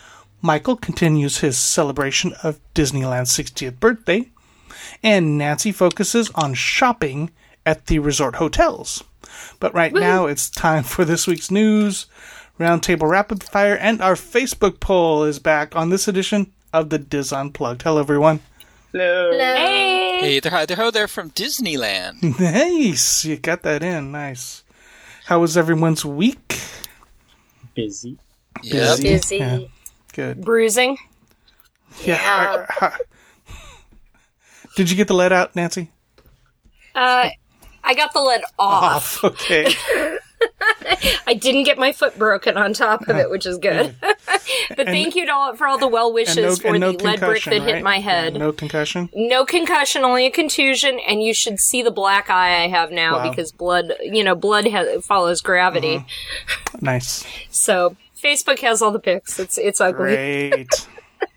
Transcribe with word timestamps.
Michael 0.41 0.77
continues 0.77 1.39
his 1.39 1.59
celebration 1.59 2.33
of 2.43 2.61
Disneyland's 2.75 3.37
60th 3.37 3.81
birthday, 3.81 4.31
and 5.03 5.39
Nancy 5.39 5.73
focuses 5.73 6.31
on 6.35 6.55
shopping 6.55 7.31
at 7.67 7.87
the 7.87 7.99
resort 7.99 8.37
hotels. 8.37 9.03
But 9.61 9.75
right 9.75 9.93
now, 9.93 10.27
it's 10.27 10.51
time 10.51 10.83
for 10.83 11.05
this 11.05 11.27
week's 11.27 11.51
news, 11.51 12.07
Roundtable 12.59 13.09
Rapid 13.09 13.43
Fire, 13.43 13.77
and 13.77 14.01
our 14.01 14.15
Facebook 14.15 14.81
poll 14.81 15.25
is 15.25 15.39
back 15.39 15.75
on 15.75 15.91
this 15.91 16.07
edition 16.07 16.53
of 16.73 16.91
the 16.91 16.99
DIS 16.99 17.33
Unplugged. 17.33 17.83
Hello, 17.83 17.99
everyone. 18.01 18.41
Hello. 18.93 19.33
Hey. 19.33 20.19
Hey, 20.21 20.41
there, 20.41 20.53
hi 20.53 20.67
there, 20.67 20.77
ho 20.77 20.91
there 20.91 21.09
from 21.09 21.31
Disneyland. 21.31 22.39
Nice. 22.41 23.25
You 23.25 23.37
got 23.37 23.63
that 23.63 23.83
in. 23.83 24.13
Nice. 24.13 24.63
How 25.27 25.41
was 25.41 25.57
everyone's 25.57 26.05
week? 26.05 26.61
Busy. 27.75 28.19
Yep. 28.63 29.01
Busy. 29.01 29.37
Yeah. 29.39 29.59
Good. 30.13 30.45
Bruising. 30.45 30.97
Yeah. 32.05 32.67
Did 34.77 34.91
you 34.91 34.97
get 34.97 35.09
the 35.09 35.15
lead 35.15 35.33
out, 35.33 35.55
Nancy? 35.55 35.91
Uh, 36.95 37.31
I 37.83 37.95
got 37.95 38.13
the 38.13 38.21
lid 38.21 38.43
off. 38.59 39.23
Off. 39.23 39.25
Okay. 39.25 39.73
I 41.27 41.35
didn't 41.35 41.65
get 41.65 41.79
my 41.79 41.93
foot 41.93 42.19
broken 42.19 42.57
on 42.57 42.73
top 42.73 43.09
of 43.09 43.17
it, 43.17 43.31
which 43.31 43.47
is 43.47 43.59
good. 43.59 43.95
but 44.77 44.87
thank 44.87 45.15
you 45.17 45.27
to 45.27 45.33
all, 45.33 45.57
for 45.57 45.67
all 45.67 45.79
the 45.79 45.89
well 45.89 46.13
wishes 46.13 46.59
for 46.59 46.79
the 46.79 46.93
lead 46.93 47.21
brick 47.21 47.45
that 47.45 47.63
hit 47.63 47.83
my 47.83 47.99
head. 47.99 48.35
No 48.35 48.53
concussion. 48.53 49.09
No 49.15 49.45
concussion, 49.45 50.05
only 50.05 50.27
a 50.27 50.31
contusion, 50.31 50.99
and 51.07 51.23
you 51.23 51.35
should 51.35 51.59
see 51.59 51.83
the 51.83 51.91
black 51.91 52.31
eye 52.31 52.65
I 52.65 52.69
have 52.69 52.91
now 52.91 53.19
Wow. 53.19 53.31
because 53.31 53.53
blood, 53.53 53.93
you 54.03 54.25
know, 54.25 54.35
blood 54.35 54.67
ha- 54.69 55.01
follows 55.01 55.41
gravity. 55.41 55.99
Mm-hmm. 55.99 56.85
Nice. 56.85 57.25
So 57.51 57.97
Facebook 58.23 58.59
has 58.61 58.83
all 58.83 58.91
the 58.91 58.99
pics. 58.99 59.39
It's 59.39 59.59
it's 59.59 59.81
ugly. 59.81 60.51
Great. 60.51 60.89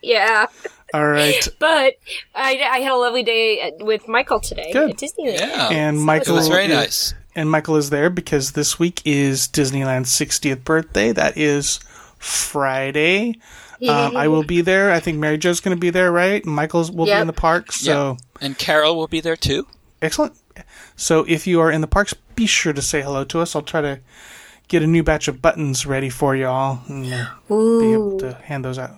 Yeah, 0.02 0.48
All 0.94 1.08
right. 1.08 1.48
but 1.60 1.96
I, 2.36 2.62
I 2.72 2.80
had 2.80 2.92
a 2.92 2.96
lovely 2.96 3.24
day 3.24 3.74
with 3.80 4.08
Michael 4.08 4.40
today 4.40 4.72
Good. 4.72 4.92
at 4.92 4.98
Disneyland. 4.98 5.40
Yeah. 5.40 5.70
And 5.70 5.98
it 5.98 6.02
Michael 6.02 6.36
was 6.36 6.48
very 6.48 6.66
is- 6.66 6.70
nice. 6.72 7.14
And 7.36 7.52
Michael 7.52 7.76
is 7.76 7.92
there 7.92 8.10
because 8.10 8.54
this 8.54 8.80
week 8.80 9.02
is 9.06 9.48
Disneyland's 9.48 10.10
60th 10.10 10.64
birthday. 10.64 11.12
That 11.12 11.38
is 11.38 11.80
Friday. 12.18 13.40
Um, 13.88 14.18
I 14.18 14.28
will 14.28 14.42
be 14.44 14.62
there. 14.62 14.92
I 14.92 15.00
think 15.00 15.20
Mary 15.20 15.38
Jo's 15.38 15.60
going 15.60 15.76
to 15.78 15.80
be 15.80 15.92
there, 15.92 16.12
right? 16.12 16.44
And 16.44 16.56
Michael's 16.56 16.90
will 16.92 17.06
be 17.06 17.12
in 17.12 17.28
the 17.28 17.34
park. 17.34 17.72
So 17.72 18.17
And 18.42 18.58
Carol 18.58 18.95
will 18.95 19.08
be 19.08 19.20
there 19.22 19.36
too. 19.36 19.67
excellent. 20.02 20.34
So 20.95 21.26
if 21.28 21.45
you 21.45 21.61
are 21.61 21.72
in 21.72 21.82
the 21.82 21.88
parks, 21.88 22.16
be 22.36 22.48
sure 22.48 22.73
to 22.73 22.82
say 22.82 23.04
hello 23.04 23.23
to 23.26 23.40
us. 23.42 23.56
I'll 23.56 23.61
try 23.61 23.82
to 23.82 24.00
get 24.67 24.82
a 24.82 24.88
new 24.88 25.04
batch 25.04 25.28
of 25.28 25.40
buttons 25.40 25.86
ready 25.86 26.10
for 26.10 26.36
y'all 26.36 26.80
and 26.88 27.06
uh, 27.06 27.28
be 27.48 27.94
able 27.94 28.17
to 28.20 28.34
hand 28.45 28.66
those 28.66 28.80
out. 28.80 28.95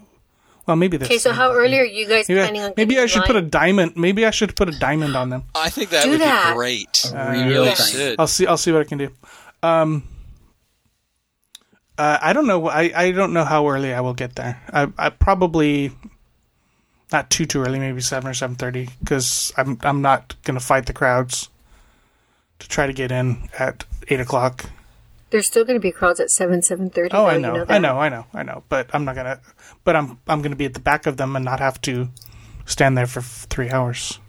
Well, 0.69 0.75
maybe 0.75 0.97
this. 0.97 1.07
Okay, 1.07 1.17
so 1.17 1.33
how 1.33 1.51
early 1.51 1.79
are 1.79 1.83
you 1.83 2.07
guys 2.07 2.29
Maybe, 2.29 2.41
planning 2.41 2.61
on 2.61 2.73
maybe 2.77 2.99
I 2.99 3.07
should 3.07 3.23
in 3.23 3.25
put 3.25 3.35
a 3.35 3.41
diamond. 3.41 3.97
Maybe 3.97 4.23
I 4.23 4.29
should 4.29 4.55
put 4.55 4.69
a 4.69 4.77
diamond 4.77 5.15
on 5.15 5.31
them. 5.31 5.45
I 5.55 5.71
think 5.71 5.89
that 5.89 6.03
Do 6.03 6.11
would 6.11 6.21
that. 6.21 6.51
be 6.51 6.55
great. 6.55 7.11
Uh, 7.11 7.29
we 7.31 7.41
really 7.41 7.69
yeah. 7.69 7.73
should. 7.73 8.19
I'll 8.19 8.27
see. 8.27 8.45
I'll 8.45 8.55
see 8.55 8.71
what 8.71 8.81
I 8.81 8.83
can 8.83 8.99
do. 8.99 9.09
Um, 9.63 10.03
uh, 11.97 12.19
I 12.21 12.33
don't 12.33 12.45
know. 12.45 12.67
I, 12.69 12.91
I 12.95 13.11
don't 13.11 13.33
know 13.33 13.45
how 13.45 13.67
early 13.67 13.95
I 13.95 14.01
will 14.01 14.13
get 14.13 14.35
there. 14.35 14.61
I, 14.71 14.87
I 14.99 15.09
probably 15.09 15.91
not 17.11 17.31
too 17.31 17.47
too 17.47 17.63
early. 17.63 17.79
Maybe 17.79 17.99
seven 18.01 18.29
or 18.29 18.35
seven 18.35 18.55
thirty 18.55 18.89
because 18.99 19.51
I'm 19.57 19.79
I'm 19.81 20.03
not 20.03 20.35
gonna 20.43 20.59
fight 20.59 20.85
the 20.85 20.93
crowds 20.93 21.49
to 22.59 22.69
try 22.69 22.85
to 22.85 22.93
get 22.93 23.11
in 23.11 23.49
at 23.57 23.85
eight 24.09 24.19
o'clock. 24.19 24.69
There's 25.31 25.45
still 25.47 25.63
going 25.63 25.75
to 25.75 25.81
be 25.81 25.91
crowds 25.91 26.19
at 26.19 26.31
seven, 26.31 26.61
seven 26.61 26.89
thirty. 26.89 27.13
Oh, 27.15 27.25
I 27.25 27.35
You 27.35 27.39
know, 27.41 27.53
know 27.53 27.65
I 27.69 27.77
know, 27.77 27.99
I 27.99 28.09
know, 28.09 28.25
I 28.33 28.43
know. 28.43 28.63
But 28.69 28.89
I'm 28.93 29.05
not 29.05 29.15
gonna. 29.15 29.39
But 29.83 29.95
I'm 29.95 30.19
I'm 30.27 30.41
gonna 30.41 30.55
be 30.55 30.65
at 30.65 30.73
the 30.73 30.79
back 30.79 31.05
of 31.05 31.17
them 31.17 31.35
and 31.35 31.45
not 31.45 31.59
have 31.59 31.79
to 31.81 32.09
stand 32.65 32.97
there 32.97 33.07
for 33.07 33.19
f- 33.19 33.45
three 33.49 33.69
hours. 33.69 34.19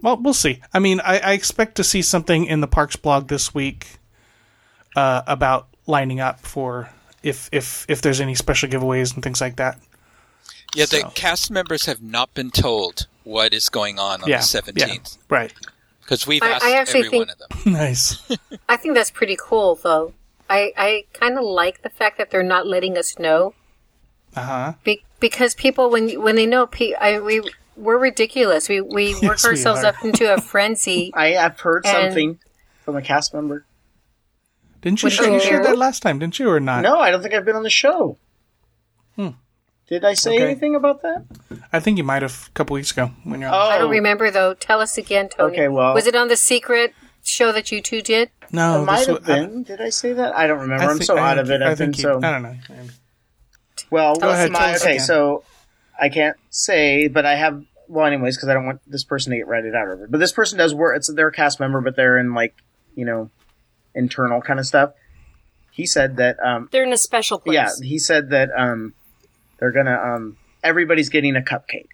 Well, 0.00 0.16
we'll 0.20 0.34
see. 0.34 0.60
I 0.74 0.78
mean, 0.80 1.00
I, 1.00 1.18
I 1.18 1.32
expect 1.32 1.76
to 1.76 1.84
see 1.84 2.02
something 2.02 2.44
in 2.46 2.60
the 2.60 2.66
parks 2.66 2.96
blog 2.96 3.28
this 3.28 3.54
week 3.54 3.98
uh, 4.96 5.22
about 5.26 5.68
lining 5.86 6.20
up 6.20 6.40
for 6.40 6.90
if 7.22 7.48
if 7.52 7.86
if 7.88 8.02
there's 8.02 8.20
any 8.20 8.34
special 8.34 8.68
giveaways 8.68 9.14
and 9.14 9.22
things 9.22 9.40
like 9.40 9.56
that. 9.56 9.78
yeah, 10.74 10.86
the 10.86 11.08
cast 11.14 11.50
members 11.50 11.86
have 11.86 12.02
not 12.02 12.34
been 12.34 12.50
told 12.50 13.06
what 13.24 13.54
is 13.54 13.68
going 13.68 13.98
on 14.00 14.22
on 14.22 14.28
yeah, 14.28 14.38
the 14.38 14.42
17th. 14.44 14.76
yeah, 14.78 15.22
right. 15.28 15.52
Because 16.12 16.26
we've 16.26 16.42
I- 16.42 16.50
asked 16.50 16.64
I 16.64 16.72
actually 16.76 17.06
every 17.06 17.18
one 17.20 17.26
think- 17.28 17.40
of 17.50 17.64
them. 17.64 17.72
nice. 17.72 18.22
I 18.68 18.76
think 18.76 18.94
that's 18.94 19.10
pretty 19.10 19.36
cool, 19.40 19.76
though. 19.76 20.12
I 20.50 20.72
I 20.76 21.04
kind 21.14 21.38
of 21.38 21.44
like 21.44 21.80
the 21.82 21.88
fact 21.88 22.18
that 22.18 22.30
they're 22.30 22.42
not 22.42 22.66
letting 22.66 22.98
us 22.98 23.18
know 23.18 23.54
Uh 24.36 24.42
huh. 24.42 24.72
be- 24.84 25.02
because 25.20 25.54
people 25.54 25.88
when 25.88 26.20
when 26.20 26.36
they 26.36 26.44
know 26.44 26.66
pe- 26.66 26.92
I, 26.92 27.18
we 27.18 27.40
we're 27.78 27.96
ridiculous. 27.96 28.68
We 28.68 28.82
we 28.82 29.14
work 29.22 29.22
Yes, 29.22 29.46
ourselves 29.46 29.84
are. 29.84 29.86
up 29.86 30.04
into 30.04 30.30
a 30.32 30.38
frenzy. 30.38 31.10
I 31.14 31.28
have 31.28 31.58
heard 31.60 31.86
something 31.86 32.38
from 32.84 32.96
a 32.96 33.00
cast 33.02 33.32
member. 33.32 33.64
Didn't 34.82 35.02
you 35.02 35.08
share, 35.08 35.28
you 35.28 35.34
you 35.34 35.40
shared 35.40 35.64
share? 35.64 35.72
that 35.72 35.78
last 35.78 36.02
time? 36.02 36.18
Didn't 36.18 36.38
you 36.38 36.50
or 36.50 36.60
not? 36.60 36.82
No, 36.82 36.98
I 36.98 37.10
don't 37.10 37.22
think 37.22 37.32
I've 37.32 37.46
been 37.46 37.56
on 37.56 37.62
the 37.62 37.70
show. 37.70 38.18
Hmm. 39.16 39.28
Did 39.92 40.06
I 40.06 40.14
say 40.14 40.36
Okay. 40.36 40.44
anything 40.44 40.74
about 40.74 41.02
that? 41.02 41.24
I 41.70 41.78
think 41.78 41.98
you 41.98 42.04
might 42.04 42.22
have 42.22 42.48
a 42.48 42.52
couple 42.52 42.72
weeks 42.72 42.92
ago 42.92 43.10
when 43.24 43.40
you're. 43.42 43.50
on 43.50 43.54
Oh, 43.54 43.58
I 43.74 43.76
don't 43.76 43.90
remember 43.90 44.30
though. 44.30 44.54
Tell 44.54 44.80
us 44.80 44.96
again, 44.96 45.28
Tony. 45.28 45.52
Okay, 45.52 45.68
well- 45.68 45.92
was 45.92 46.06
it 46.06 46.14
on 46.16 46.28
the 46.28 46.36
secret 46.36 46.94
show 47.22 47.52
that 47.52 47.70
you 47.70 47.82
two 47.82 48.00
did? 48.00 48.30
No, 48.50 48.80
it 48.82 48.86
might 48.86 49.06
have 49.06 49.20
was- 49.20 49.28
I- 49.28 49.40
been. 49.40 49.62
Did 49.64 49.82
I 49.82 49.90
say 49.90 50.14
that? 50.14 50.34
I 50.34 50.46
don't 50.46 50.60
remember. 50.60 50.84
I 50.84 50.88
I'm 50.92 51.02
so 51.02 51.18
I 51.18 51.30
out 51.32 51.38
of 51.38 51.50
it. 51.50 51.60
I 51.60 51.72
I've 51.72 51.76
been 51.78 51.92
think 51.92 51.98
you- 51.98 52.02
so. 52.04 52.26
I 52.26 52.30
don't 52.32 52.42
know. 52.42 52.56
Well, 53.90 54.16
Go 54.16 54.30
ahead, 54.30 54.50
my- 54.50 54.58
tell 54.60 54.68
us 54.76 54.82
okay, 54.82 54.92
again. 54.94 55.04
so 55.04 55.44
I 56.00 56.08
can't 56.08 56.38
say, 56.48 57.08
but 57.08 57.26
I 57.26 57.34
have. 57.34 57.62
Well, 57.86 58.06
anyways, 58.06 58.36
because 58.36 58.48
I 58.48 58.54
don't 58.54 58.64
want 58.64 58.80
this 58.86 59.04
person 59.04 59.32
to 59.32 59.36
get 59.36 59.46
ratted 59.46 59.74
out 59.74 59.88
over. 59.88 60.04
it. 60.04 60.10
But 60.10 60.20
this 60.20 60.32
person 60.32 60.56
does 60.56 60.74
work. 60.74 60.96
It's 60.96 61.12
they're 61.12 61.28
a 61.28 61.32
cast 61.32 61.60
member, 61.60 61.82
but 61.82 61.96
they're 61.96 62.16
in 62.16 62.32
like 62.32 62.54
you 62.94 63.04
know 63.04 63.28
internal 63.94 64.40
kind 64.40 64.58
of 64.58 64.64
stuff. 64.66 64.92
He 65.70 65.84
said 65.86 66.16
that 66.16 66.38
um, 66.42 66.70
They're 66.72 66.82
in 66.84 66.92
a 66.94 66.98
special 66.98 67.38
place. 67.40 67.54
Yeah, 67.54 67.68
he 67.86 67.98
said 67.98 68.30
that 68.30 68.48
um, 68.56 68.94
they're 69.62 69.70
gonna 69.70 69.96
um, 69.96 70.36
everybody's 70.64 71.08
getting 71.08 71.36
a 71.36 71.40
cupcake. 71.40 71.86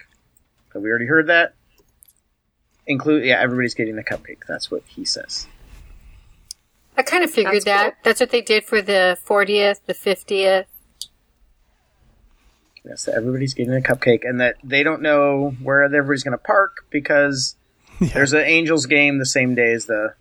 So 0.72 0.80
we 0.80 0.88
already 0.88 1.04
heard 1.04 1.26
that. 1.26 1.52
Include 2.86 3.26
yeah, 3.26 3.38
everybody's 3.42 3.74
getting 3.74 3.98
a 3.98 4.02
cupcake. 4.02 4.38
That's 4.48 4.70
what 4.70 4.84
he 4.86 5.04
says. 5.04 5.46
I 6.96 7.02
kind 7.02 7.22
of 7.22 7.30
figured 7.30 7.56
That's 7.56 7.64
that. 7.66 7.84
cool. 7.92 8.00
That's 8.04 8.20
what 8.20 8.30
they 8.30 8.40
did 8.40 8.64
for 8.64 8.80
the 8.80 9.18
40th, 9.24 9.80
the 9.84 9.92
50th. 9.92 10.64
Yes, 12.86 13.04
that 13.04 13.16
everybody's 13.16 13.52
getting 13.52 13.74
a 13.74 13.82
cupcake, 13.82 14.26
and 14.26 14.40
that 14.40 14.56
they 14.64 14.82
don't 14.82 15.02
know 15.02 15.54
where 15.62 15.82
everybody's 15.82 16.22
gonna 16.22 16.38
park 16.38 16.86
because 16.88 17.54
there's 18.00 18.32
an 18.32 18.46
Angels 18.46 18.86
game 18.86 19.18
the 19.18 19.26
same 19.26 19.54
day 19.54 19.72
as 19.72 19.84
the 19.84 20.14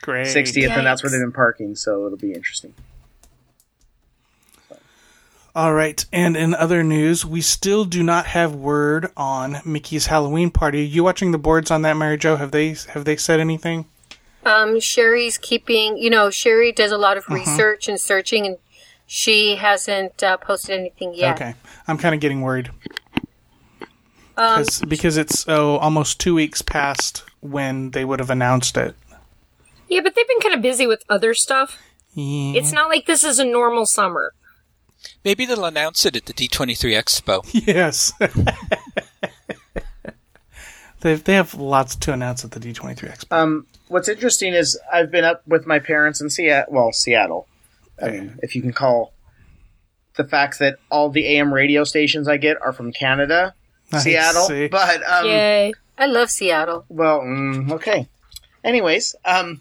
Great. 0.00 0.28
60th, 0.28 0.70
and 0.70 0.86
that's 0.86 1.02
where 1.02 1.10
they've 1.10 1.20
been 1.20 1.32
parking. 1.32 1.76
So 1.76 2.06
it'll 2.06 2.16
be 2.16 2.32
interesting. 2.32 2.72
All 5.56 5.72
right, 5.72 6.04
and 6.12 6.36
in 6.36 6.52
other 6.52 6.82
news, 6.82 7.24
we 7.24 7.40
still 7.40 7.84
do 7.84 8.02
not 8.02 8.26
have 8.26 8.56
word 8.56 9.10
on 9.16 9.58
Mickey's 9.64 10.06
Halloween 10.06 10.50
party. 10.50 10.84
You 10.84 11.04
watching 11.04 11.30
the 11.30 11.38
boards 11.38 11.70
on 11.70 11.82
that, 11.82 11.96
Mary 11.96 12.18
Jo? 12.18 12.34
Have 12.36 12.50
they 12.50 12.74
have 12.92 13.04
they 13.04 13.16
said 13.16 13.38
anything? 13.38 13.86
Um, 14.44 14.80
Sherry's 14.80 15.38
keeping, 15.38 15.96
you 15.96 16.10
know, 16.10 16.28
Sherry 16.28 16.72
does 16.72 16.90
a 16.90 16.98
lot 16.98 17.16
of 17.16 17.24
Mm-hmm. 17.24 17.34
research 17.34 17.86
and 17.88 18.00
searching, 18.00 18.46
and 18.46 18.56
she 19.06 19.54
hasn't 19.56 20.22
uh, 20.24 20.36
posted 20.38 20.78
anything 20.80 21.14
yet. 21.14 21.36
Okay, 21.36 21.54
I'm 21.86 21.98
kind 21.98 22.16
of 22.16 22.20
getting 22.20 22.40
worried 22.42 22.70
Um, 24.36 24.58
because 24.58 24.80
because 24.82 25.16
it's 25.16 25.44
oh 25.48 25.76
almost 25.76 26.18
two 26.18 26.34
weeks 26.34 26.62
past 26.62 27.22
when 27.40 27.92
they 27.92 28.04
would 28.04 28.18
have 28.18 28.30
announced 28.30 28.76
it. 28.76 28.96
Yeah, 29.88 30.00
but 30.02 30.16
they've 30.16 30.26
been 30.26 30.40
kind 30.40 30.54
of 30.56 30.62
busy 30.62 30.88
with 30.88 31.04
other 31.08 31.32
stuff. 31.32 31.78
Yeah. 32.14 32.58
It's 32.58 32.72
not 32.72 32.88
like 32.88 33.06
this 33.06 33.22
is 33.22 33.38
a 33.38 33.44
normal 33.44 33.86
summer. 33.86 34.32
Maybe 35.24 35.46
they'll 35.46 35.64
announce 35.64 36.04
it 36.06 36.16
at 36.16 36.26
the 36.26 36.32
D23 36.32 37.00
Expo. 37.00 37.42
Yes. 37.66 38.12
they 41.00 41.14
they 41.14 41.34
have 41.34 41.54
lots 41.54 41.96
to 41.96 42.12
announce 42.12 42.44
at 42.44 42.52
the 42.52 42.60
D23 42.60 42.96
Expo. 42.96 43.36
Um, 43.36 43.66
what's 43.88 44.08
interesting 44.08 44.54
is 44.54 44.78
I've 44.92 45.10
been 45.10 45.24
up 45.24 45.42
with 45.46 45.66
my 45.66 45.78
parents 45.78 46.20
in 46.20 46.30
Seattle. 46.30 46.72
Well, 46.74 46.92
Seattle. 46.92 47.46
I 48.02 48.10
mean, 48.10 48.38
if 48.42 48.56
you 48.56 48.62
can 48.62 48.72
call 48.72 49.12
the 50.16 50.24
fact 50.24 50.58
that 50.60 50.78
all 50.90 51.10
the 51.10 51.26
AM 51.36 51.52
radio 51.52 51.84
stations 51.84 52.26
I 52.28 52.36
get 52.38 52.60
are 52.60 52.72
from 52.72 52.92
Canada, 52.92 53.54
I 53.92 53.98
Seattle. 53.98 54.46
see. 54.46 54.68
But 54.68 55.02
um, 55.08 55.26
Yay. 55.26 55.72
I 55.98 56.06
love 56.06 56.30
Seattle. 56.30 56.84
well, 56.88 57.20
mm, 57.20 57.70
okay. 57.72 58.08
Anyways, 58.64 59.14
um, 59.26 59.60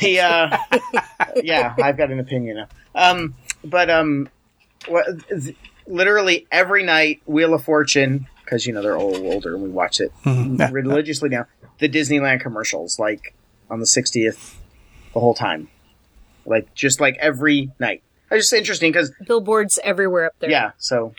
the 0.00 0.20
uh, 0.20 0.56
yeah, 1.42 1.74
I've 1.82 1.96
got 1.96 2.10
an 2.12 2.20
opinion 2.20 2.56
now. 2.56 2.68
Um, 2.94 3.34
but 3.64 3.90
um, 3.90 4.06
what, 4.10 4.22
th- 4.22 4.33
literally 5.86 6.46
every 6.50 6.82
night, 6.82 7.22
Wheel 7.26 7.54
of 7.54 7.64
Fortune, 7.64 8.26
because 8.44 8.66
you 8.66 8.72
know 8.72 8.82
they're 8.82 8.96
all 8.96 9.14
older 9.32 9.54
and 9.54 9.62
we 9.62 9.68
watch 9.70 10.00
it 10.00 10.12
Mhm. 10.24 10.72
Religiously 10.72 11.28
now. 11.28 11.46
The 11.78 11.88
Disneyland 11.88 12.40
commercials, 12.40 12.98
like 12.98 13.34
on 13.70 13.80
the 13.80 13.86
60th, 13.86 14.54
the 15.12 15.20
whole 15.20 15.34
time, 15.34 15.68
like 16.46 16.72
just 16.74 17.00
like 17.00 17.16
every 17.20 17.72
night. 17.78 18.02
It's 18.30 18.44
just 18.50 18.52
interesting 18.52 18.90
because 18.92 19.12
Billboards 19.26 19.78
everywhere 19.84 20.26
up 20.26 20.32
there. 20.40 20.50
yeah, 20.50 20.70
so 20.78 21.14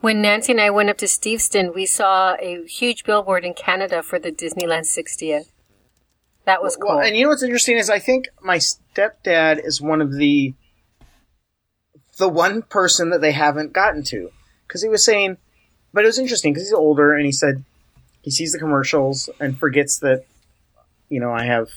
When 0.00 0.20
Nancy 0.22 0.52
and 0.52 0.60
I 0.60 0.70
went 0.70 0.88
up 0.90 0.98
to 0.98 1.06
Steveston, 1.06 1.74
we 1.74 1.86
saw 1.86 2.34
a 2.40 2.64
huge 2.66 3.04
billboard 3.04 3.44
in 3.44 3.54
Canada 3.54 4.02
for 4.02 4.18
the 4.18 4.30
Disneyland 4.32 4.86
60th. 4.86 5.50
That 6.46 6.62
was 6.62 6.74
cool. 6.76 6.96
Well, 6.96 7.00
and 7.06 7.16
you 7.16 7.24
know 7.24 7.28
what's 7.28 7.42
interesting 7.42 7.76
is 7.76 7.90
I 7.90 7.98
think 7.98 8.28
my 8.42 8.56
stepdad 8.58 9.64
is 9.64 9.80
one 9.80 10.00
of 10.00 10.14
the 10.14 10.54
the 12.20 12.28
one 12.28 12.62
person 12.62 13.10
that 13.10 13.20
they 13.20 13.32
haven't 13.32 13.72
gotten 13.72 14.04
to 14.04 14.30
because 14.68 14.82
he 14.82 14.88
was 14.88 15.04
saying, 15.04 15.36
but 15.92 16.04
it 16.04 16.06
was 16.06 16.18
interesting 16.18 16.52
because 16.52 16.68
he's 16.68 16.72
older 16.72 17.14
and 17.14 17.26
he 17.26 17.32
said 17.32 17.64
he 18.22 18.30
sees 18.30 18.52
the 18.52 18.58
commercials 18.58 19.28
and 19.40 19.58
forgets 19.58 19.98
that 19.98 20.24
you 21.08 21.18
know 21.18 21.32
I 21.32 21.44
have 21.44 21.68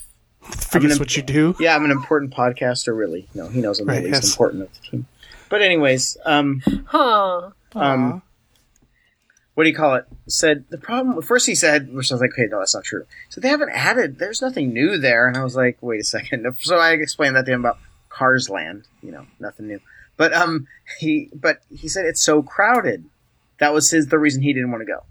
Forgets 0.42 0.95
I'm 0.95 1.00
what 1.00 1.16
you 1.16 1.24
do. 1.24 1.56
yeah 1.60 1.74
I'm 1.75 1.86
an 1.86 1.92
important 1.92 2.34
podcaster 2.34 2.95
really 2.95 3.28
no 3.34 3.48
he 3.48 3.62
knows 3.62 3.80
I'm 3.80 3.88
Right, 3.88 4.01
the 4.04 4.10
least 4.10 4.24
yes. 4.24 4.31
important 4.34 4.63
of 4.63 4.74
the 4.74 4.80
team 4.90 5.07
but 5.50 5.62
anyways 5.62 6.18
um 6.25 6.62
huh. 6.88 7.51
um 7.74 8.22
what 9.56 9.63
do 9.66 9.69
you 9.69 9.75
call 9.75 9.95
it? 9.95 10.06
Said 10.28 10.66
the 10.69 10.80
problem. 10.80 11.22
First, 11.22 11.45
he 11.45 11.54
said, 11.54 11.94
which 11.94 12.12
I 12.12 12.16
was 12.16 12.22
like, 12.22 12.31
okay, 12.31 12.48
no, 12.50 12.57
that's 12.57 12.74
not 12.74 12.84
true. 12.84 13.06
So 13.30 13.40
they 13.40 13.50
haven't 13.50 13.69
added. 13.69 14.18
There's 14.18 14.42
nothing 14.42 14.74
new 14.74 14.98
there, 14.98 15.28
and 15.28 15.38
I 15.38 15.44
was 15.44 15.56
like, 15.56 15.78
wait 15.80 16.01
a 16.01 16.04
second. 16.04 16.48
So 16.62 16.78
I 16.78 16.94
explained 16.94 17.36
that 17.36 17.45
to 17.45 17.51
him 17.51 17.60
about 17.60 17.78
Cars 18.10 18.50
Land. 18.50 18.86
You 19.04 19.12
know, 19.12 19.28
nothing 19.40 19.68
new. 19.68 19.80
But 20.23 20.33
um, 20.33 20.67
he 20.99 21.29
but 21.33 21.57
he 21.69 21.89
said 21.89 22.05
it's 22.05 22.21
so 22.23 22.41
crowded. 22.41 23.03
That 23.59 23.73
was 23.73 23.91
his 23.91 24.07
the 24.07 24.17
reason 24.17 24.41
he 24.41 24.53
didn't 24.53 24.71
want 24.71 24.79
to 24.81 24.85
go. 24.85 25.03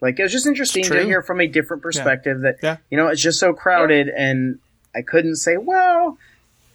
Like 0.00 0.20
it 0.20 0.22
was 0.22 0.30
just 0.30 0.46
interesting 0.46 0.84
to 0.84 1.04
hear 1.04 1.22
from 1.22 1.40
a 1.40 1.48
different 1.48 1.82
perspective 1.82 2.42
that 2.42 2.58
Yeah. 2.62 2.76
you 2.88 2.96
know 2.96 3.08
it's 3.08 3.20
just 3.20 3.40
so 3.40 3.52
crowded, 3.52 4.08
and 4.08 4.60
I 4.94 5.02
couldn't 5.02 5.36
say, 5.36 5.56
well, 5.56 6.18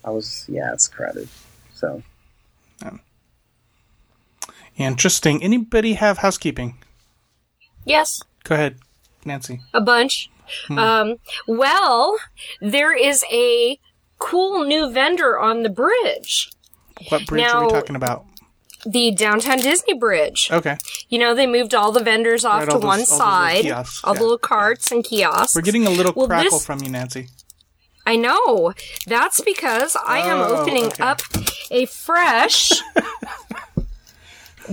I 0.03 0.09
was 0.09 0.45
yeah, 0.49 0.73
it's 0.73 0.89
crowded. 0.89 1.29
So 1.73 2.03
Interesting. 4.77 5.41
Anybody 5.43 5.93
have 5.93 6.17
housekeeping? 6.19 6.75
Yes, 7.85 8.21
Go 8.43 8.55
ahead, 8.55 8.77
Nancy. 9.25 9.61
a 9.73 9.79
bunch. 9.81 10.29
Um, 10.69 11.15
well, 11.47 12.17
there 12.61 12.93
is 12.93 13.23
a 13.31 13.79
cool 14.19 14.65
new 14.65 14.91
vendor 14.91 15.39
on 15.39 15.63
the 15.63 15.69
bridge, 15.69 16.49
What 17.09 17.25
bridge 17.25 17.44
are 17.44 17.62
we 17.62 17.68
Now- 17.68 17.69
talking 17.80 17.95
about? 17.95 18.25
the 18.83 19.12
downtown 19.12 19.59
Disney 19.59 19.94
Bridge. 19.94 20.50
Okay. 20.51 20.75
You 21.07 21.19
know, 21.19 21.36
they 21.36 21.45
moved 21.45 21.75
all 21.75 21.92
the 21.92 22.03
vendors 22.03 22.44
off 22.44 22.62
Right, 22.62 22.65
to 22.65 22.71
those- 22.77 22.83
one 22.83 23.00
all 23.01 23.06
side, 23.06 23.62
kiosks, 23.62 24.01
all 24.03 24.15
the 24.15 24.21
little 24.24 24.39
carts 24.39 24.92
and 24.92 25.03
kiosks. 25.03 25.53
We're 25.53 25.62
getting 25.62 25.86
a 25.86 25.92
little 25.92 26.13
Well, 26.15 26.25
crackle 26.25 26.57
this- 26.57 26.65
from 26.65 26.81
you, 26.81 26.89
Nancy. 26.89 27.30
I 28.07 28.15
know. 28.15 28.74
That's 29.06 29.39
because 29.42 29.95
I 30.03 30.19
am 30.21 30.39
Oh, 30.42 30.56
opening 30.62 30.86
okay. 30.86 31.03
up 31.03 31.21
a 31.69 31.86
fresh 31.86 32.71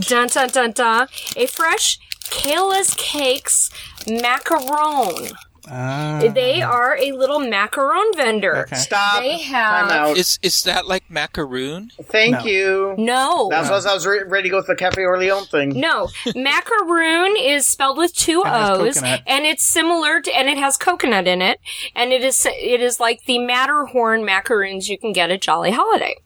dun 0.00 0.28
dun 0.28 0.48
dun 0.48 0.72
dun 0.72 1.08
a 1.36 1.46
fresh 1.46 1.98
Kayla's 2.30 2.94
Cakes 2.96 3.70
macaron. 4.06 5.32
Ah, 5.70 6.20
They 6.34 6.62
are 6.62 6.96
a 6.96 7.12
little 7.12 7.40
macaron 7.40 8.14
vendor. 8.16 8.56
Okay. 8.66 8.76
stop. 8.76 9.22
They 9.22 9.38
have- 9.38 9.88
Time 9.88 9.98
out. 10.10 10.16
Is 10.16 10.38
is 10.42 10.62
that 10.64 10.86
like 10.86 11.10
macaroon? 11.10 11.90
Thank 12.04 12.32
No. 12.32 12.44
you. 12.44 12.94
No. 12.98 13.48
That's 13.50 13.68
what 13.70 13.86
I 13.86 13.94
was 13.94 14.06
re- 14.06 14.22
ready 14.26 14.44
to 14.44 14.50
go 14.50 14.56
with 14.58 14.66
the 14.66 14.76
Cafe 14.76 15.02
Orleans 15.04 15.48
thing. 15.48 15.78
No, 15.78 16.08
macaroon 16.34 17.36
is 17.38 17.66
spelled 17.66 17.98
with 17.98 18.14
two 18.14 18.42
And 18.44 18.54
has 18.54 18.78
O's, 18.78 18.94
coconut. 18.96 19.22
and 19.26 19.44
it's 19.46 19.64
similar 19.64 20.20
to, 20.20 20.30
and 20.36 20.48
it 20.48 20.58
has 20.58 20.76
coconut 20.76 21.26
in 21.26 21.42
it, 21.42 21.60
and 21.94 22.12
it 22.12 22.22
is 22.24 22.46
it 22.46 22.80
is 22.80 22.98
like 23.00 23.24
the 23.26 23.38
Matterhorn 23.38 24.24
macaroons 24.24 24.88
you 24.88 24.98
can 24.98 25.12
get 25.12 25.30
at 25.30 25.40
Jolly 25.40 25.70
Holiday. 25.72 26.16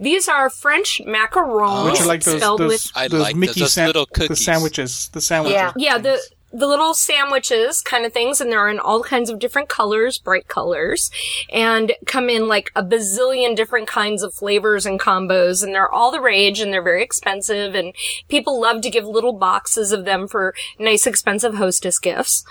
These 0.00 0.28
are 0.28 0.48
French 0.48 1.00
macarons 1.06 1.90
Which 1.90 2.00
are 2.00 2.06
like 2.06 2.22
those 2.22 2.38
spelled 2.40 2.60
those, 2.60 2.68
with 2.70 2.92
I 2.94 3.08
those 3.08 3.20
like 3.20 3.36
Mickey 3.36 3.60
those 3.60 3.72
san- 3.74 3.86
little 3.88 4.06
the 4.06 4.20
cookies. 4.20 4.44
sandwiches, 4.44 5.10
the 5.12 5.20
sandwiches. 5.20 5.54
Yeah. 5.56 5.72
yeah 5.76 5.98
the 5.98 6.18
the 6.52 6.66
little 6.66 6.94
sandwiches 6.94 7.82
kind 7.82 8.06
of 8.06 8.12
things, 8.12 8.40
and 8.40 8.50
they're 8.50 8.68
in 8.68 8.78
all 8.78 9.02
kinds 9.02 9.28
of 9.28 9.38
different 9.38 9.68
colors, 9.68 10.18
bright 10.18 10.48
colors, 10.48 11.10
and 11.52 11.92
come 12.06 12.30
in 12.30 12.48
like 12.48 12.70
a 12.74 12.82
bazillion 12.82 13.54
different 13.54 13.86
kinds 13.86 14.22
of 14.22 14.34
flavors 14.34 14.86
and 14.86 14.98
combos, 14.98 15.62
and 15.62 15.74
they're 15.74 15.92
all 15.92 16.10
the 16.10 16.20
rage, 16.20 16.60
and 16.60 16.72
they're 16.72 16.82
very 16.82 17.02
expensive, 17.02 17.74
and 17.74 17.94
people 18.28 18.60
love 18.60 18.80
to 18.82 18.90
give 18.90 19.04
little 19.04 19.34
boxes 19.34 19.92
of 19.92 20.04
them 20.04 20.26
for 20.26 20.54
nice, 20.78 21.06
expensive 21.06 21.54
hostess 21.54 21.98
gifts. 21.98 22.44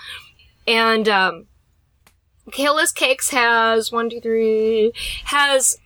And 0.66 1.08
um, 1.08 1.46
Kayla's 2.50 2.92
Cakes 2.92 3.30
has 3.30 3.90
one, 3.90 4.10
two, 4.10 4.20
three, 4.20 4.92
has 5.24 5.76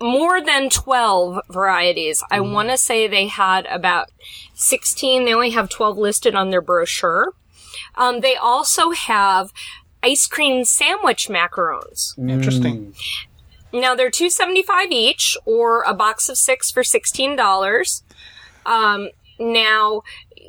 more 0.00 0.42
than 0.44 0.68
12 0.68 1.42
varieties. 1.48 2.22
I 2.30 2.40
want 2.40 2.68
to 2.70 2.76
say 2.76 3.06
they 3.06 3.28
had 3.28 3.66
about 3.66 4.10
16. 4.54 5.24
They 5.24 5.32
only 5.32 5.50
have 5.50 5.68
12 5.68 5.96
listed 5.96 6.34
on 6.34 6.50
their 6.50 6.60
brochure. 6.60 7.32
Um, 7.94 8.20
they 8.20 8.36
also 8.36 8.90
have 8.90 9.52
ice 10.02 10.26
cream 10.26 10.64
sandwich 10.64 11.28
macarons. 11.28 12.18
Interesting. 12.18 12.94
Now 13.72 13.94
they're 13.94 14.10
two 14.10 14.28
seventy 14.30 14.62
five 14.62 14.90
each, 14.90 15.36
or 15.44 15.82
a 15.84 15.94
box 15.94 16.28
of 16.28 16.36
six 16.36 16.70
for 16.70 16.84
sixteen 16.84 17.36
dollars. 17.36 18.02
Um, 18.66 19.08
now 19.38 20.02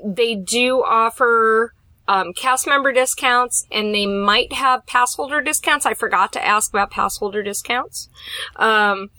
they 0.04 0.36
do 0.36 0.84
offer 0.84 1.74
um, 2.08 2.34
cast 2.34 2.68
member 2.68 2.92
discounts, 2.92 3.66
and 3.72 3.96
they 3.96 4.06
might 4.06 4.52
have 4.52 4.86
pass 4.86 5.16
holder 5.16 5.42
discounts. 5.42 5.86
I 5.86 5.94
forgot 5.94 6.34
to 6.34 6.46
ask 6.46 6.72
about 6.72 6.92
pass 6.92 7.18
holder 7.18 7.42
discounts, 7.44 8.10
um, 8.58 9.10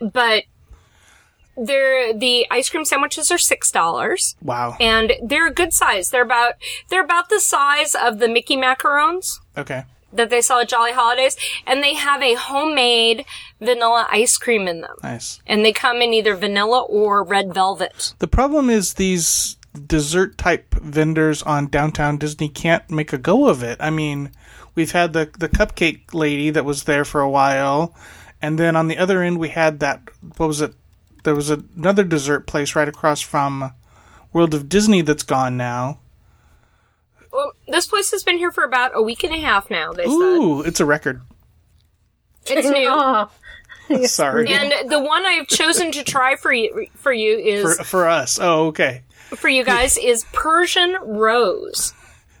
but 0.00 0.44
they're 1.56 2.12
the 2.12 2.46
ice 2.50 2.68
cream 2.68 2.84
sandwiches 2.84 3.30
are 3.30 3.38
six 3.38 3.70
dollars 3.70 4.36
Wow. 4.42 4.76
and 4.80 5.12
they're 5.22 5.46
a 5.48 5.52
good 5.52 5.72
size. 5.72 6.10
They're 6.10 6.22
about 6.22 6.54
they're 6.88 7.04
about 7.04 7.28
the 7.28 7.40
size 7.40 7.94
of 7.94 8.18
the 8.18 8.28
Mickey 8.28 8.56
macarons 8.56 9.38
Okay. 9.56 9.84
that 10.12 10.30
they 10.30 10.40
sell 10.40 10.60
at 10.60 10.68
Jolly 10.68 10.92
Holidays, 10.92 11.36
and 11.66 11.82
they 11.82 11.94
have 11.94 12.22
a 12.22 12.34
homemade 12.34 13.24
vanilla 13.60 14.06
ice 14.10 14.36
cream 14.36 14.66
in 14.68 14.80
them. 14.80 14.96
Nice. 15.02 15.40
And 15.46 15.64
they 15.64 15.72
come 15.72 16.02
in 16.02 16.12
either 16.14 16.34
vanilla 16.36 16.82
or 16.82 17.22
red 17.24 17.52
velvet. 17.54 18.14
The 18.18 18.28
problem 18.28 18.70
is 18.70 18.94
these 18.94 19.56
dessert 19.86 20.38
type 20.38 20.72
vendors 20.76 21.42
on 21.42 21.66
downtown 21.66 22.16
Disney 22.16 22.48
can't 22.48 22.88
make 22.90 23.12
a 23.12 23.18
go 23.18 23.48
of 23.48 23.62
it. 23.64 23.76
I 23.80 23.90
mean, 23.90 24.30
we've 24.76 24.92
had 24.92 25.12
the 25.12 25.30
the 25.38 25.48
cupcake 25.48 26.14
lady 26.14 26.50
that 26.50 26.64
was 26.64 26.84
there 26.84 27.04
for 27.04 27.20
a 27.20 27.30
while, 27.30 27.94
and 28.40 28.56
then 28.58 28.76
on 28.76 28.86
the 28.88 28.98
other 28.98 29.20
end 29.22 29.38
we 29.38 29.48
had 29.48 29.80
that 29.80 30.00
what 30.36 30.46
was 30.46 30.60
it? 30.60 30.74
There 31.24 31.34
was 31.34 31.50
another 31.50 32.04
dessert 32.04 32.46
place 32.46 32.76
right 32.76 32.88
across 32.88 33.20
from 33.20 33.72
World 34.32 34.54
of 34.54 34.68
Disney 34.68 35.00
that's 35.00 35.22
gone 35.22 35.56
now. 35.56 35.98
Well, 37.32 37.52
this 37.66 37.86
place 37.86 38.10
has 38.12 38.22
been 38.22 38.38
here 38.38 38.52
for 38.52 38.62
about 38.62 38.92
a 38.94 39.02
week 39.02 39.24
and 39.24 39.34
a 39.34 39.38
half 39.38 39.70
now. 39.70 39.92
They 39.92 40.04
Ooh, 40.04 40.60
it's 40.62 40.80
a 40.80 40.84
record. 40.84 41.22
it's 42.46 42.68
new. 42.68 42.86
Oh, 42.88 43.28
Sorry. 44.04 44.48
And 44.48 44.90
the 44.90 45.00
one 45.00 45.26
I've 45.26 45.48
chosen 45.48 45.90
to 45.92 46.04
try 46.04 46.36
for 46.36 46.52
you 46.52 46.86
for 46.94 47.12
you 47.12 47.36
is 47.38 47.76
for, 47.76 47.84
for 47.84 48.08
us. 48.08 48.38
Oh, 48.40 48.66
okay. 48.68 49.02
for 49.34 49.48
you 49.48 49.64
guys 49.64 49.96
is 49.96 50.24
Persian 50.32 50.96
rose. 51.02 51.92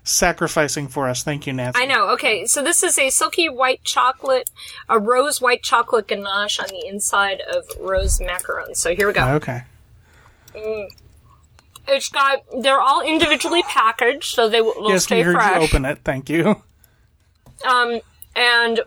Sacrificing 0.06 0.86
for 0.88 1.08
us. 1.08 1.22
Thank 1.22 1.46
you, 1.46 1.54
Nancy. 1.54 1.80
I 1.80 1.86
know. 1.86 2.10
Okay, 2.10 2.44
so 2.44 2.62
this 2.62 2.82
is 2.82 2.98
a 2.98 3.08
silky 3.08 3.48
white 3.48 3.82
chocolate, 3.84 4.50
a 4.88 4.98
rose 4.98 5.40
white 5.40 5.62
chocolate 5.62 6.08
ganache 6.08 6.60
on 6.60 6.66
the 6.68 6.86
inside 6.86 7.40
of 7.40 7.64
rose 7.80 8.18
macarons. 8.18 8.76
So 8.76 8.94
here 8.94 9.06
we 9.06 9.14
go. 9.14 9.26
Okay. 9.36 9.62
It's 11.88 12.08
got. 12.10 12.42
They're 12.60 12.80
all 12.80 13.00
individually 13.02 13.62
packaged, 13.62 14.34
so 14.34 14.48
they 14.48 14.60
will 14.60 14.74
will 14.76 14.90
Yes, 14.90 15.04
stay 15.04 15.16
we 15.16 15.22
heard 15.22 15.34
fresh. 15.36 15.56
you 15.56 15.62
open 15.62 15.84
it. 15.86 15.98
Thank 16.04 16.28
you. 16.28 16.62
Um, 17.66 18.00
and 18.36 18.80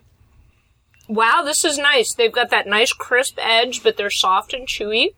wow, 1.08 1.42
this 1.44 1.66
is 1.66 1.78
nice. 1.78 2.14
They've 2.14 2.32
got 2.32 2.50
that 2.52 2.68
nice 2.68 2.94
crisp 2.94 3.38
edge, 3.42 3.82
but 3.82 3.98
they're 3.98 4.10
soft 4.12 4.54
and 4.54 4.68
chewy. 4.68 5.16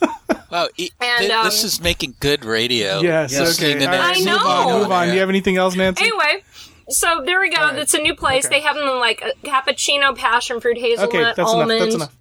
Wow, 0.50 0.68
e- 0.76 0.90
And, 1.00 1.26
thi- 1.26 1.32
um, 1.32 1.44
this 1.44 1.64
is 1.64 1.80
making 1.80 2.14
good 2.20 2.44
radio. 2.44 3.00
Yes, 3.00 3.32
Yes. 3.32 3.40
okay. 3.58 3.74
Listening 3.74 3.78
to 3.80 3.86
All 3.86 3.98
right, 3.98 4.14
I 4.16 4.18
move 4.18 4.24
know. 4.26 4.36
on, 4.38 4.80
move 4.82 4.92
on. 4.92 5.08
Do 5.08 5.14
you 5.14 5.20
have 5.20 5.28
anything 5.28 5.56
else, 5.56 5.74
Nancy? 5.74 6.04
Anyway, 6.04 6.44
so 6.88 7.22
there 7.26 7.40
we 7.40 7.50
go. 7.50 7.56
All 7.60 7.66
right. 7.68 7.76
That's 7.76 7.94
a 7.94 7.98
new 7.98 8.14
place. 8.14 8.46
Okay. 8.46 8.56
They 8.56 8.60
have 8.64 8.76
them 8.76 8.86
like 9.00 9.20
a 9.22 9.32
cappuccino, 9.46 10.16
passion 10.16 10.60
fruit, 10.60 10.78
hazelnut, 10.78 11.08
okay, 11.14 11.24
that's 11.24 11.38
almond. 11.40 11.72
enough. 11.72 11.80
That's 11.80 11.94
enough. 11.96 12.16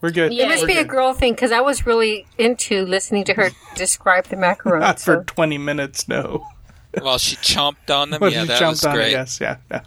We're 0.00 0.10
good. 0.10 0.32
Yeah. 0.32 0.44
It 0.44 0.48
must 0.48 0.62
We're 0.62 0.68
be 0.68 0.76
a 0.78 0.84
girl 0.84 1.12
thing 1.12 1.34
because 1.34 1.52
I 1.52 1.60
was 1.60 1.84
really 1.84 2.26
into 2.38 2.86
listening 2.86 3.24
to 3.24 3.34
her 3.34 3.50
describe 3.76 4.24
the 4.28 4.36
macaroni. 4.36 4.80
Not 4.80 4.98
for 4.98 5.22
20 5.24 5.58
minutes, 5.58 6.08
no. 6.08 6.46
While 7.02 7.18
she 7.18 7.36
chomped 7.36 7.94
on 7.94 8.08
them, 8.10 8.20
But 8.20 8.32
yeah, 8.32 8.40
you 8.42 8.46
that 8.48 8.58
jumped 8.58 8.72
was 8.76 8.84
on 8.86 8.94
great. 8.96 9.08
it, 9.08 9.12
yes, 9.12 9.38
yeah, 9.38 9.58
yeah. 9.70 9.82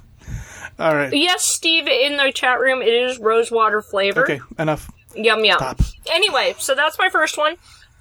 All 0.78 0.94
right. 0.96 1.12
Yes, 1.12 1.44
Steve, 1.44 1.88
in 1.88 2.18
the 2.18 2.32
chat 2.32 2.60
room, 2.60 2.82
it 2.84 2.94
is 2.94 3.18
rosewater 3.20 3.82
flavor. 3.82 4.24
Okay, 4.24 4.40
enough. 4.60 4.90
Yum 5.16 5.44
yum. 5.46 5.58
Stop. 5.58 5.80
Anyway, 6.12 6.56
so 6.60 6.76
that's 6.76 6.98
my 6.98 7.10
first 7.10 7.38
one. 7.38 7.56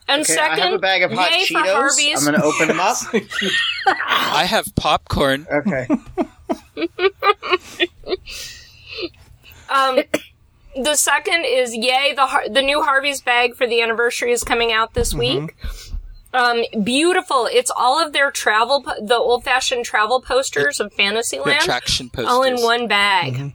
And 0.09 0.23
Okay, 0.23 0.35
second, 0.35 0.61
I 0.61 0.65
have 0.67 0.75
a 0.75 0.79
bag 0.79 1.03
of 1.03 1.13
hot 1.13 1.31
yay 1.31 1.47
for 1.47 1.55
Cheetos. 1.61 1.73
Harvey's. 1.73 2.27
I'm 2.27 2.33
going 2.33 2.41
to 2.41 2.47
open 2.47 2.69
them 2.69 2.81
up. 2.81 2.97
I 4.09 4.45
have 4.45 4.67
popcorn. 4.75 5.47
Okay. 5.51 5.87
Um, 9.71 10.01
the 10.77 10.97
second 10.97 11.45
is 11.47 11.75
yay 11.75 12.13
the 12.15 12.27
Har- 12.27 12.49
the 12.49 12.61
new 12.61 12.83
Harvey's 12.83 13.23
bag 13.23 13.55
for 13.57 13.67
the 13.67 13.81
anniversary 13.81 14.33
is 14.33 14.45
coming 14.45 14.71
out 14.73 14.93
this 14.95 15.15
Mm-hmm. 15.15 15.45
week. 15.47 15.57
Um, 16.35 16.63
beautiful. 16.85 17.49
It's 17.51 17.71
all 17.75 17.99
of 18.05 18.13
their 18.13 18.31
travel, 18.31 18.83
po- 18.83 19.01
the 19.03 19.17
old 19.17 19.45
fashioned 19.45 19.85
travel 19.87 20.21
posters 20.21 20.79
of 20.81 20.93
Fantasyland, 20.93 21.59
Attraction 21.61 22.09
posters. 22.11 22.27
all 22.31 22.43
in 22.43 22.61
one 22.63 22.87
bag. 22.89 23.35
Mm-hmm. 23.35 23.49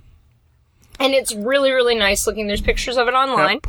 And 1.00 1.14
it's 1.14 1.34
really, 1.34 1.72
really 1.72 1.96
nice 1.96 2.26
looking. 2.26 2.48
There's 2.48 2.62
pictures 2.62 2.98
of 2.98 3.08
it 3.08 3.14
online. 3.14 3.62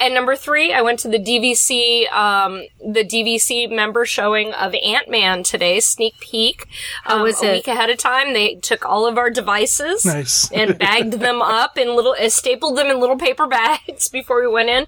And 0.00 0.14
number 0.14 0.36
three, 0.36 0.72
I 0.72 0.80
went 0.82 1.00
to 1.00 1.08
the 1.08 1.18
DVC, 1.18 2.10
um, 2.12 2.62
the 2.78 3.04
DVC 3.04 3.68
member 3.68 4.06
showing 4.06 4.52
of 4.52 4.74
Ant 4.74 5.10
Man 5.10 5.42
today, 5.42 5.80
sneak 5.80 6.18
peek. 6.20 6.68
Um, 7.04 7.22
was 7.22 7.42
a 7.42 7.50
it? 7.50 7.52
week 7.54 7.68
ahead 7.68 7.90
of 7.90 7.98
time. 7.98 8.32
They 8.32 8.54
took 8.56 8.84
all 8.86 9.06
of 9.06 9.18
our 9.18 9.28
devices 9.28 10.04
Nice. 10.04 10.52
and 10.52 10.78
bagged 10.78 11.14
them 11.14 11.42
up 11.42 11.76
in 11.76 11.96
little, 11.96 12.14
uh, 12.18 12.28
stapled 12.28 12.78
them 12.78 12.86
in 12.86 13.00
little 13.00 13.18
paper 13.18 13.48
bags 13.48 14.08
before 14.12 14.40
we 14.40 14.46
went 14.46 14.68
in. 14.68 14.86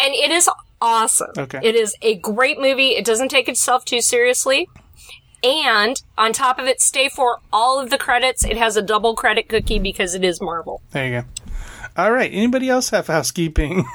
And 0.00 0.14
it 0.14 0.30
is 0.30 0.48
awesome. 0.80 1.30
Okay. 1.36 1.60
It 1.62 1.74
is 1.74 1.94
a 2.00 2.16
great 2.16 2.58
movie. 2.58 2.90
It 2.90 3.04
doesn't 3.04 3.28
take 3.28 3.48
itself 3.48 3.84
too 3.84 4.00
seriously. 4.00 4.68
And 5.42 6.00
on 6.16 6.32
top 6.32 6.58
of 6.58 6.66
it, 6.66 6.80
stay 6.80 7.08
for 7.08 7.40
all 7.52 7.80
of 7.80 7.90
the 7.90 7.98
credits. 7.98 8.44
It 8.44 8.56
has 8.56 8.76
a 8.76 8.82
double 8.82 9.14
credit 9.14 9.48
cookie 9.48 9.78
because 9.78 10.14
it 10.14 10.24
is 10.24 10.40
Marvel. 10.40 10.82
There 10.92 11.06
you 11.06 11.20
go. 11.22 11.26
All 11.96 12.12
right. 12.12 12.30
Anybody 12.32 12.68
else 12.68 12.90
have 12.90 13.06
housekeeping? 13.06 13.84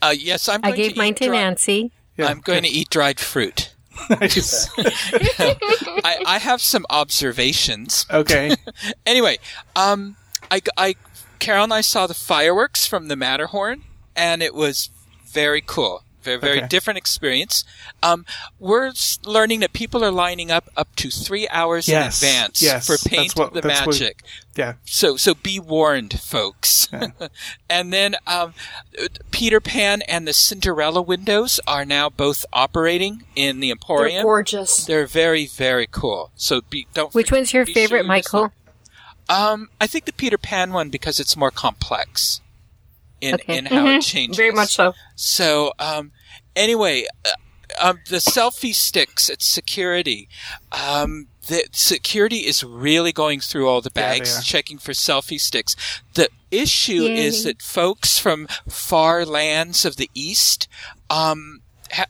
Uh, 0.00 0.14
yes, 0.16 0.48
I'm. 0.48 0.60
I 0.62 0.70
gave 0.70 0.92
to 0.92 0.98
mine 0.98 1.14
to 1.14 1.26
dry- 1.26 1.36
Nancy. 1.36 1.90
Yeah, 2.16 2.26
I'm 2.26 2.40
going 2.40 2.62
to 2.62 2.68
eat 2.68 2.88
dried 2.88 3.18
fruit. 3.18 3.74
nice. 4.10 4.68
I, 4.78 6.22
I 6.24 6.38
have 6.38 6.60
some 6.60 6.86
observations. 6.88 8.06
Okay. 8.10 8.54
Anyway, 9.04 9.38
um, 9.74 10.16
I, 10.50 10.60
I, 10.76 10.94
Carol 11.38 11.64
and 11.64 11.74
I 11.74 11.80
saw 11.80 12.06
the 12.06 12.14
fireworks 12.14 12.86
from 12.86 13.08
the 13.08 13.16
Matterhorn, 13.16 13.82
and 14.14 14.42
it 14.42 14.54
was 14.54 14.90
very 15.26 15.62
cool. 15.64 16.04
Very, 16.22 16.38
very 16.38 16.58
Okay. 16.58 16.68
different 16.68 16.98
experience. 16.98 17.64
Um, 18.02 18.24
we're 18.58 18.92
learning 19.24 19.60
that 19.60 19.72
people 19.72 20.04
are 20.04 20.10
lining 20.10 20.50
up 20.50 20.68
up 20.76 20.94
to 20.96 21.10
three 21.10 21.48
hours 21.48 21.88
Yes, 21.88 22.22
in 22.22 22.28
advance 22.28 22.62
yes, 22.62 22.86
for 22.86 22.92
that's 22.92 23.04
Paint 23.08 23.36
what- 23.36 23.54
the 23.54 23.60
that's 23.60 23.80
what- 23.86 24.00
Magic. 24.00 24.22
Yeah. 24.54 24.74
So, 24.84 25.16
so 25.16 25.34
be 25.34 25.58
warned, 25.58 26.20
folks. 26.20 26.88
and 27.70 27.92
then, 27.92 28.16
um, 28.26 28.52
Peter 29.30 29.60
Pan 29.60 30.02
and 30.02 30.28
the 30.28 30.34
Cinderella 30.34 31.00
windows 31.00 31.58
are 31.66 31.84
now 31.86 32.10
both 32.10 32.44
operating 32.52 33.24
in 33.34 33.60
the 33.60 33.68
They're 33.68 33.72
Emporium. 33.72 34.22
gorgeous. 34.22 34.84
They're 34.84 35.06
very, 35.06 35.46
very 35.46 35.88
cool. 35.90 36.30
So 36.36 36.60
be, 36.60 36.86
don't. 36.92 37.14
Which 37.14 37.32
one's 37.32 37.52
your 37.54 37.64
be 37.64 37.72
sure 37.72 37.82
favorite, 37.82 38.04
Michael? 38.06 38.52
Um, 39.28 39.70
I 39.80 39.86
think 39.86 40.04
the 40.04 40.12
Peter 40.12 40.36
Pan 40.36 40.72
one 40.72 40.90
because 40.90 41.18
it's 41.18 41.36
more 41.36 41.50
complex 41.50 42.40
in 43.22 43.34
Okay. 43.34 43.58
in 43.58 43.66
how 43.66 43.86
it 43.86 44.02
changes. 44.02 44.36
Very 44.36 44.50
much 44.52 44.74
so. 44.74 44.94
So, 45.16 45.72
um, 45.78 46.12
anyway, 46.54 47.06
uh, 47.24 47.30
um, 47.80 48.00
the 48.08 48.16
selfie 48.18 48.74
sticks 48.74 49.30
at 49.30 49.40
security. 49.40 50.28
Um, 50.72 51.28
the 51.48 51.64
security 51.72 52.38
is 52.46 52.62
really 52.62 53.12
going 53.12 53.40
through 53.40 53.68
all 53.68 53.80
the 53.80 53.90
bags, 53.90 54.38
are. 54.38 54.42
checking 54.42 54.78
for 54.78 54.92
selfie 54.92 55.40
sticks. 55.40 55.74
The 56.14 56.28
issue 56.50 57.04
Yay. 57.04 57.24
is 57.24 57.44
that 57.44 57.62
folks 57.62 58.18
from 58.18 58.46
far 58.68 59.24
lands 59.24 59.84
of 59.84 59.96
the 59.96 60.10
east, 60.14 60.68
um, 61.08 61.62
ha- 61.90 62.06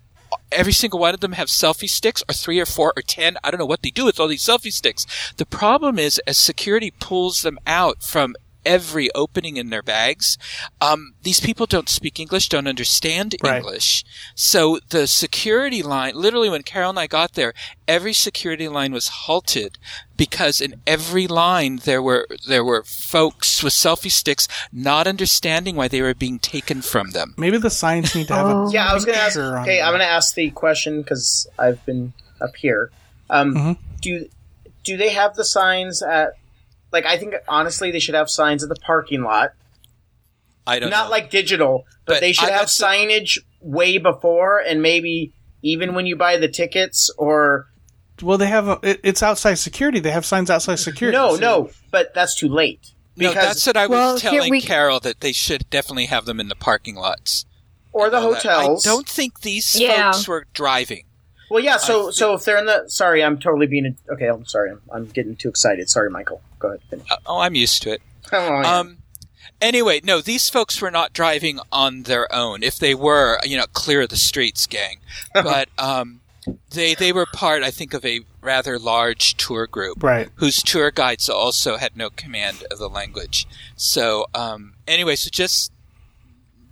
every 0.50 0.72
single 0.72 0.98
one 0.98 1.14
of 1.14 1.20
them 1.20 1.32
have 1.32 1.48
selfie 1.48 1.88
sticks, 1.88 2.22
or 2.28 2.32
three 2.34 2.58
or 2.60 2.66
four 2.66 2.92
or 2.96 3.02
ten. 3.02 3.36
I 3.44 3.50
don't 3.50 3.60
know 3.60 3.66
what 3.66 3.82
they 3.82 3.90
do 3.90 4.04
with 4.04 4.18
all 4.18 4.28
these 4.28 4.42
selfie 4.42 4.72
sticks. 4.72 5.06
The 5.36 5.46
problem 5.46 5.98
is, 5.98 6.18
as 6.26 6.38
security 6.38 6.90
pulls 6.98 7.42
them 7.42 7.58
out 7.66 8.02
from 8.02 8.34
every 8.64 9.10
opening 9.14 9.56
in 9.56 9.70
their 9.70 9.82
bags, 9.82 10.38
um, 10.80 11.14
these 11.22 11.40
people 11.40 11.66
don't 11.66 11.88
speak 11.88 12.18
English, 12.20 12.48
don't 12.48 12.66
understand 12.66 13.34
Right. 13.42 13.56
English. 13.56 14.04
So 14.34 14.78
the 14.90 15.06
security 15.06 15.82
line, 15.82 16.14
literally 16.14 16.48
when 16.48 16.62
Carol 16.62 16.90
and 16.90 16.98
I 16.98 17.06
got 17.06 17.32
there, 17.34 17.52
every 17.86 18.12
security 18.12 18.68
line 18.68 18.92
was 18.92 19.08
halted 19.08 19.78
because 20.16 20.60
in 20.60 20.76
every 20.86 21.26
line 21.26 21.80
there 21.84 22.02
were, 22.02 22.26
there 22.46 22.64
were 22.64 22.82
folks 22.84 23.62
with 23.62 23.72
selfie 23.72 24.10
sticks 24.10 24.46
not 24.72 25.06
understanding 25.06 25.76
why 25.76 25.88
they 25.88 26.02
were 26.02 26.14
being 26.14 26.38
taken 26.38 26.82
from 26.82 27.10
them. 27.10 27.34
Maybe 27.36 27.58
the 27.58 27.70
signs 27.70 28.14
need 28.14 28.28
to 28.28 28.34
have 28.34 28.46
oh. 28.46 28.68
a 28.68 28.72
Yeah, 28.72 28.86
I 28.86 28.94
was 28.94 29.04
going 29.04 29.16
to 29.16 29.22
ask, 29.22 29.36
okay, 29.38 29.80
I'm 29.80 29.90
going 29.90 30.00
to 30.00 30.06
ask 30.06 30.34
the 30.34 30.50
question 30.50 31.02
because 31.02 31.46
I've 31.58 31.84
been 31.86 32.12
up 32.40 32.56
here. 32.56 32.90
Um, 33.30 33.54
Mm-hmm. 33.54 33.72
Do 34.00 34.28
do 34.84 34.96
they 34.96 35.10
have 35.10 35.36
the 35.36 35.44
signs 35.44 36.02
at? 36.02 36.34
Like, 36.92 37.06
I 37.06 37.16
think 37.16 37.34
honestly, 37.48 37.90
they 37.90 37.98
should 38.00 38.14
have 38.14 38.28
signs 38.30 38.62
at 38.62 38.68
the 38.68 38.76
parking 38.76 39.22
lot. 39.22 39.52
I 40.66 40.78
don't 40.78 40.90
Not 40.90 41.06
know. 41.06 41.10
like 41.10 41.30
digital, 41.30 41.84
but, 42.06 42.14
But 42.14 42.20
they 42.20 42.32
should 42.32 42.48
I- 42.48 42.52
have 42.52 42.60
that's 42.62 42.78
the- 42.78 42.84
signage 42.84 43.38
way 43.60 43.98
before, 43.98 44.58
and 44.58 44.80
maybe 44.82 45.32
even 45.62 45.94
when 45.94 46.06
you 46.06 46.16
buy 46.16 46.36
the 46.36 46.48
tickets, 46.48 47.10
or 47.18 47.66
Well, 48.20 48.38
they 48.38 48.46
have 48.48 48.68
a, 48.68 48.78
it, 48.82 49.00
it's 49.02 49.22
outside 49.22 49.54
security. 49.54 49.98
They 50.00 50.10
have 50.12 50.24
signs 50.26 50.50
outside 50.50 50.76
security. 50.76 51.16
no, 51.16 51.34
so- 51.34 51.40
no, 51.40 51.70
but 51.90 52.14
that's 52.14 52.36
too 52.38 52.48
late. 52.48 52.92
no, 53.16 53.32
that's 53.32 53.66
what 53.66 53.76
I 53.76 53.86
was 53.86 53.90
Well, 53.96 54.18
here 54.18 54.30
telling 54.30 54.50
we- 54.50 54.60
Carol 54.60 55.00
that 55.00 55.20
they 55.20 55.32
should 55.32 55.68
definitely 55.70 56.06
have 56.06 56.26
them 56.26 56.38
in 56.40 56.48
the 56.48 56.56
parking 56.56 56.94
lots. 56.94 57.46
or 57.94 58.08
the 58.08 58.16
All 58.18 58.30
that. 58.30 58.42
hotels. 58.42 58.86
I 58.86 58.90
don't 58.90 59.06
think 59.08 59.40
these 59.42 59.78
Yeah. 59.78 60.12
folks 60.12 60.26
were 60.26 60.46
driving. 60.54 61.04
Well, 61.52 61.62
yeah. 61.62 61.76
So, 61.76 62.08
I 62.08 62.10
so 62.12 62.34
if 62.34 62.44
they're 62.44 62.58
in 62.58 62.66
the, 62.66 62.88
sorry, 62.88 63.22
I'm 63.22 63.38
totally 63.38 63.66
being 63.66 63.86
a, 63.86 64.12
okay. 64.12 64.26
I'm 64.26 64.46
sorry. 64.46 64.70
I'm, 64.70 64.80
I'm 64.92 65.06
getting 65.06 65.36
too 65.36 65.48
excited. 65.48 65.90
Sorry, 65.90 66.10
Michael. 66.10 66.40
Go 66.58 66.68
ahead. 66.68 66.80
Finish. 66.88 67.10
Uh, 67.10 67.16
Oh, 67.26 67.38
I'm 67.40 67.54
used 67.54 67.82
to 67.82 67.92
it. 67.92 68.02
Oh, 68.32 68.60
yeah. 68.62 68.78
Um, 68.78 68.98
anyway, 69.60 70.00
no, 70.02 70.22
these 70.22 70.48
folks 70.48 70.80
were 70.80 70.90
not 70.90 71.12
driving 71.12 71.60
on 71.70 72.04
their 72.04 72.32
own. 72.34 72.62
If 72.62 72.78
they 72.78 72.94
were, 72.94 73.38
you 73.44 73.58
know, 73.58 73.66
clear 73.72 74.06
the 74.06 74.16
streets, 74.16 74.66
gang. 74.66 75.00
But 75.34 75.68
um, 75.76 76.20
they 76.70 76.94
they 76.94 77.12
were 77.12 77.26
part, 77.26 77.62
I 77.62 77.70
think, 77.70 77.92
of 77.92 78.04
a 78.06 78.20
rather 78.40 78.78
large 78.78 79.36
tour 79.36 79.66
group, 79.66 80.02
Right. 80.02 80.28
Whose 80.36 80.62
tour 80.62 80.90
guides 80.90 81.28
also 81.28 81.76
had 81.76 81.96
no 81.96 82.08
command 82.10 82.64
of 82.70 82.78
the 82.78 82.88
language. 82.88 83.46
So 83.76 84.26
um, 84.34 84.74
anyway, 84.88 85.16
so 85.16 85.28
just 85.30 85.70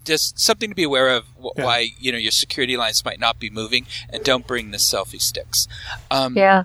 just 0.04 0.38
something 0.38 0.71
to 0.71 0.75
be 0.76 0.83
aware 0.85 1.09
of 1.09 1.25
wh- 1.42 1.57
Yeah. 1.57 1.64
why 1.64 1.88
you 1.99 2.12
know 2.12 2.19
your 2.19 2.30
security 2.33 2.76
lines 2.76 3.04
might 3.04 3.21
not 3.21 3.38
be 3.38 3.50
moving, 3.50 3.87
and 4.09 4.23
don't 4.25 4.47
bring 4.47 4.71
the 4.71 4.78
selfie 4.78 5.21
sticks. 5.21 5.66
Um, 6.11 6.37
Yeah. 6.37 6.64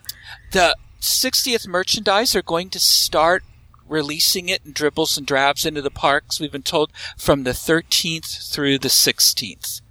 the 0.52 0.76
60th 1.02 1.68
merchandise 1.68 2.36
are 2.36 2.42
going 2.42 2.70
to 2.72 2.80
start 2.80 3.44
releasing 3.88 4.50
it 4.50 4.62
in 4.66 4.72
dribbles 4.72 5.18
and 5.18 5.28
drabs 5.28 5.66
into 5.66 5.82
the 5.82 5.92
parks. 5.92 6.40
We've 6.40 6.52
been 6.52 6.64
told 6.64 6.92
from 7.18 7.44
the 7.44 7.54
13th 7.54 8.52
through 8.52 8.80
the 8.80 8.90
16th. 8.90 9.82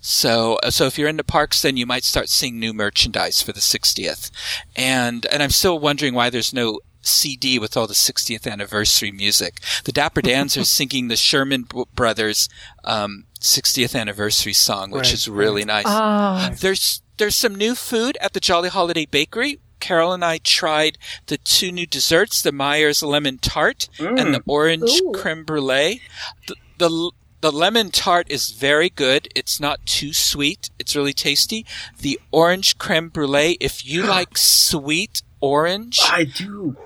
So, 0.00 0.58
uh, 0.62 0.70
so 0.70 0.86
if 0.86 0.98
you're 0.98 1.08
in 1.08 1.16
the 1.16 1.24
parks, 1.24 1.60
then 1.62 1.76
you 1.76 1.84
might 1.84 2.04
start 2.04 2.28
seeing 2.28 2.58
new 2.58 2.72
merchandise 2.72 3.42
for 3.42 3.52
the 3.52 3.60
60th. 3.60 4.30
And, 4.76 5.26
and 5.26 5.42
I'm 5.42 5.50
still 5.50 5.78
wondering 5.78 6.14
why 6.14 6.30
there's 6.30 6.52
no 6.54 6.80
CD 7.06 7.58
with 7.58 7.76
all 7.76 7.86
the 7.86 7.94
60th 7.94 8.50
anniversary 8.50 9.10
music. 9.12 9.60
The 9.84 9.92
Dapper 9.92 10.22
Dans 10.22 10.56
are 10.56 10.64
singing 10.78 11.08
the 11.08 11.16
Sherman 11.16 11.66
Brothers, 11.94 12.48
um, 12.84 13.24
60th 13.40 13.98
anniversary 13.98 14.52
song, 14.52 14.90
which 14.90 15.04
Right, 15.06 15.14
is 15.14 15.28
really 15.28 15.64
nice. 15.64 15.84
Oh, 15.86 16.50
There's 16.58 17.02
there's 17.18 17.36
some 17.36 17.54
new 17.54 17.74
food 17.74 18.18
at 18.20 18.32
the 18.34 18.40
Jolly 18.40 18.68
Holiday 18.68 19.06
Bakery. 19.06 19.58
Carol 19.78 20.12
and 20.12 20.24
I 20.24 20.38
tried 20.38 20.98
the 21.26 21.36
two 21.38 21.70
new 21.70 21.86
desserts, 21.86 22.42
the 22.42 22.50
Myers 22.52 23.02
lemon 23.02 23.38
tart 23.38 23.88
and 23.98 24.34
the 24.34 24.42
orange 24.46 24.90
Ooh. 25.02 25.12
creme 25.14 25.44
brulee. 25.44 26.00
The, 26.48 26.56
the 26.78 27.10
the 27.42 27.52
lemon 27.52 27.90
tart 27.90 28.26
is 28.30 28.50
very 28.50 28.88
good. 28.90 29.28
It's 29.34 29.60
not 29.60 29.84
too 29.86 30.12
sweet. 30.14 30.70
It's 30.78 30.96
really 30.96 31.12
tasty. 31.12 31.64
The 32.00 32.18
orange 32.32 32.78
creme 32.78 33.10
brulee, 33.10 33.56
if 33.60 33.86
you 33.86 34.02
like 34.06 34.36
sweet 34.38 35.22
orange, 35.40 35.98
I 36.02 36.24
do. 36.24 36.76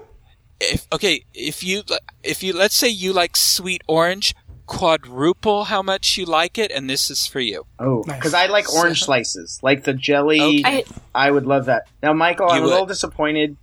If 0.61 0.87
okay, 0.93 1.25
if 1.35 1.62
you 1.64 1.83
if 2.23 2.43
you 2.43 2.52
let's 2.52 2.75
say 2.76 2.88
you 2.88 3.12
like 3.12 3.37
sweet 3.37 3.83
orange, 3.88 4.35
quadruple 4.67 5.64
how 5.64 5.83
much 5.83 6.17
you 6.17 6.25
like 6.25 6.57
it, 6.59 6.71
and 6.71 6.88
this 6.88 7.11
is 7.11 7.26
for 7.26 7.40
you. 7.40 7.67
Oh, 7.79 8.05
Nice. 8.07 8.17
because 8.19 8.35
I 8.35 8.47
like 8.47 8.73
orange 8.73 9.02
slices, 9.02 9.59
like 9.62 9.85
the 9.85 9.95
jelly. 9.95 10.40
Okay. 10.40 10.85
I, 11.14 11.26
I 11.26 11.31
would 11.31 11.47
love 11.47 11.67
that. 11.67 11.88
Now, 12.02 12.12
Michael, 12.12 12.49
I'm 12.50 12.62
You 12.62 12.69
a 12.69 12.71
little 12.71 12.87
disappointed. 12.87 13.57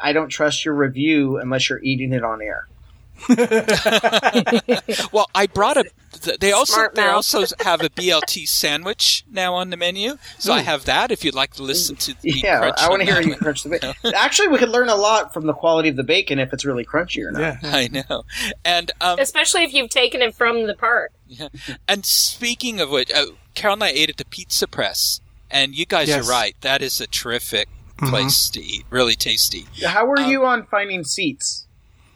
I 0.00 0.12
don't 0.12 0.28
trust 0.28 0.64
your 0.64 0.74
review 0.74 1.38
unless 1.38 1.68
you're 1.68 1.82
eating 1.82 2.12
it 2.12 2.22
on 2.24 2.40
air. 2.40 2.66
Well, 5.12 5.28
I 5.34 5.46
brought 5.46 5.76
a. 5.76 5.84
They 6.40 6.52
also 6.52 6.72
Smart 6.74 6.94
they 6.94 7.06
also 7.06 7.44
have 7.60 7.80
a 7.82 7.88
BLT 7.90 8.48
sandwich 8.48 9.24
now 9.30 9.54
on 9.54 9.70
the 9.70 9.76
menu, 9.76 10.18
so 10.38 10.52
I 10.52 10.60
have 10.62 10.84
that. 10.86 11.10
If 11.12 11.24
you'd 11.24 11.34
like 11.34 11.54
to 11.54 11.62
listen 11.62 11.96
to 11.96 12.14
the 12.20 12.30
Hmm. 12.32 12.38
Yeah, 12.44 12.58
crunch 12.58 12.74
I 12.78 12.88
want 12.88 13.00
to 13.00 13.06
hear 13.06 13.14
that 13.16 13.26
you 13.26 13.36
crunch 13.36 13.62
the 13.62 13.68
bacon. 13.70 13.94
Actually, 14.14 14.48
we 14.48 14.58
could 14.58 14.70
learn 14.70 14.88
a 14.88 14.94
lot 14.96 15.32
from 15.32 15.46
the 15.46 15.52
quality 15.52 15.88
of 15.90 15.96
the 15.96 16.02
bacon 16.02 16.38
if 16.38 16.52
it's 16.52 16.64
really 16.64 16.84
crunchy 16.84 17.24
or 17.24 17.30
not. 17.30 17.40
Yeah. 17.40 17.58
I 17.62 17.88
know, 17.88 18.24
and 18.64 18.90
um, 19.00 19.18
especially 19.20 19.62
if 19.64 19.72
you've 19.72 19.90
taken 19.90 20.20
it 20.22 20.34
from 20.34 20.66
the 20.66 20.74
park. 20.74 21.12
and 21.86 22.04
speaking 22.04 22.80
of 22.80 22.90
which, 22.90 23.12
uh, 23.12 23.26
Carol 23.54 23.74
and 23.74 23.84
I 23.84 23.88
ate 23.90 24.10
at 24.10 24.16
the 24.16 24.24
Pizza 24.24 24.66
Press, 24.66 25.20
and 25.50 25.74
you 25.74 25.86
guys 25.86 26.08
Yes. 26.08 26.26
are 26.26 26.30
right. 26.30 26.56
That 26.62 26.82
is 26.82 27.00
a 27.00 27.06
terrific 27.06 27.68
place 27.98 28.48
to 28.50 28.60
eat. 28.62 28.84
Really 28.90 29.14
tasty. 29.14 29.66
How 29.84 30.04
were 30.06 30.18
Um, 30.18 30.30
you 30.30 30.44
on 30.46 30.66
finding 30.66 31.04
seats? 31.04 31.66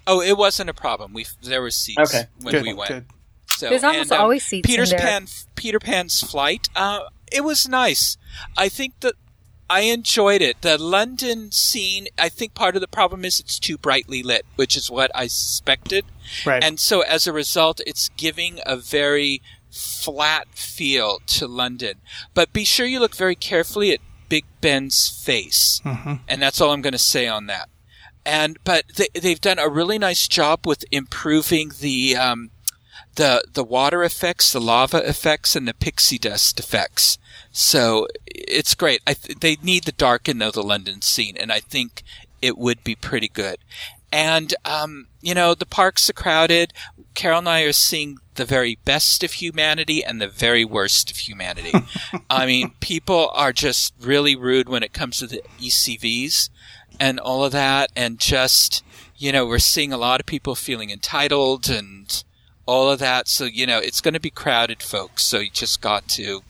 Oh, 0.07 0.21
it 0.21 0.37
wasn't 0.37 0.71
a 0.71 0.75
problem. 0.75 1.13
We 1.13 1.27
there 1.43 1.63
were 1.63 1.71
seats 1.71 1.99
Okay. 1.99 2.25
when 2.41 2.53
Good. 2.53 2.63
we 2.63 2.75
went. 2.75 2.89
Good. 2.89 3.05
So, 3.57 3.69
There's 3.69 3.85
almost 3.85 4.11
and, 4.11 4.19
um, 4.19 4.21
always 4.23 4.45
seats 4.45 4.67
in 4.67 4.73
Peter's 4.73 4.91
there. 4.91 4.99
Pan, 4.99 5.27
Peter 5.55 5.79
Pan's 5.79 6.21
flight. 6.21 6.69
Uh, 6.75 7.01
it 7.31 7.45
was 7.45 7.69
nice. 7.69 8.17
I 8.57 8.69
think 8.69 8.99
that 9.01 9.15
I 9.71 9.81
enjoyed 9.83 10.43
it. 10.43 10.63
The 10.63 10.77
London 10.79 11.53
scene. 11.53 12.09
I 12.19 12.29
think 12.29 12.55
part 12.55 12.75
of 12.75 12.81
the 12.81 12.89
problem 12.89 13.25
is 13.25 13.39
it's 13.39 13.59
too 13.59 13.79
brightly 13.79 14.23
lit, 14.23 14.45
which 14.57 14.77
is 14.77 14.91
what 14.91 15.11
I 15.15 15.29
suspected. 15.29 16.05
Right. 16.45 16.63
And 16.65 16.81
so 16.81 17.03
as 17.03 17.27
a 17.27 17.33
result, 17.33 17.81
it's 17.87 18.09
giving 18.17 18.59
a 18.67 18.77
very 18.77 19.41
flat 19.71 20.49
feel 20.55 21.21
to 21.27 21.47
London. 21.47 22.01
But 22.35 22.53
be 22.53 22.65
sure 22.65 22.87
you 22.87 23.01
look 23.01 23.15
very 23.15 23.35
carefully 23.37 23.93
at 23.93 24.01
Big 24.29 24.45
Ben's 24.61 25.09
face. 25.09 25.81
And 25.85 26.43
that's 26.43 26.61
all 26.61 26.73
I'm 26.73 26.83
going 26.83 26.93
to 26.93 26.99
say 26.99 27.29
on 27.29 27.47
that. 27.47 27.69
And, 28.25 28.59
but 28.65 28.85
they, 28.97 29.09
they've 29.19 29.41
done 29.41 29.59
a 29.59 29.69
really 29.69 29.99
nice 29.99 30.29
job 30.29 30.67
with 30.67 30.85
improving 30.91 31.73
the, 31.81 32.17
um, 32.17 32.51
the, 33.17 33.45
the 33.53 33.65
water 33.65 34.05
effects, 34.05 34.53
the 34.53 34.61
lava 34.61 34.99
effects, 35.09 35.57
and 35.57 35.67
the 35.67 35.75
pixie 35.75 36.19
dust 36.19 36.61
effects. 36.61 37.19
So 37.53 38.09
it's 38.27 38.75
great. 38.75 39.03
I 39.07 39.15
th- 39.15 39.41
they 39.41 39.57
need 39.63 39.85
to 39.85 39.93
darken 39.93 40.39
though 40.39 40.51
the 40.51 40.63
London 40.63 41.03
scene, 41.03 41.37
and 41.37 41.53
I 41.53 41.61
think 41.61 42.03
it 42.41 42.57
would 42.57 42.83
be 42.83 42.95
pretty 42.95 43.29
good. 43.29 43.59
And 44.11 44.55
um, 44.65 45.09
you 45.21 45.35
know, 45.35 45.55
the 45.55 45.67
parks 45.67 46.09
are 46.11 46.15
crowded. 46.15 46.73
Carol 47.15 47.41
and 47.41 47.49
I 47.49 47.63
are 47.63 47.73
seeing 47.73 48.19
the 48.35 48.47
very 48.47 48.79
best 48.87 49.23
of 49.23 49.35
humanity 49.35 50.03
and 50.03 50.21
the 50.21 50.29
very 50.29 50.65
worst 50.65 51.11
of 51.11 51.19
humanity. 51.19 51.73
I 52.31 52.47
mean, 52.47 52.73
people 52.81 53.31
are 53.35 53.53
just 53.53 53.93
really 54.01 54.35
rude 54.35 54.69
when 54.69 54.83
it 54.83 54.95
comes 54.95 55.19
to 55.19 55.27
the 55.27 55.43
ECVs 55.61 56.49
and 57.01 57.19
all 57.19 57.45
of 57.45 57.53
that, 57.53 57.91
and 57.97 58.19
just 58.19 58.83
you 59.17 59.31
know, 59.31 59.47
we're 59.47 59.59
seeing 59.61 59.93
a 59.93 59.97
lot 59.99 60.19
of 60.21 60.27
people 60.27 60.55
feeling 60.57 60.91
entitled 60.91 61.69
and 61.71 62.25
all 62.67 62.91
of 62.91 62.99
that. 62.99 63.29
So 63.29 63.45
you 63.45 63.67
know, 63.67 63.79
it's 63.79 64.01
going 64.01 64.15
to 64.15 64.21
be 64.21 64.31
crowded, 64.31 64.83
folks. 64.83 65.23
So 65.23 65.39
you 65.39 65.51
just 65.51 65.81
got 65.81 66.09
to, 66.09 66.43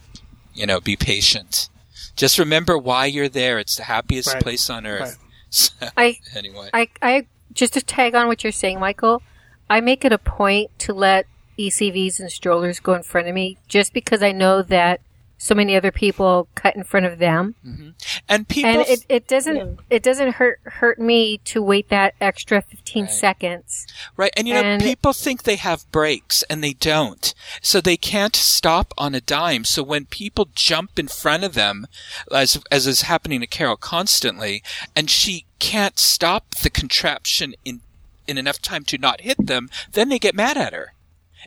you 0.55 0.67
know, 0.67 0.81
be 0.81 0.97
patient. 0.97 1.69
Just 2.17 2.39
remember 2.39 2.77
why 2.79 3.07
you're 3.07 3.29
there. 3.29 3.59
It's 3.59 3.77
the 3.77 3.85
happiest 3.85 4.33
Right. 4.33 4.43
place 4.43 4.69
on 4.71 4.87
earth. 4.87 5.01
Right. 5.01 5.17
So, 5.51 5.73
I, 5.97 6.19
anyway. 6.35 6.71
I, 6.73 6.89
I 7.01 7.27
just 7.53 7.75
to 7.75 7.81
tag 7.83 8.15
on 8.15 8.27
what 8.27 8.43
you're 8.45 8.53
saying, 8.53 8.79
Michael. 8.81 9.23
I 9.69 9.81
make 9.81 10.05
it 10.05 10.13
a 10.13 10.19
point 10.19 10.71
to 10.81 10.93
let 10.93 11.27
ECVs 11.59 12.21
and 12.21 12.31
strollers 12.31 12.81
go 12.81 12.93
in 12.95 13.03
front 13.03 13.29
of 13.29 13.35
me, 13.35 13.57
just 13.69 13.95
because 13.95 14.23
I 14.23 14.33
know 14.33 14.61
that 14.63 15.01
so 15.43 15.57
many 15.57 15.75
other 15.75 15.91
people 15.91 16.47
cut 16.55 16.77
in 16.77 16.85
front 16.85 17.05
of 17.05 17.19
them, 17.19 17.57
mm-hmm. 17.67 17.91
And 18.29 18.49
people, 18.49 18.71
and 18.71 18.81
it, 18.89 19.05
it 19.09 19.27
doesn't 19.27 19.81
it 19.91 20.03
doesn't 20.03 20.35
hurt 20.35 20.61
hurt 20.65 20.99
me 20.99 21.39
to 21.39 21.61
wait 21.61 21.89
that 21.89 22.15
extra 22.21 22.63
15 22.63 23.09
seconds. 23.09 23.87
right? 24.17 24.33
And 24.37 24.47
you 24.47 24.55
know, 24.55 24.79
people 24.79 25.13
think 25.13 25.43
they 25.43 25.57
have 25.57 25.91
brakes 25.91 26.43
and 26.45 26.63
they 26.63 26.73
don't. 26.75 27.35
So 27.61 27.81
they 27.81 27.97
can't 27.97 28.37
stop 28.37 28.95
on 28.97 29.15
a 29.15 29.21
dime. 29.21 29.65
So 29.65 29.83
when 29.83 30.07
people 30.07 30.49
jump 30.55 30.99
in 30.99 31.09
front 31.09 31.43
of 31.45 31.55
them, 31.55 31.87
as, 32.33 32.63
as 32.71 32.87
is 32.87 33.03
happening 33.03 33.41
to 33.41 33.47
Carol 33.47 33.77
constantly, 33.77 34.63
and 34.95 35.11
she 35.11 35.47
can't 35.59 35.99
stop 35.99 36.51
the 36.51 36.71
contraption 36.71 37.55
in, 37.65 37.81
in 38.27 38.39
enough 38.39 38.63
time 38.63 38.85
to 38.85 38.99
not 38.99 39.23
hit 39.23 39.47
them, 39.47 39.69
then 39.93 40.09
they 40.09 40.19
get 40.19 40.35
mad 40.35 40.57
at 40.57 40.73
her. 40.73 40.95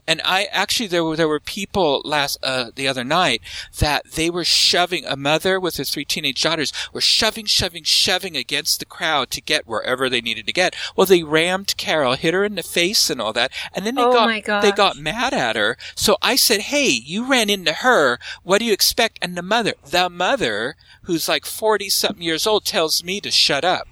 And 0.07 0.21
I 0.23 0.45
actually 0.45 0.87
there 0.87 1.03
were 1.03 1.15
there 1.15 1.27
were 1.27 1.39
people 1.39 2.01
last 2.03 2.37
uh, 2.43 2.71
the 2.75 2.87
other 2.87 3.03
night 3.03 3.41
that 3.79 4.11
they 4.11 4.29
were 4.29 4.45
shoving 4.45 5.05
a 5.05 5.15
mother 5.15 5.59
with 5.59 5.77
her 5.77 5.83
three 5.83 6.05
teenage 6.05 6.41
daughters 6.41 6.71
were 6.93 7.01
shoving 7.01 7.45
shoving 7.45 7.83
shoving 7.83 8.35
against 8.35 8.79
the 8.79 8.85
crowd 8.85 9.31
to 9.31 9.41
get 9.41 9.67
wherever 9.67 10.09
they 10.09 10.21
needed 10.21 10.45
to 10.47 10.53
get. 10.53 10.75
Well, 10.95 11.07
they 11.07 11.23
rammed 11.23 11.75
Carol, 11.77 12.13
hit 12.13 12.33
her 12.33 12.43
in 12.43 12.55
the 12.55 12.63
face 12.63 13.09
and 13.09 13.21
all 13.21 13.33
that, 13.33 13.51
and 13.73 13.85
then 13.85 13.95
they 13.95 14.03
Oh 14.03 14.13
got 14.13 14.27
they 14.61 14.71
got 14.71 14.97
mad 14.97 15.33
at 15.33 15.55
her. 15.55 15.77
So 15.95 16.17
I 16.21 16.35
said, 16.35 16.61
"Hey, 16.61 16.89
you 16.89 17.25
ran 17.25 17.49
into 17.49 17.73
her. 17.73 18.19
What 18.43 18.59
do 18.59 18.65
you 18.65 18.73
expect?" 18.73 19.19
And 19.21 19.35
the 19.35 19.41
mother, 19.41 19.73
the 19.85 20.09
mother, 20.09 20.75
who's 21.03 21.27
like 21.27 21.45
forty 21.45 21.89
something 21.89 22.23
years 22.23 22.45
old, 22.45 22.65
tells 22.65 23.03
me 23.03 23.19
to 23.21 23.31
shut 23.31 23.63
up. 23.63 23.87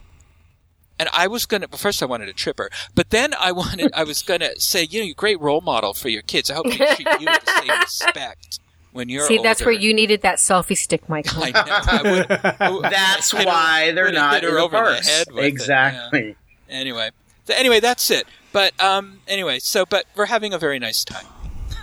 And 0.99 1.09
I 1.11 1.27
was 1.27 1.45
gonna, 1.45 1.67
but 1.67 1.79
first 1.79 2.01
I 2.03 2.05
wanted 2.05 2.27
to 2.27 2.33
trip 2.33 2.57
her, 2.59 2.69
but 2.93 3.09
then 3.09 3.33
I 3.39 3.51
wanted, 3.51 3.91
I 3.93 4.03
was 4.03 4.21
gonna 4.21 4.51
say, 4.57 4.83
you 4.83 4.99
know, 4.99 5.05
you're 5.05 5.11
a 5.13 5.15
great 5.15 5.39
role 5.41 5.61
model 5.61 5.93
for 5.93 6.09
your 6.09 6.21
kids. 6.21 6.51
I 6.51 6.53
hope 6.55 6.65
they 6.67 6.77
treat 6.95 6.99
you 7.19 7.25
with 7.25 7.43
the 7.45 7.61
same 7.65 7.79
respect 7.81 8.59
when 8.91 9.09
you're 9.09 9.25
See, 9.25 9.39
that's 9.39 9.63
where 9.65 9.73
you 9.73 9.91
needed 9.93 10.21
that 10.21 10.37
selfie 10.37 10.77
stick, 10.77 11.09
Michael. 11.09 11.43
I 11.43 11.49
know. 11.51 11.63
I 11.65 12.01
would, 12.11 12.31
I 12.61 12.69
would- 12.69 12.83
That's 12.83 13.33
I 13.33 13.43
why 13.43 13.91
they're 13.93 14.11
not 14.11 14.35
hit 14.35 14.43
in 14.43 14.53
the 14.53 14.61
over 14.61 14.77
the 14.77 14.83
parks. 14.83 15.07
head 15.07 15.27
with 15.31 15.43
it, 15.43 15.47
exactly. 15.47 16.35
yeah. 16.69 16.75
Anyway, 16.77 17.09
Th- 17.47 17.59
anyway, 17.59 17.79
that's 17.79 18.09
it. 18.11 18.25
But 18.51 18.79
um, 18.79 19.21
anyway, 19.27 19.57
so 19.59 19.85
but 19.87 20.05
we're 20.15 20.27
having 20.27 20.53
a 20.53 20.59
very 20.59 20.77
nice 20.79 21.03
time. 21.03 21.25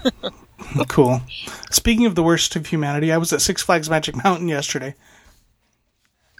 Cool. 0.88 1.22
Speaking 1.70 2.06
of 2.06 2.14
the 2.14 2.22
worst 2.22 2.54
of 2.54 2.66
humanity, 2.66 3.10
I 3.10 3.16
was 3.16 3.32
at 3.32 3.40
Six 3.40 3.60
Flags 3.62 3.90
Magic 3.90 4.22
Mountain 4.22 4.46
yesterday. 4.46 4.94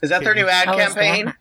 Is 0.03 0.11
that 0.11 0.23
their 0.23 0.35
new 0.35 0.47
ad 0.47 0.67
How 0.67 0.79
is 0.79 0.85
campaign? 0.95 1.35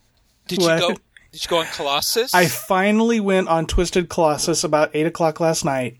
Did 0.47 0.59
What? 0.61 0.81
you 0.81 0.87
go? 0.95 0.95
Did 1.31 1.43
you 1.43 1.49
go 1.49 1.59
on 1.59 1.67
Colossus? 1.67 2.33
I 2.33 2.47
finally 2.47 3.19
went 3.19 3.47
on 3.47 3.65
Twisted 3.67 4.09
Colossus 4.09 4.63
about 4.63 4.91
eight 4.93 5.05
o'clock 5.05 5.39
last 5.39 5.63
night. 5.63 5.97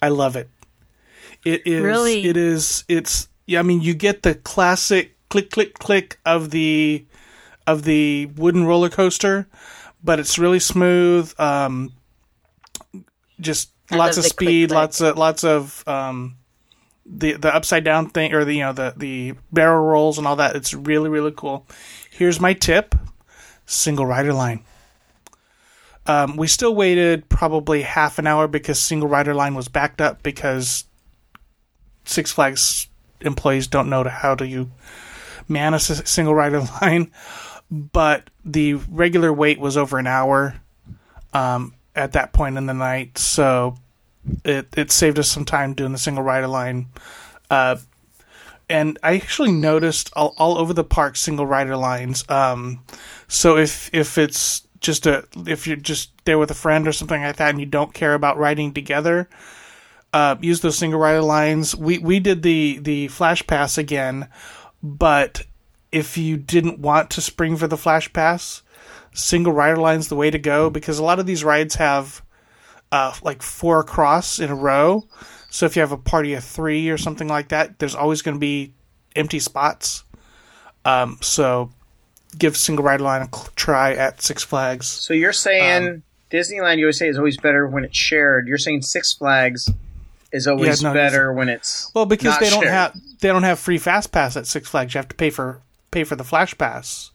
I 0.00 0.08
love 0.08 0.34
it. 0.36 0.48
It 1.44 1.66
is. 1.66 1.82
Really? 1.82 2.24
It 2.24 2.36
is. 2.36 2.84
It's. 2.88 3.28
Yeah. 3.46 3.60
I 3.60 3.62
mean, 3.62 3.80
you 3.80 3.94
get 3.94 4.22
the 4.22 4.34
classic 4.34 5.16
click, 5.28 5.50
click, 5.50 5.78
click 5.78 6.18
of 6.26 6.50
the 6.50 7.06
of 7.66 7.84
the 7.84 8.26
wooden 8.36 8.64
roller 8.64 8.90
coaster, 8.90 9.48
but 10.02 10.18
it's 10.18 10.38
really 10.38 10.58
smooth. 10.58 11.32
Um, 11.40 11.92
just 13.40 13.70
I 13.90 13.96
lots 13.96 14.16
of 14.16 14.24
the 14.24 14.30
click, 14.30 14.48
speed, 14.48 14.68
click. 14.68 14.76
lots 14.76 15.00
of 15.00 15.16
lots 15.16 15.44
of 15.44 15.86
um, 15.86 16.36
the 17.06 17.32
the 17.34 17.54
upside 17.54 17.84
down 17.84 18.10
thing 18.10 18.34
or 18.34 18.44
the 18.44 18.54
you 18.54 18.60
know 18.60 18.72
the 18.72 18.94
the 18.96 19.34
barrel 19.52 19.84
rolls 19.84 20.18
and 20.18 20.26
all 20.26 20.36
that. 20.36 20.56
It's 20.56 20.74
really 20.74 21.08
really 21.08 21.32
cool. 21.34 21.66
Here's 22.10 22.40
my 22.40 22.52
tip: 22.52 22.94
single 23.64 24.06
rider 24.06 24.32
line. 24.32 24.64
Um, 26.06 26.36
we 26.36 26.48
still 26.48 26.74
waited 26.74 27.28
probably 27.28 27.82
half 27.82 28.18
an 28.18 28.26
hour 28.26 28.48
because 28.48 28.80
single 28.80 29.08
rider 29.08 29.34
line 29.34 29.54
was 29.54 29.68
backed 29.68 30.00
up 30.00 30.22
because 30.22 30.84
Six 32.04 32.32
Flags 32.32 32.88
employees 33.20 33.68
don't 33.68 33.88
know 33.88 34.02
how 34.04 34.34
to 34.34 34.46
you 34.46 34.72
man 35.48 35.74
a 35.74 35.80
single 35.80 36.34
rider 36.34 36.60
line. 36.82 37.10
But 37.70 38.28
the 38.44 38.74
regular 38.74 39.32
wait 39.32 39.58
was 39.58 39.76
over 39.76 39.98
an 39.98 40.06
hour 40.06 40.56
um, 41.32 41.74
at 41.96 42.12
that 42.12 42.32
point 42.32 42.58
in 42.58 42.66
the 42.66 42.74
night, 42.74 43.16
so 43.16 43.76
it 44.44 44.68
it 44.76 44.90
saved 44.92 45.18
us 45.18 45.30
some 45.30 45.46
time 45.46 45.72
doing 45.72 45.92
the 45.92 45.98
single 45.98 46.22
rider 46.22 46.48
line. 46.48 46.88
Uh, 47.50 47.76
and 48.68 48.98
I 49.02 49.16
actually 49.16 49.52
noticed 49.52 50.10
all, 50.14 50.34
all 50.36 50.58
over 50.58 50.72
the 50.72 50.84
park 50.84 51.16
single 51.16 51.46
rider 51.46 51.76
lines. 51.76 52.28
Um, 52.28 52.84
so 53.26 53.56
if 53.56 53.88
if 53.94 54.18
it's 54.18 54.66
just 54.82 55.06
a 55.06 55.26
if 55.46 55.66
you're 55.66 55.76
just 55.76 56.12
there 56.24 56.38
with 56.38 56.50
a 56.50 56.54
friend 56.54 56.86
or 56.86 56.92
something 56.92 57.22
like 57.22 57.36
that, 57.36 57.50
and 57.50 57.60
you 57.60 57.66
don't 57.66 57.94
care 57.94 58.14
about 58.14 58.38
riding 58.38 58.74
together, 58.74 59.28
uh, 60.12 60.36
use 60.40 60.60
those 60.60 60.76
single 60.76 61.00
rider 61.00 61.22
lines. 61.22 61.74
We 61.74 61.98
we 61.98 62.20
did 62.20 62.42
the 62.42 62.78
the 62.80 63.08
flash 63.08 63.46
pass 63.46 63.78
again, 63.78 64.28
but 64.82 65.46
if 65.90 66.18
you 66.18 66.36
didn't 66.36 66.80
want 66.80 67.10
to 67.10 67.20
spring 67.20 67.56
for 67.56 67.66
the 67.66 67.76
flash 67.76 68.12
pass, 68.12 68.62
single 69.12 69.52
rider 69.52 69.76
line's 69.76 70.08
the 70.08 70.16
way 70.16 70.30
to 70.30 70.38
go 70.38 70.70
because 70.70 70.98
a 70.98 71.04
lot 71.04 71.18
of 71.18 71.26
these 71.26 71.44
rides 71.44 71.76
have 71.76 72.22
uh, 72.90 73.14
like 73.22 73.42
four 73.42 73.80
across 73.80 74.38
in 74.38 74.50
a 74.50 74.54
row. 74.54 75.06
So 75.50 75.66
if 75.66 75.76
you 75.76 75.80
have 75.80 75.92
a 75.92 75.98
party 75.98 76.32
of 76.34 76.44
three 76.44 76.88
or 76.88 76.96
something 76.96 77.28
like 77.28 77.48
that, 77.48 77.78
there's 77.78 77.94
always 77.94 78.22
going 78.22 78.36
to 78.36 78.40
be 78.40 78.74
empty 79.14 79.38
spots. 79.38 80.04
Um, 80.84 81.18
so 81.20 81.70
give 82.38 82.56
single 82.56 82.84
rider 82.84 83.02
line 83.04 83.22
a 83.22 83.28
try 83.56 83.94
at 83.94 84.22
Six 84.22 84.42
Flags. 84.42 84.86
So 84.86 85.14
you're 85.14 85.32
saying 85.32 85.88
um, 85.88 86.02
Disneyland 86.30 86.78
USA 86.78 87.08
is 87.08 87.18
always 87.18 87.36
better 87.36 87.66
when 87.66 87.84
it's 87.84 87.96
shared. 87.96 88.48
You're 88.48 88.58
saying 88.58 88.82
Six 88.82 89.12
Flags 89.12 89.70
is 90.32 90.46
always 90.48 90.82
Yeah, 90.82 90.88
no, 90.88 90.94
better 90.94 91.32
when 91.32 91.48
it's 91.48 91.90
Well, 91.94 92.06
because 92.06 92.32
not 92.32 92.40
they 92.40 92.50
don't 92.50 92.62
shared. 92.62 92.72
have 92.72 93.00
they 93.20 93.28
don't 93.28 93.42
have 93.42 93.58
free 93.58 93.78
fast 93.78 94.12
pass 94.12 94.36
at 94.36 94.46
Six 94.46 94.68
Flags. 94.68 94.94
You 94.94 94.98
have 94.98 95.08
to 95.08 95.14
pay 95.16 95.30
for 95.30 95.60
pay 95.90 96.04
for 96.04 96.16
the 96.16 96.24
flash 96.24 96.56
pass. 96.56 97.10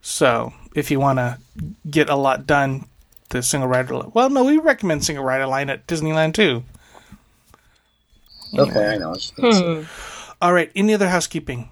So 0.00 0.52
if 0.74 0.90
you 0.90 1.00
want 1.00 1.18
to 1.18 1.38
get 1.90 2.08
a 2.10 2.14
lot 2.16 2.46
done, 2.46 2.86
the 3.30 3.42
single 3.42 3.68
rider. 3.68 3.96
li- 3.96 4.10
Well, 4.14 4.30
no, 4.30 4.44
we 4.44 4.58
recommend 4.58 5.04
single 5.04 5.24
rider 5.24 5.46
line 5.46 5.70
at 5.70 5.86
Disneyland 5.86 6.34
too. 6.34 6.62
Okay, 8.56 8.86
I 8.94 8.98
know. 8.98 9.06
I 9.06 9.10
was 9.10 9.30
just 9.30 9.88
All 10.40 10.52
right. 10.52 10.70
Any 10.76 10.94
other 10.94 11.08
housekeeping? 11.08 11.68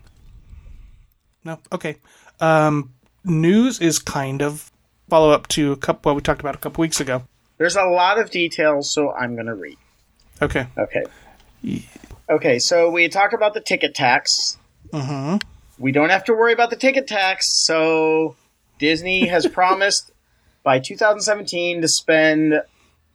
No. 1.45 1.59
Okay. 1.71 1.97
Um, 2.41 2.93
news 3.25 3.81
is 3.81 3.99
kind 3.99 4.43
of 4.43 4.71
follow 5.09 5.31
up 5.31 5.49
to 5.49 5.73
a 5.73 5.77
couple 5.77 6.11
what 6.11 6.17
we 6.17 6.23
talked 6.23 6.41
about 6.41 6.55
a 6.55 6.59
couple 6.59 6.83
weeks 6.83 7.01
ago. 7.01 7.23
There's 7.59 7.77
a 7.77 7.85
lot 7.85 8.19
of 8.19 8.31
details, 8.31 8.91
so 8.91 9.13
I'm 9.13 9.35
going 9.35 9.47
to 9.47 9.55
read. 9.55 9.79
Okay. 10.41 10.67
Okay. 10.77 11.05
Okay, 12.29 12.59
so 12.59 12.91
we 12.91 13.09
talked 13.09 13.35
about 13.35 13.55
the 13.55 13.61
ticket 13.61 13.95
tax. 13.95 14.59
Mm-hmm. 14.93 15.37
We 15.79 15.93
don't 15.93 16.11
have 16.11 16.25
to 16.25 16.33
worry 16.33 16.53
about 16.53 16.71
the 16.71 16.77
ticket 16.77 17.07
tax, 17.07 17.49
so 17.49 18.37
Disney 18.79 19.27
has 19.29 19.47
promised 19.53 20.11
by 20.63 20.79
2017 20.79 21.83
to 21.83 21.89
spend 21.89 22.63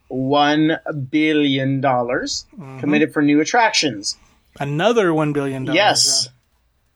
one 0.08 0.78
billion 1.10 1.82
dollars 1.82 2.46
committed 2.80 3.12
for 3.14 3.22
new 3.22 3.42
attractions. 3.42 4.18
Another 4.60 5.14
one 5.14 5.34
billion 5.34 5.66
dollars. 5.66 5.76
Yes. 5.76 6.30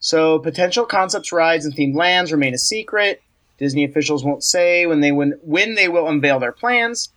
So 0.02 0.40
potential 0.40 0.86
concepts, 0.86 1.32
rides, 1.32 1.64
and 1.64 1.74
themed 1.74 1.96
lands 1.96 2.32
remain 2.32 2.54
a 2.54 2.58
secret. 2.58 3.22
Disney 3.58 3.86
officials 3.86 4.24
won't 4.24 4.44
say 4.44 4.88
when 4.88 5.00
they 5.00 5.12
when, 5.12 5.40
when 5.44 5.76
they 5.76 5.88
will 5.88 6.10
unveil 6.10 6.40
their 6.40 6.52
plans. 6.52 7.10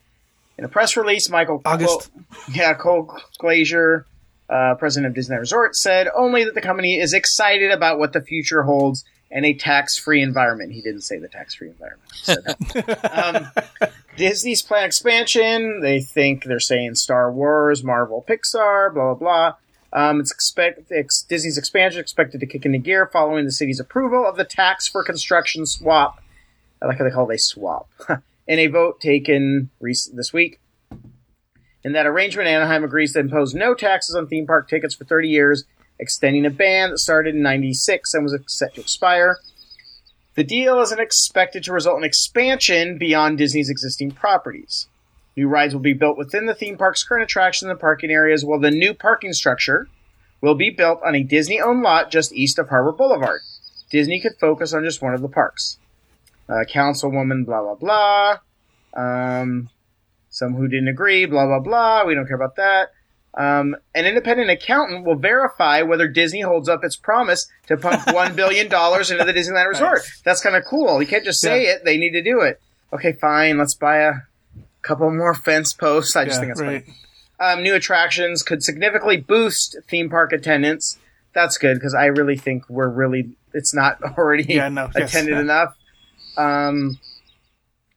In 0.58 0.64
a 0.64 0.68
press 0.68 0.96
release, 0.96 1.28
Michael 1.28 1.60
August. 1.64 2.10
Cole- 2.12 2.54
yeah, 2.54 2.74
Cole 2.74 3.18
Glazier, 3.38 4.06
uh, 4.48 4.74
president 4.76 5.10
of 5.10 5.14
Disney 5.14 5.36
Resort, 5.36 5.74
said 5.74 6.08
only 6.14 6.44
that 6.44 6.54
the 6.54 6.60
company 6.60 7.00
is 7.00 7.14
excited 7.14 7.72
about 7.72 7.98
what 7.98 8.12
the 8.12 8.20
future 8.20 8.62
holds 8.62 9.04
and 9.30 9.46
a 9.46 9.54
tax-free 9.54 10.22
environment. 10.22 10.72
He 10.72 10.82
didn't 10.82 11.00
say 11.00 11.18
the 11.18 11.26
tax-free 11.26 11.70
environment. 11.70 12.08
He 12.12 12.24
said 12.24 12.44
that. 12.44 13.54
um, 13.56 13.64
Disney's 14.16 14.62
plan 14.62 14.84
expansion. 14.84 15.80
They 15.80 16.00
think 16.00 16.44
they're 16.44 16.60
saying 16.60 16.96
Star 16.96 17.32
Wars, 17.32 17.82
Marvel, 17.82 18.24
Pixar, 18.28 18.92
blah 18.92 19.14
blah 19.14 19.14
blah. 19.14 19.54
Um, 19.94 20.20
it's 20.20 20.32
expect 20.32 20.90
ex- 20.90 21.22
Disney's 21.22 21.56
expansion 21.56 22.00
expected 22.00 22.40
to 22.40 22.46
kick 22.46 22.66
into 22.66 22.78
gear 22.78 23.06
following 23.06 23.44
the 23.44 23.52
city's 23.52 23.78
approval 23.78 24.26
of 24.26 24.36
the 24.36 24.44
tax 24.44 24.88
for 24.88 25.04
construction 25.04 25.66
swap. 25.66 26.20
I 26.82 26.86
like 26.86 26.98
how 26.98 27.04
they 27.04 27.10
call 27.10 27.30
it 27.30 27.36
a 27.36 27.38
swap. 27.38 27.88
in 28.46 28.58
a 28.58 28.66
vote 28.66 29.00
taken 29.00 29.70
this 29.80 30.32
week. 30.32 30.60
In 31.82 31.92
that 31.92 32.06
arrangement, 32.06 32.48
Anaheim 32.48 32.84
agrees 32.84 33.12
to 33.12 33.20
impose 33.20 33.54
no 33.54 33.74
taxes 33.74 34.14
on 34.14 34.26
theme 34.26 34.46
park 34.46 34.68
tickets 34.68 34.94
for 34.94 35.04
30 35.04 35.28
years, 35.28 35.64
extending 35.98 36.46
a 36.46 36.50
ban 36.50 36.90
that 36.90 36.98
started 36.98 37.34
in 37.34 37.42
96 37.42 38.14
and 38.14 38.24
was 38.24 38.36
set 38.46 38.74
to 38.74 38.80
expire. 38.80 39.38
The 40.34 40.44
deal 40.44 40.80
isn't 40.80 41.00
expected 41.00 41.62
to 41.64 41.72
result 41.72 41.98
in 41.98 42.04
expansion 42.04 42.98
beyond 42.98 43.38
Disney's 43.38 43.70
existing 43.70 44.12
properties. 44.12 44.88
New 45.36 45.48
rides 45.48 45.74
will 45.74 45.80
be 45.82 45.92
built 45.94 46.16
within 46.16 46.46
the 46.46 46.54
theme 46.54 46.76
park's 46.78 47.02
current 47.02 47.24
attractions 47.24 47.70
and 47.70 47.80
parking 47.80 48.10
areas, 48.10 48.44
while 48.44 48.60
the 48.60 48.70
new 48.70 48.94
parking 48.94 49.32
structure 49.32 49.88
will 50.40 50.54
be 50.54 50.70
built 50.70 51.00
on 51.04 51.14
a 51.14 51.22
Disney 51.22 51.60
owned 51.60 51.82
lot 51.82 52.10
just 52.10 52.32
east 52.32 52.58
of 52.58 52.68
Harbor 52.68 52.92
Boulevard. 52.92 53.40
Disney 53.90 54.20
could 54.20 54.36
focus 54.40 54.72
on 54.72 54.84
just 54.84 55.02
one 55.02 55.14
of 55.14 55.22
the 55.22 55.28
parks. 55.28 55.78
Uh, 56.48 56.64
councilwoman, 56.72 57.44
blah, 57.46 57.62
blah, 57.62 57.74
blah. 57.74 58.38
Um, 58.94 59.70
some 60.30 60.54
who 60.54 60.68
didn't 60.68 60.88
agree, 60.88 61.26
blah, 61.26 61.46
blah, 61.46 61.60
blah. 61.60 62.04
We 62.04 62.14
don't 62.14 62.26
care 62.26 62.36
about 62.36 62.56
that. 62.56 62.90
Um, 63.36 63.74
an 63.94 64.04
independent 64.04 64.50
accountant 64.50 65.04
will 65.04 65.16
verify 65.16 65.82
whether 65.82 66.06
Disney 66.06 66.40
holds 66.42 66.68
up 66.68 66.84
its 66.84 66.94
promise 66.96 67.48
to 67.66 67.76
pump 67.76 68.02
$1 68.06 68.36
billion 68.36 68.66
into 68.66 69.24
the 69.24 69.32
Disneyland 69.34 69.68
Resort. 69.68 70.00
That's 70.24 70.40
kind 70.40 70.54
of 70.54 70.64
cool. 70.64 71.00
You 71.00 71.08
can't 71.08 71.24
just 71.24 71.40
say 71.40 71.64
Yeah. 71.64 71.70
it, 71.74 71.84
they 71.84 71.96
need 71.96 72.12
to 72.12 72.22
do 72.22 72.40
it. 72.42 72.60
Okay, 72.92 73.12
fine. 73.12 73.58
Let's 73.58 73.74
buy 73.74 73.98
a 73.98 74.12
couple 74.84 75.10
more 75.10 75.34
fence 75.34 75.72
posts. 75.72 76.14
I 76.16 76.24
just 76.24 76.36
Yeah, 76.36 76.40
think 76.40 76.50
that's 76.50 76.60
right. 76.60 76.84
funny. 76.84 76.96
Um, 77.58 77.62
new 77.64 77.74
attractions 77.74 78.42
could 78.42 78.62
significantly 78.62 79.16
boost 79.16 79.76
theme 79.88 80.08
park 80.08 80.32
attendance. 80.32 80.98
That's 81.32 81.58
good 81.58 81.74
because 81.74 81.94
I 81.94 82.06
really 82.06 82.36
think 82.36 82.68
we're 82.68 82.88
really 82.88 83.30
it's 83.52 83.74
not 83.74 83.98
already 84.18 84.44
Yeah, 84.44 84.68
no, 84.68 84.88
yes, 84.96 85.10
attended 85.12 85.34
yeah. 85.34 85.40
enough. 85.40 85.76
Um, 86.36 86.98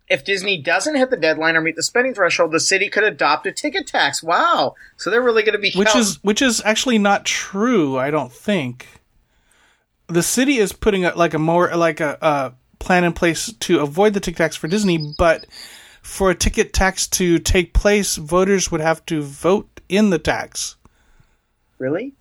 if 0.09 0.23
Disney 0.23 0.61
doesn't 0.61 0.95
hit 0.95 1.09
the 1.09 1.17
deadline 1.17 1.55
or 1.55 1.61
meet 1.61 1.75
the 1.75 1.83
spending 1.83 2.13
threshold, 2.13 2.51
the 2.51 2.59
city 2.59 2.87
could 2.89 3.03
adopt 3.03 3.45
a 3.45 3.51
ticket 3.51 3.85
tax. 3.87 4.23
Wow! 4.23 4.75
So 4.95 5.09
they're 5.09 5.21
really 5.21 5.43
going 5.43 5.53
to 5.53 5.59
be 5.59 5.71
which 5.75 5.89
count- 5.89 5.99
is 5.99 6.23
which 6.23 6.41
is 6.41 6.61
actually 6.65 6.97
not 6.97 7.25
true. 7.25 7.97
I 7.97 8.09
don't 8.09 8.31
think 8.31 8.87
the 10.07 10.23
city 10.23 10.57
is 10.57 10.71
putting 10.71 11.03
a, 11.05 11.13
like 11.15 11.33
a 11.33 11.39
more 11.39 11.75
like 11.75 11.99
a, 11.99 12.17
a 12.21 12.53
plan 12.79 13.03
in 13.03 13.11
place 13.13 13.51
to 13.51 13.81
avoid 13.81 14.13
the 14.13 14.19
ticket 14.19 14.37
tax 14.37 14.55
for 14.55 14.67
Disney, 14.67 15.13
but 15.17 15.45
for 16.07 16.31
a 16.31 16.35
ticket 16.35 16.71
tax 16.71 17.05
to 17.05 17.37
take 17.37 17.73
place, 17.73 18.15
voters 18.15 18.71
would 18.71 18.79
have 18.79 19.05
to 19.05 19.21
vote 19.21 19.81
in 19.89 20.09
the 20.09 20.17
tax. 20.17 20.77
really 21.77 22.13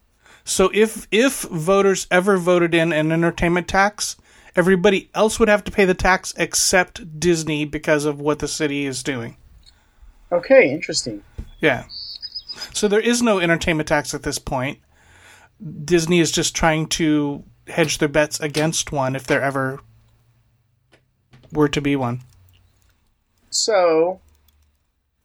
So 0.45 0.71
if 0.75 1.07
if 1.13 1.43
voters 1.43 2.09
ever 2.11 2.37
voted 2.37 2.75
in 2.75 2.93
an 2.93 3.13
entertainment 3.13 3.69
tax, 3.69 4.17
everybody 4.57 5.09
else 5.15 5.39
would 5.39 5.49
have 5.49 5.63
to 5.65 5.71
pay 5.71 5.85
the 5.85 5.95
tax 5.95 6.35
except 6.37 7.21
Disney 7.21 7.65
because 7.65 8.05
of 8.05 8.21
what 8.21 8.41
the 8.41 8.49
city 8.49 8.87
is 8.87 9.05
doing. 9.05 9.37
okay. 10.33 10.69
Interesting. 10.71 11.23
Yeah. 11.61 11.85
So 12.75 12.89
there 12.89 13.01
is 13.01 13.23
no 13.23 13.39
entertainment 13.39 13.89
tax 13.89 14.13
at 14.15 14.25
this 14.25 14.41
point. 14.41 14.81
Disney 15.85 16.19
is 16.19 16.33
just 16.33 16.57
trying 16.57 16.89
to 16.89 17.45
hedge 17.69 17.99
their 17.99 18.09
bets 18.09 18.41
against 18.41 18.91
one 18.91 19.15
if 19.15 19.27
there 19.27 19.41
ever 19.41 19.81
were 21.53 21.69
to 21.69 21.81
be 21.81 21.95
one. 21.95 22.23
So 23.51 24.21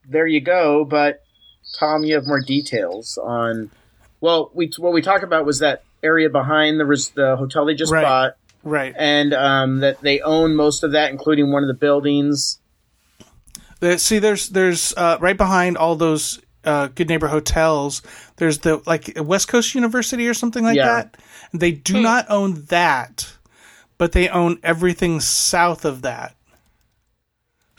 there 0.08 0.28
you 0.28 0.42
go. 0.42 0.86
But 0.86 1.22
Tom, 1.80 2.04
you 2.04 2.16
have 2.16 2.26
more 2.28 2.42
details 2.42 3.18
on. 3.18 3.72
Well, 4.20 4.52
we 4.54 4.72
what 4.78 4.94
we 4.94 5.02
talked 5.02 5.24
about 5.24 5.46
was 5.46 5.60
that 5.60 5.84
area 6.04 6.30
behind 6.30 6.80
the 6.80 6.86
res- 6.86 7.10
the 7.10 7.36
hotel 7.36 7.66
they 7.66 7.76
just 7.76 7.92
Right. 7.92 8.04
bought, 8.04 8.36
Right. 8.64 8.94
and 8.98 9.34
um, 9.34 9.80
that 9.80 10.02
they 10.02 10.20
own 10.22 10.56
most 10.56 10.84
of 10.84 10.92
that, 10.94 11.12
including 11.12 11.52
one 11.52 11.64
of 11.64 11.68
the 11.68 11.74
buildings. 11.74 12.60
See, 13.98 14.20
there's 14.20 14.50
there's 14.50 14.94
uh, 14.96 15.18
right 15.20 15.38
behind 15.38 15.76
all 15.78 15.96
those 15.96 16.40
uh, 16.64 16.88
Good 16.88 17.10
Neighbor 17.10 17.28
hotels. 17.28 18.04
There's 18.36 18.60
the 18.60 18.82
like 18.86 19.12
West 19.16 19.48
Coast 19.48 19.74
University 19.74 20.28
or 20.28 20.36
something 20.36 20.64
like 20.64 20.76
Yeah. 20.76 20.86
that. 20.86 21.18
They 21.52 21.72
do 21.72 22.00
not 22.00 22.28
own 22.30 22.66
that, 22.66 23.34
but 23.98 24.12
they 24.12 24.30
own 24.30 24.60
everything 24.62 25.20
south 25.20 25.84
of 25.84 26.04
that. 26.04 26.36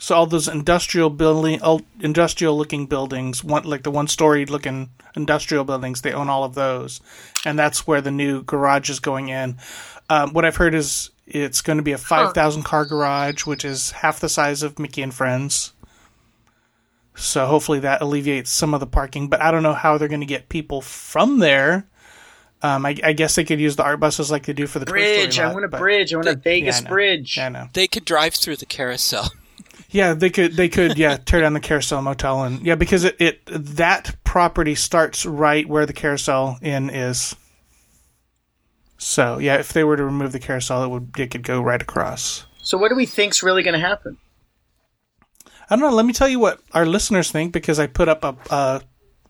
So 0.03 0.15
all 0.15 0.25
those 0.25 0.49
industrial 0.49 1.09
building, 1.09 1.61
industrial 2.01 2.57
looking 2.57 2.87
buildings, 2.87 3.41
one 3.41 3.63
like 3.63 3.83
the 3.83 3.89
one 3.89 4.09
story 4.09 4.45
looking 4.45 4.89
industrial 5.15 5.63
buildings, 5.63 6.01
they 6.01 6.11
own 6.11 6.27
all 6.27 6.43
of 6.43 6.55
those, 6.55 6.99
and 7.45 7.57
that's 7.57 7.87
where 7.87 8.01
the 8.01 8.11
new 8.11 8.43
garage 8.43 8.89
is 8.89 8.99
going 8.99 9.29
in. 9.29 9.55
Um, 10.09 10.33
what 10.33 10.43
I've 10.43 10.57
heard 10.57 10.75
is 10.75 11.11
it's 11.25 11.61
going 11.61 11.77
to 11.77 11.83
be 11.83 11.93
a 11.93 11.97
five 11.97 12.33
thousand 12.33 12.63
car 12.63 12.83
garage, 12.83 13.45
which 13.45 13.63
is 13.63 13.91
half 13.91 14.19
the 14.19 14.27
size 14.27 14.61
of 14.61 14.77
Mickey 14.77 15.01
and 15.01 15.13
Friends. 15.13 15.71
So 17.15 17.45
hopefully 17.45 17.79
that 17.79 18.01
alleviates 18.01 18.51
some 18.51 18.73
of 18.73 18.81
the 18.81 18.87
parking, 18.87 19.29
but 19.29 19.41
I 19.41 19.51
don't 19.51 19.63
know 19.63 19.71
how 19.71 19.97
they're 19.97 20.09
going 20.09 20.19
to 20.19 20.25
get 20.25 20.49
people 20.49 20.81
from 20.81 21.39
there. 21.39 21.87
Um, 22.61 22.85
I, 22.85 22.97
I 23.05 23.13
guess 23.13 23.35
they 23.35 23.45
could 23.45 23.61
use 23.61 23.77
the 23.77 23.83
art 23.85 24.01
buses 24.01 24.29
like 24.29 24.47
they 24.47 24.53
do 24.53 24.67
for 24.67 24.79
the 24.79 24.85
Toy 24.85 24.91
Bridge. 24.91 25.33
Story 25.35 25.45
I 25.45 25.47
lot, 25.47 25.53
want 25.53 25.65
a 25.73 25.77
bridge. 25.77 26.13
I 26.13 26.17
want 26.17 26.27
a 26.27 26.31
Yeah, 26.31 26.35
Vegas 26.35 26.79
I 26.79 26.83
know. 26.83 26.89
bridge. 26.89 27.37
Yeah, 27.37 27.45
I 27.45 27.49
know. 27.49 27.69
They 27.71 27.87
could 27.87 28.03
drive 28.03 28.33
through 28.33 28.57
the 28.57 28.65
carousel. 28.65 29.31
Yeah, 29.93 30.15
they 30.15 30.31
could. 30.31 30.53
They 30.53 30.69
could. 30.69 30.97
Yeah, 30.97 31.17
tear 31.17 31.41
down 31.41 31.53
the 31.53 31.59
carousel 31.59 32.01
motel 32.01 32.43
and 32.43 32.65
yeah, 32.65 32.73
because 32.73 33.03
it, 33.03 33.15
it 33.19 33.45
that 33.45 34.15
property 34.23 34.73
starts 34.73 35.23
right 35.23 35.69
where 35.69 35.85
the 35.85 35.93
carousel 35.93 36.57
inn 36.63 36.89
is. 36.89 37.35
So 38.97 39.37
yeah, 39.37 39.57
if 39.57 39.71
they 39.71 39.83
were 39.83 39.95
to 39.95 40.03
remove 40.03 40.31
the 40.31 40.39
carousel, 40.39 40.83
it 40.83 40.87
would 40.89 41.19
it 41.19 41.29
could 41.29 41.43
go 41.43 41.61
right 41.61 41.81
across. 41.81 42.45
So 42.57 42.75
what 42.77 42.89
do 42.89 42.95
we 42.95 43.05
think's 43.05 43.43
really 43.43 43.61
going 43.61 43.79
to 43.79 43.79
happen? 43.79 44.17
I 45.69 45.75
don't 45.75 45.81
know. 45.81 45.95
Let 45.95 46.07
me 46.07 46.13
tell 46.13 46.27
you 46.27 46.39
what 46.39 46.59
our 46.73 46.87
listeners 46.87 47.31
think 47.31 47.53
because 47.53 47.77
I 47.79 47.85
put 47.85 48.09
up 48.09 48.23
a, 48.23 48.35
a 48.49 48.81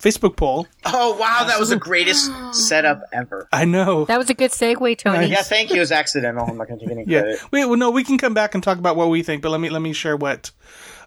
Facebook 0.03 0.35
poll. 0.35 0.67
Oh 0.85 1.15
wow, 1.17 1.45
that 1.47 1.59
was 1.59 1.69
the 1.69 1.77
greatest 1.77 2.29
setup 2.53 3.03
ever. 3.13 3.47
I 3.53 3.65
know. 3.65 4.05
That 4.05 4.17
was 4.17 4.29
a 4.29 4.33
good 4.33 4.51
segue, 4.51 4.97
Tony. 4.97 5.27
Yeah, 5.27 5.41
thank 5.43 5.69
you. 5.69 5.77
It 5.77 5.79
was 5.79 5.91
accidental. 5.91 6.45
I'm 6.45 6.57
not 6.57 6.67
going 6.67 6.79
to 6.79 6.85
take 6.85 6.91
any 6.97 7.05
Yeah. 7.07 7.21
credit. 7.21 7.51
Wait, 7.51 7.65
well, 7.65 7.77
no, 7.77 7.89
we 7.89 8.03
can 8.03 8.17
come 8.17 8.33
back 8.33 8.53
and 8.53 8.61
talk 8.63 8.77
about 8.77 8.95
what 8.95 9.09
we 9.09 9.23
think, 9.23 9.41
but 9.41 9.49
let 9.49 9.61
me 9.61 9.69
let 9.69 9.81
me 9.81 9.93
share 9.93 10.17
what 10.17 10.51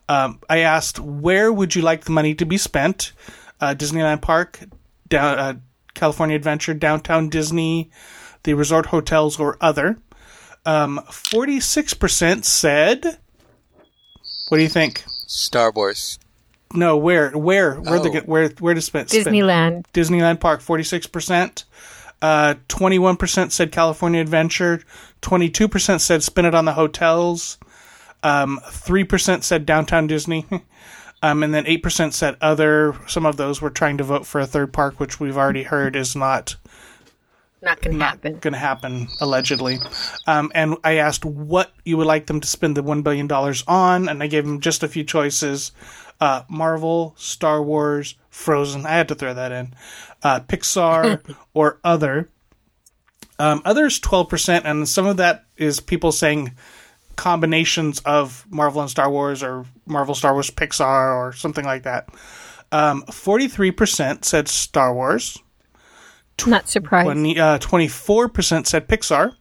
um, 0.08 0.40
I 0.48 0.58
asked. 0.60 0.98
Where 0.98 1.52
would 1.52 1.74
you 1.74 1.82
like 1.82 2.04
the 2.04 2.12
money 2.12 2.34
to 2.36 2.46
be 2.46 2.56
spent? 2.56 3.12
Uh, 3.60 3.74
Disneyland 3.74 4.22
Park, 4.22 4.60
down 5.08 5.38
uh, 5.38 5.54
California 5.94 6.36
Adventure, 6.36 6.74
Downtown 6.74 7.28
Disney, 7.28 7.90
the 8.44 8.54
resort 8.54 8.86
hotels, 8.86 9.38
or 9.38 9.56
other. 9.60 9.98
Forty 11.10 11.60
six 11.60 11.94
percent 11.94 12.44
said. 12.46 13.18
What 14.48 14.58
do 14.58 14.62
you 14.62 14.68
think? 14.68 15.04
Star 15.26 15.70
Wars. 15.72 16.18
No, 16.74 16.96
where 16.96 17.30
where 17.30 17.74
where 17.76 18.00
the 18.00 18.10
Oh. 18.10 18.22
where 18.26 18.48
where 18.58 18.74
to 18.74 18.80
spend 18.80 19.10
spend- 19.10 19.26
Disneyland. 19.26 19.84
Disneyland 19.94 20.40
Park, 20.40 20.60
46%. 20.60 21.64
Uh, 22.22 22.54
21% 22.68 23.52
said 23.52 23.70
California 23.70 24.20
Adventure. 24.20 24.80
22% 25.22 26.00
said 26.00 26.22
spend 26.22 26.46
it 26.46 26.54
on 26.54 26.64
the 26.64 26.72
hotels. 26.72 27.58
Um, 28.22 28.58
3% 28.70 29.44
said 29.44 29.66
downtown 29.66 30.06
Disney. 30.06 30.46
um, 31.22 31.42
and 31.42 31.52
then 31.54 31.64
8% 31.66 32.12
said 32.14 32.36
other. 32.40 32.96
Some 33.06 33.26
of 33.26 33.36
those 33.36 33.60
were 33.60 33.70
trying 33.70 33.98
to 33.98 34.04
vote 34.04 34.26
for 34.26 34.40
a 34.40 34.46
third 34.46 34.72
park, 34.72 34.98
which 34.98 35.20
we've 35.20 35.36
already 35.36 35.62
heard 35.64 35.94
is 35.94 36.16
not 36.16 36.56
Not 37.62 37.80
going 37.82 37.98
to 37.98 38.04
happen. 38.04 38.38
going 38.38 38.52
to 38.54 38.58
happen, 38.58 39.08
allegedly. 39.20 39.78
Um, 40.26 40.50
and 40.54 40.76
I 40.84 40.94
asked 40.96 41.24
what 41.24 41.72
you 41.84 41.96
would 41.98 42.06
like 42.06 42.26
them 42.26 42.40
to 42.40 42.48
spend 42.48 42.76
the 42.76 42.82
$1 42.82 43.02
billion 43.04 43.30
on, 43.30 44.08
and 44.08 44.22
I 44.22 44.26
gave 44.26 44.44
them 44.46 44.60
just 44.60 44.82
a 44.82 44.88
few 44.88 45.04
choices 45.04 45.70
uh, 46.20 46.42
Marvel, 46.48 47.14
Star 47.16 47.62
Wars, 47.62 48.16
Frozen. 48.30 48.86
I 48.86 48.90
had 48.90 49.08
to 49.08 49.14
throw 49.14 49.34
that 49.34 49.52
in. 49.52 49.74
Uh, 50.22 50.40
Pixar 50.40 51.36
or 51.54 51.80
other. 51.84 52.30
Um, 53.38 53.60
others 53.64 54.00
12%, 54.00 54.62
and 54.64 54.88
some 54.88 55.06
of 55.06 55.18
that 55.18 55.44
is 55.56 55.80
people 55.80 56.10
saying 56.10 56.52
combinations 57.16 58.00
of 58.00 58.46
Marvel 58.48 58.80
and 58.80 58.90
Star 58.90 59.10
Wars 59.10 59.42
or 59.42 59.66
Marvel, 59.86 60.14
Star 60.14 60.32
Wars, 60.32 60.50
Pixar, 60.50 61.16
or 61.16 61.32
something 61.32 61.64
like 61.64 61.82
that. 61.82 62.08
Um, 62.72 63.02
43% 63.04 64.24
said 64.24 64.48
Star 64.48 64.94
Wars. 64.94 65.38
Not 66.46 66.68
surprised. 66.68 67.06
20, 67.06 67.38
uh, 67.40 67.58
24% 67.58 68.66
said 68.66 68.88
Pixar, 68.88 69.34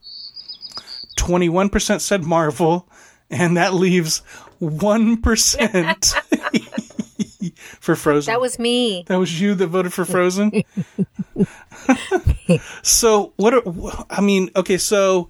21% 1.18 2.02
said 2.02 2.24
Marvel, 2.24 2.90
and 3.30 3.58
that 3.58 3.74
leaves 3.74 4.22
1% 4.62 6.35
for 7.79 7.95
Frozen. 7.95 8.31
that 8.31 8.41
was 8.41 8.60
me. 8.60 9.03
That 9.08 9.17
was 9.17 9.39
you 9.39 9.55
that 9.55 9.67
voted 9.67 9.93
for 9.93 10.05
Frozen? 10.05 10.63
so, 12.81 13.34
what 13.36 13.53
are, 13.53 13.63
I 14.10 14.21
mean, 14.21 14.49
okay, 14.55 14.77
so 14.77 15.29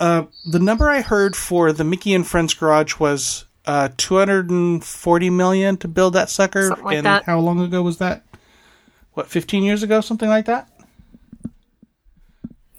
uh, 0.00 0.24
the 0.50 0.58
number 0.58 0.88
I 0.88 1.00
heard 1.00 1.36
for 1.36 1.72
the 1.72 1.84
Mickey 1.84 2.14
and 2.14 2.26
Friends 2.26 2.54
Garage 2.54 2.98
was 2.98 3.46
uh, 3.66 3.88
240 3.96 5.30
million 5.30 5.76
to 5.78 5.88
build 5.88 6.14
that 6.14 6.30
sucker. 6.30 6.70
Like 6.70 6.96
and 6.96 7.06
that. 7.06 7.24
how 7.24 7.38
long 7.38 7.60
ago 7.60 7.82
was 7.82 7.98
that? 7.98 8.24
What, 9.14 9.28
15 9.28 9.62
years 9.62 9.82
ago? 9.82 10.00
Something 10.00 10.28
like 10.28 10.46
that? 10.46 10.68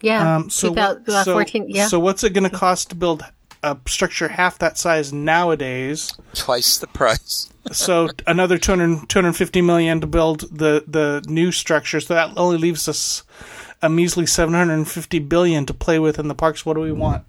Yeah. 0.01 0.35
Um, 0.35 0.49
so, 0.49 0.69
2014. 0.69 1.63
so, 1.63 1.67
yeah. 1.69 1.87
so 1.87 1.99
what's 1.99 2.23
it 2.23 2.31
going 2.31 2.43
to 2.43 2.49
cost 2.49 2.89
to 2.89 2.95
build 2.95 3.23
a 3.63 3.77
structure 3.87 4.27
half 4.27 4.59
that 4.59 4.77
size 4.77 5.11
nowadays? 5.13 6.13
Twice 6.33 6.77
the 6.77 6.87
price. 6.87 7.49
So 7.71 8.09
another 8.27 8.57
200, 8.57 9.07
250 9.07 9.61
million 9.61 10.01
to 10.01 10.07
build 10.07 10.41
the, 10.41 10.83
the 10.85 11.23
new 11.27 11.51
structure. 11.51 11.99
So 11.99 12.13
that 12.13 12.37
only 12.37 12.57
leaves 12.57 12.87
us 12.87 13.23
a 13.81 13.89
measly 13.89 14.25
750 14.25 15.19
billion 15.19 15.65
to 15.65 15.73
play 15.73 15.99
with 15.99 16.19
in 16.19 16.27
the 16.27 16.35
parks. 16.35 16.65
What 16.65 16.75
do 16.75 16.81
we 16.81 16.91
want? 16.91 17.25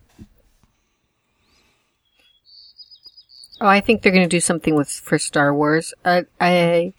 oh, 3.65 3.67
I 3.67 3.81
think 3.81 4.03
they're 4.03 4.13
going 4.13 4.29
to 4.29 4.37
do 4.37 4.41
something 4.41 4.75
with 4.75 4.91
for 4.91 5.19
Star 5.19 5.55
Wars. 5.55 5.95
I, 6.05 6.25
I 6.41 6.93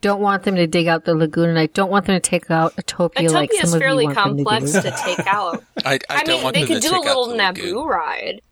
don't 0.00 0.20
want 0.20 0.42
them 0.44 0.56
to 0.56 0.66
dig 0.66 0.88
out 0.88 1.04
the 1.04 1.14
lagoon, 1.14 1.48
and 1.48 1.58
I 1.58 1.66
don't 1.66 1.90
want 1.90 2.06
them 2.06 2.16
to 2.16 2.20
take 2.20 2.50
out 2.50 2.74
Autopia 2.76 3.30
like 3.30 3.52
Utopia 3.52 3.60
some 3.60 3.68
is 3.68 3.74
of 3.74 3.80
you 3.80 3.80
fairly 3.80 4.04
want 4.06 4.16
them 4.16 4.36
to 4.36 4.44
complex 4.44 4.72
to 4.72 4.90
take 5.04 5.26
out. 5.26 5.62
I, 5.84 5.94
I, 5.94 5.98
I, 6.10 6.24
don't 6.24 6.36
mean, 6.36 6.44
want 6.44 6.54
they 6.54 6.64
them 6.64 6.68
could 6.68 6.82
to 6.82 6.88
do 6.88 6.96
a 6.96 7.00
little 7.00 7.28
the 7.28 7.34
Naboo 7.34 7.56
lagoon. 7.56 7.86
ride. 7.86 8.42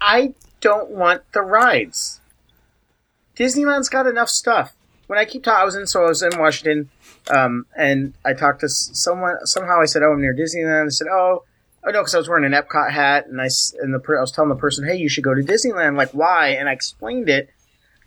I 0.00 0.34
don't 0.60 0.90
want 0.90 1.22
the 1.32 1.42
rides. 1.42 2.20
Disneyland's 3.36 3.88
got 3.88 4.06
enough 4.06 4.28
stuff. 4.28 4.74
When 5.06 5.18
I 5.18 5.24
keep 5.24 5.42
talking, 5.42 5.62
I 5.62 5.64
was 5.64 5.74
in 5.74 5.86
so 5.86 6.04
I 6.04 6.08
was 6.08 6.22
in 6.22 6.38
Washington, 6.38 6.88
um, 7.30 7.66
and 7.76 8.14
I 8.24 8.32
talked 8.34 8.60
to 8.60 8.68
someone. 8.68 9.44
Somehow 9.44 9.80
I 9.80 9.86
said, 9.86 10.02
"Oh, 10.02 10.12
I'm 10.12 10.20
near 10.20 10.34
Disneyland." 10.34 10.86
I 10.86 10.88
said, 10.90 11.08
"Oh, 11.10 11.44
oh 11.84 11.90
no," 11.90 12.00
because 12.00 12.14
I 12.14 12.18
was 12.18 12.28
wearing 12.28 12.44
an 12.44 12.52
Epcot 12.52 12.92
hat, 12.92 13.26
and 13.26 13.40
I 13.40 13.48
and 13.80 13.92
the 13.92 14.00
I 14.16 14.20
was 14.20 14.30
telling 14.30 14.50
the 14.50 14.56
person, 14.56 14.86
"Hey, 14.86 14.96
you 14.96 15.08
should 15.08 15.24
go 15.24 15.34
to 15.34 15.42
Disneyland." 15.42 15.96
Like, 15.96 16.10
why? 16.12 16.48
And 16.50 16.68
I 16.68 16.72
explained 16.72 17.28
it, 17.28 17.50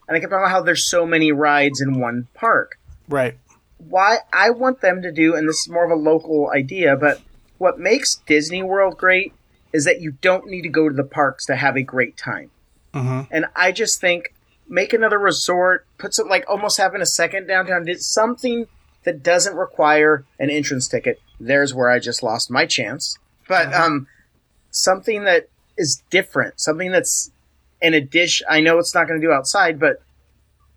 and 0.07 0.15
I 0.15 0.19
kept 0.19 0.31
talking 0.31 0.43
about 0.45 0.51
how 0.51 0.61
there's 0.61 0.87
so 0.89 1.05
many 1.05 1.31
rides 1.31 1.81
in 1.81 1.99
one 1.99 2.27
park. 2.33 2.79
Right. 3.09 3.37
why 3.79 4.19
I 4.31 4.51
want 4.51 4.79
them 4.79 5.01
to 5.01 5.11
do, 5.11 5.35
and 5.35 5.47
this 5.47 5.57
is 5.57 5.69
more 5.69 5.83
of 5.83 5.91
a 5.91 5.95
local 5.95 6.49
idea, 6.55 6.95
but 6.95 7.19
what 7.57 7.77
makes 7.79 8.15
Disney 8.25 8.63
World 8.63 8.97
great 8.97 9.33
is 9.73 9.85
that 9.85 9.99
you 10.01 10.11
don't 10.21 10.47
need 10.47 10.61
to 10.61 10.69
go 10.69 10.87
to 10.87 10.95
the 10.95 11.03
parks 11.03 11.45
to 11.47 11.55
have 11.55 11.75
a 11.75 11.81
great 11.83 12.15
time. 12.15 12.51
Mhm. 12.93 13.27
And 13.31 13.45
I 13.55 13.71
just 13.71 13.99
think 13.99 14.33
make 14.69 14.93
another 14.93 15.19
resort, 15.19 15.85
put 15.97 16.13
some 16.13 16.29
like 16.29 16.45
almost 16.47 16.77
having 16.77 17.01
a 17.01 17.05
second 17.05 17.47
downtown, 17.47 17.83
did 17.85 18.01
something 18.01 18.67
that 19.03 19.21
doesn't 19.23 19.55
require 19.55 20.23
an 20.39 20.49
entrance 20.49 20.87
ticket. 20.87 21.19
There's 21.39 21.73
where 21.73 21.89
I 21.89 21.99
just 21.99 22.23
lost 22.23 22.49
my 22.49 22.65
chance. 22.65 23.17
But 23.47 23.73
um, 23.73 24.07
something 24.71 25.25
that 25.25 25.49
is 25.77 26.01
different, 26.09 26.61
something 26.61 26.91
that's 26.91 27.31
in 27.81 27.93
a 27.93 27.99
dish. 27.99 28.41
I 28.49 28.61
know 28.61 28.77
it's 28.79 28.95
not 28.95 29.07
going 29.07 29.19
to 29.19 29.27
do 29.27 29.33
outside, 29.33 29.79
but 29.79 30.01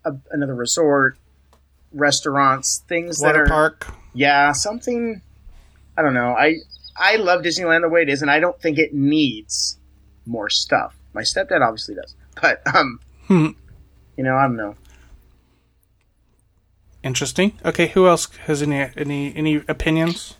a, 0.03 0.13
another 0.31 0.55
resort, 0.55 1.17
restaurants, 1.93 2.83
things 2.87 3.19
that 3.19 3.27
Water 3.27 3.43
are 3.43 3.47
park. 3.47 3.87
yeah, 4.13 4.51
something. 4.51 5.21
I 5.97 6.01
don't 6.01 6.13
know. 6.13 6.33
I 6.37 6.57
I 6.99 7.15
love 7.17 7.41
Disneyland 7.43 7.81
the 7.81 7.89
way 7.89 8.01
it 8.01 8.09
is, 8.09 8.21
and 8.21 8.31
I 8.31 8.39
don't 8.39 8.59
think 8.61 8.77
it 8.77 8.93
needs 8.93 9.77
more 10.25 10.49
stuff. 10.49 10.95
My 11.13 11.21
stepdad 11.21 11.61
obviously 11.61 11.95
does, 11.95 12.15
but 12.41 12.61
um, 12.75 12.99
Hmm. 13.27 13.47
you 14.17 14.23
know, 14.23 14.35
I 14.35 14.43
don't 14.43 14.55
know. 14.57 14.75
Interesting. 17.03 17.57
Okay, 17.63 17.87
who 17.87 18.07
else 18.07 18.27
has 18.45 18.61
any 18.61 18.89
any 18.97 19.35
any 19.35 19.55
opinions? 19.67 20.35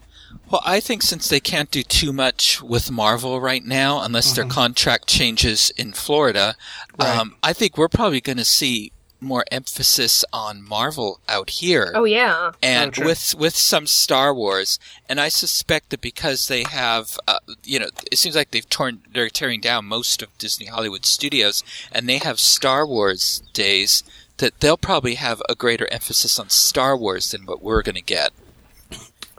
Well, 0.51 0.61
I 0.65 0.79
think 0.79 1.03
since 1.03 1.29
they 1.29 1.39
can't 1.39 1.71
do 1.71 1.83
too 1.83 2.11
much 2.11 2.61
with 2.61 2.91
Marvel 2.91 3.39
right 3.39 3.63
now, 3.63 4.01
unless 4.01 4.33
their 4.33 4.45
contract 4.45 5.07
changes 5.07 5.69
in 5.77 5.93
Florida, 5.93 6.55
um, 6.99 7.35
I 7.43 7.53
think 7.53 7.77
we're 7.77 7.87
probably 7.87 8.19
going 8.21 8.37
to 8.37 8.45
see 8.45 8.91
more 9.19 9.43
emphasis 9.51 10.23
on 10.31 10.61
Marvel 10.63 11.19
out 11.27 11.49
here. 11.49 11.91
Oh 11.95 12.03
yeah. 12.03 12.51
and 12.61 12.97
Oh, 12.99 13.05
with 13.05 13.35
with 13.35 13.55
some 13.55 13.87
Star 13.87 14.33
Wars, 14.33 14.79
and 15.09 15.19
I 15.19 15.29
suspect 15.29 15.89
that 15.89 16.01
because 16.01 16.47
they 16.47 16.63
have, 16.63 17.17
uh, 17.27 17.39
you 17.63 17.79
know, 17.79 17.87
it 18.11 18.17
seems 18.17 18.35
like 18.35 18.51
they've 18.51 18.69
torn, 18.69 19.01
they're 19.13 19.29
tearing 19.29 19.61
down 19.61 19.85
most 19.85 20.21
of 20.21 20.37
Disney 20.37 20.67
Hollywood 20.67 21.05
studios, 21.05 21.63
and 21.91 22.07
they 22.07 22.17
have 22.19 22.39
Star 22.39 22.85
Wars 22.87 23.41
days. 23.53 24.03
That 24.37 24.59
they'll 24.59 24.77
probably 24.77 25.15
have 25.15 25.41
a 25.49 25.55
greater 25.55 25.87
emphasis 25.91 26.37
on 26.37 26.49
Star 26.49 26.95
Wars 26.95 27.31
than 27.31 27.47
what 27.47 27.63
we're 27.63 27.81
going 27.81 27.95
to 27.95 28.01
get. 28.03 28.31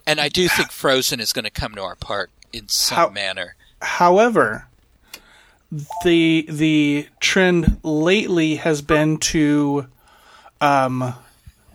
And 0.06 0.20
I 0.20 0.28
do 0.28 0.48
think 0.48 0.70
Frozen 0.72 1.20
is 1.20 1.32
going 1.32 1.44
to 1.44 1.50
come 1.50 1.74
to 1.74 1.82
our 1.82 1.94
park 1.94 2.30
in 2.52 2.68
some 2.68 2.96
How- 2.96 3.08
manner. 3.10 3.54
However, 3.80 4.67
the 6.02 6.46
the 6.48 7.08
trend 7.20 7.78
lately 7.82 8.56
has 8.56 8.80
been 8.82 9.18
to 9.18 9.86
um, 10.60 11.14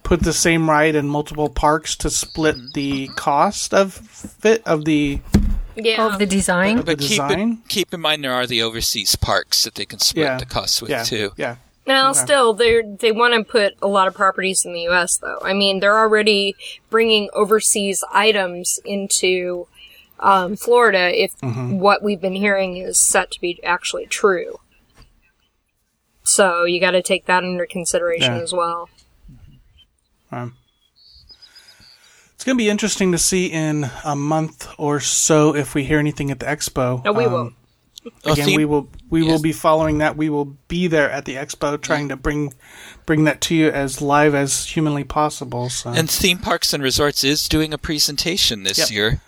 put 0.03 0.21
the 0.21 0.33
same 0.33 0.69
ride 0.69 0.95
in 0.95 1.07
multiple 1.07 1.49
parks 1.49 1.95
to 1.97 2.09
split 2.09 2.55
the 2.73 3.07
cost 3.15 3.73
of 3.73 4.35
it 4.43 4.61
of 4.65 4.85
the 4.85 5.19
Yeah. 5.75 6.05
Of 6.05 6.19
the 6.19 6.25
design. 6.25 6.77
But 6.81 6.99
keep 6.99 7.09
design? 7.09 7.39
in, 7.39 7.57
keep 7.67 7.93
in 7.93 8.01
mind 8.01 8.23
there 8.23 8.33
are 8.33 8.45
the 8.47 8.61
overseas 8.61 9.15
parks 9.15 9.63
that 9.63 9.75
they 9.75 9.85
can 9.85 9.99
split 9.99 10.25
Yeah. 10.25 10.37
the 10.37 10.45
costs 10.45 10.81
with 10.81 10.89
yeah 10.91 11.03
too. 11.03 11.31
yeah 11.37 11.55
Now, 11.87 12.13
still, 12.13 12.53
they 12.53 12.81
they 12.81 13.11
want 13.11 13.33
to 13.35 13.43
put 13.43 13.73
a 13.81 13.87
lot 13.87 14.07
of 14.07 14.13
properties 14.15 14.65
in 14.65 14.73
the 14.73 14.81
U.S. 14.91 15.17
though. 15.17 15.39
I 15.43 15.53
mean, 15.53 15.79
they're 15.81 15.97
already 15.99 16.55
bringing 16.89 17.29
overseas 17.33 18.03
items 18.11 18.79
into 18.85 19.67
um, 20.19 20.55
Florida. 20.55 21.11
If 21.23 21.33
what 21.41 22.01
we've 22.03 22.21
been 22.21 22.35
hearing 22.35 22.77
is 22.77 22.97
set 23.05 23.31
to 23.31 23.41
be 23.41 23.61
actually 23.63 24.05
true, 24.05 24.59
so 26.23 26.63
you 26.65 26.79
got 26.79 26.91
to 26.91 27.01
take 27.01 27.25
that 27.25 27.43
under 27.43 27.65
consideration 27.65 28.35
Yeah. 28.35 28.41
as 28.41 28.53
well. 28.53 28.89
It's 32.35 32.43
going 32.43 32.57
to 32.57 32.63
be 32.63 32.69
interesting 32.69 33.11
to 33.13 33.17
see 33.17 33.45
in 33.47 33.89
a 34.03 34.15
month 34.15 34.67
or 34.77 34.99
so 34.99 35.55
if 35.55 35.73
we 35.75 35.83
hear 35.85 35.99
anything 35.99 36.29
at 36.31 36.39
the 36.39 36.45
expo. 36.45 37.03
No, 37.05 37.13
we 37.13 37.25
Um, 37.25 37.31
will. 37.31 37.51
Again, 38.25 38.45
theme- 38.47 38.57
we 38.57 38.65
will 38.65 38.89
we 39.09 39.23
will 39.23 39.39
be 39.41 39.53
following 39.53 39.99
that. 39.99 40.17
We 40.17 40.29
will 40.29 40.57
be 40.67 40.87
there 40.87 41.09
at 41.09 41.23
the 41.23 41.35
expo, 41.35 41.79
trying 41.81 42.09
to 42.09 42.17
bring 42.17 42.53
bring 43.05 43.23
that 43.23 43.39
to 43.41 43.55
you 43.55 43.69
as 43.69 44.01
live 44.01 44.35
as 44.35 44.65
humanly 44.65 45.05
possible. 45.05 45.69
So. 45.69 45.91
and 45.91 46.09
theme 46.09 46.37
parks 46.39 46.73
and 46.73 46.83
resorts 46.83 47.23
is 47.23 47.47
doing 47.47 47.73
a 47.73 47.77
presentation 47.77 48.63
this 48.63 48.77
Yep. 48.77 48.89
year. 48.91 49.21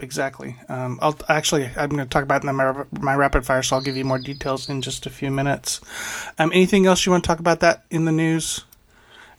Yep, 0.00 0.04
exactly. 0.04 0.56
Um, 0.68 0.98
I'll 1.02 1.18
actually 1.28 1.66
I'm 1.76 1.90
going 1.90 1.98
to 1.98 2.06
talk 2.06 2.22
about 2.22 2.44
it 2.44 2.48
in 2.48 2.56
my, 2.56 2.84
my 3.00 3.14
rapid 3.14 3.44
fire, 3.44 3.62
so 3.62 3.76
I'll 3.76 3.82
give 3.82 3.96
you 3.96 4.04
more 4.04 4.18
details 4.18 4.68
in 4.68 4.82
just 4.82 5.06
a 5.06 5.10
few 5.10 5.30
minutes. 5.30 5.80
Um, 6.38 6.50
anything 6.52 6.86
else 6.86 7.04
you 7.06 7.12
want 7.12 7.24
to 7.24 7.28
talk 7.28 7.38
about 7.40 7.60
that 7.60 7.84
in 7.90 8.04
the 8.04 8.12
news? 8.12 8.64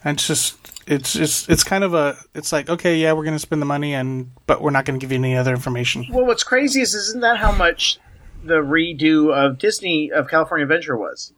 And 0.04 0.18
it's 0.18 0.28
just 0.28 0.58
it's 0.88 1.14
just 1.14 1.50
it's 1.50 1.64
kind 1.64 1.84
of 1.84 1.94
a 1.94 2.18
it's 2.34 2.52
like 2.52 2.68
okay 2.70 2.98
yeah 2.98 3.14
we're 3.14 3.24
going 3.24 3.36
to 3.36 3.40
spend 3.40 3.62
the 3.62 3.68
money 3.68 3.94
and 3.94 4.32
but 4.48 4.60
we're 4.60 4.72
not 4.72 4.84
going 4.84 5.00
to 5.00 5.04
give 5.04 5.12
you 5.12 5.18
any 5.20 5.38
other 5.38 5.52
information. 5.54 6.08
Well, 6.12 6.26
what's 6.26 6.44
crazy 6.44 6.82
is 6.82 6.96
isn't 6.96 7.22
that 7.22 7.38
how 7.38 7.52
much 7.52 8.00
the 8.44 8.56
redo 8.56 9.32
of 9.34 9.60
Disney 9.60 10.12
of 10.12 10.28
California 10.28 10.64
Adventure 10.64 10.98
was? 10.98 11.34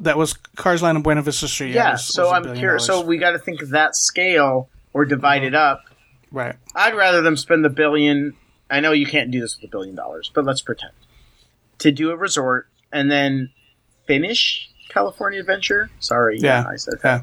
That 0.00 0.16
was 0.16 0.32
Cars 0.56 0.80
Land 0.82 0.96
in 0.96 1.02
Buena 1.02 1.22
Vista 1.22 1.48
Street. 1.48 1.74
Yeah. 1.74 1.92
was- 1.92 2.06
so 2.06 2.24
was 2.30 2.46
I'm 2.46 2.56
curious. 2.56 2.86
So 2.86 3.02
we 3.02 3.18
got 3.18 3.32
to 3.32 3.38
think 3.38 3.60
of 3.62 3.70
that 3.70 3.94
scale 3.96 4.68
or 4.94 5.04
divide 5.04 5.42
it 5.42 5.54
up. 5.54 5.82
right. 6.30 6.54
I'd 6.74 6.94
rather 6.94 7.20
them 7.20 7.36
spend 7.36 7.64
the 7.64 7.68
billion. 7.70 8.34
I 8.70 8.80
know 8.80 8.92
you 8.92 9.06
can't 9.06 9.30
do 9.30 9.40
this 9.40 9.56
with 9.56 9.68
a 9.68 9.70
billion 9.70 9.94
dollars, 9.94 10.30
but 10.34 10.44
let's 10.44 10.60
pretend 10.60 10.92
to 11.78 11.90
do 11.92 12.10
a 12.10 12.16
resort 12.16 12.68
and 12.92 13.10
then 13.10 13.50
finish 14.06 14.68
California 14.88 15.40
Adventure. 15.40 15.90
Sorry, 16.00 16.38
Yeah. 16.38 16.64
I 16.68 16.76
said 16.76 16.94
that. 17.02 17.22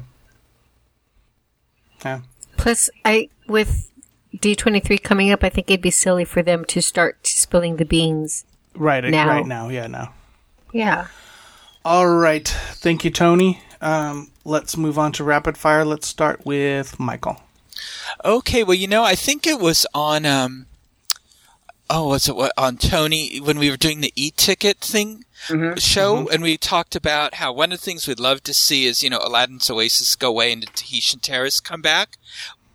Yeah. 2.04 2.20
Plus, 2.56 2.90
I 3.04 3.28
with 3.46 3.90
D23 4.36 5.02
coming 5.02 5.30
up, 5.30 5.42
I 5.44 5.48
think 5.48 5.70
it'd 5.70 5.80
be 5.82 5.90
silly 5.90 6.24
for 6.24 6.42
them 6.42 6.64
to 6.66 6.80
start 6.82 7.26
spilling 7.26 7.76
the 7.76 7.84
beans. 7.84 8.44
Right. 8.74 9.02
Now. 9.04 9.28
Right 9.28 9.46
now. 9.46 9.68
Yeah. 9.68 9.86
Now. 9.86 10.12
Yeah. 10.72 11.06
All 11.84 12.08
right. 12.08 12.46
Thank 12.48 13.04
you, 13.04 13.10
Tony. 13.10 13.60
Um, 13.80 14.30
let's 14.44 14.76
move 14.76 14.98
on 14.98 15.12
to 15.12 15.24
rapid 15.24 15.56
fire. 15.56 15.84
Let's 15.84 16.06
start 16.08 16.44
with 16.44 16.98
Michael. 16.98 17.40
Okay, 18.24 18.64
well, 18.64 18.74
you 18.74 18.88
know, 18.88 19.04
I 19.04 19.14
think 19.14 19.46
it 19.46 19.60
was 19.60 19.86
on 19.94 20.24
um 20.26 20.66
oh, 21.88 22.08
was 22.08 22.28
it 22.28 22.36
what 22.36 22.52
on 22.56 22.76
Tony 22.76 23.38
when 23.38 23.58
we 23.58 23.70
were 23.70 23.76
doing 23.76 24.00
the 24.00 24.12
e-ticket 24.16 24.78
thing 24.78 25.24
show 25.78 26.28
and 26.28 26.42
we 26.42 26.56
talked 26.56 26.96
about 26.96 27.34
how 27.34 27.52
one 27.52 27.70
of 27.72 27.78
the 27.78 27.84
things 27.84 28.08
we'd 28.08 28.18
love 28.20 28.42
to 28.44 28.54
see 28.54 28.86
is, 28.86 29.02
you 29.02 29.10
know, 29.10 29.20
Aladdin's 29.22 29.70
Oasis 29.70 30.16
go 30.16 30.28
away 30.30 30.52
and 30.52 30.62
the 30.62 30.66
Tahitian 30.66 31.20
Terrace 31.20 31.60
come 31.60 31.82
back. 31.82 32.16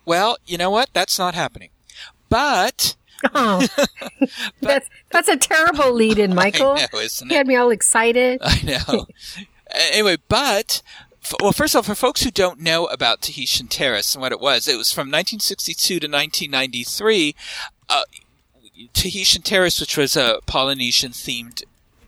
Well, 0.05 0.37
you 0.45 0.57
know 0.57 0.69
what? 0.69 0.89
That's 0.93 1.19
not 1.19 1.35
happening. 1.35 1.69
But 2.29 2.95
Oh, 3.35 3.67
that's 4.61 4.89
that's 5.11 5.27
a 5.27 5.37
terrible 5.37 5.91
lead-in, 5.93 6.33
Michael. 6.33 6.71
I 6.71 6.87
know, 6.91 6.99
isn't 6.99 7.29
He 7.29 7.35
it? 7.35 7.37
had 7.37 7.47
me 7.47 7.55
all 7.55 7.69
excited. 7.69 8.39
I 8.43 8.61
know. 8.63 9.05
anyway, 9.91 10.17
but 10.27 10.81
well, 11.39 11.51
first 11.51 11.75
of 11.75 11.79
all, 11.79 11.83
for 11.83 11.93
folks 11.95 12.23
who 12.23 12.31
don't 12.31 12.59
know 12.59 12.85
about 12.87 13.21
Tahitian 13.21 13.67
Terrace 13.67 14.15
and 14.15 14.21
what 14.23 14.31
it 14.31 14.39
was, 14.39 14.67
it 14.67 14.75
was 14.77 14.91
from 14.91 15.01
1962 15.09 15.99
to 15.99 16.07
1993. 16.07 17.35
Uh, 17.89 18.01
Tahitian 18.93 19.41
Terrace, 19.41 19.79
which 19.79 19.97
was 19.97 20.15
a 20.15 20.39
Polynesian 20.45 21.11
themed 21.11 21.63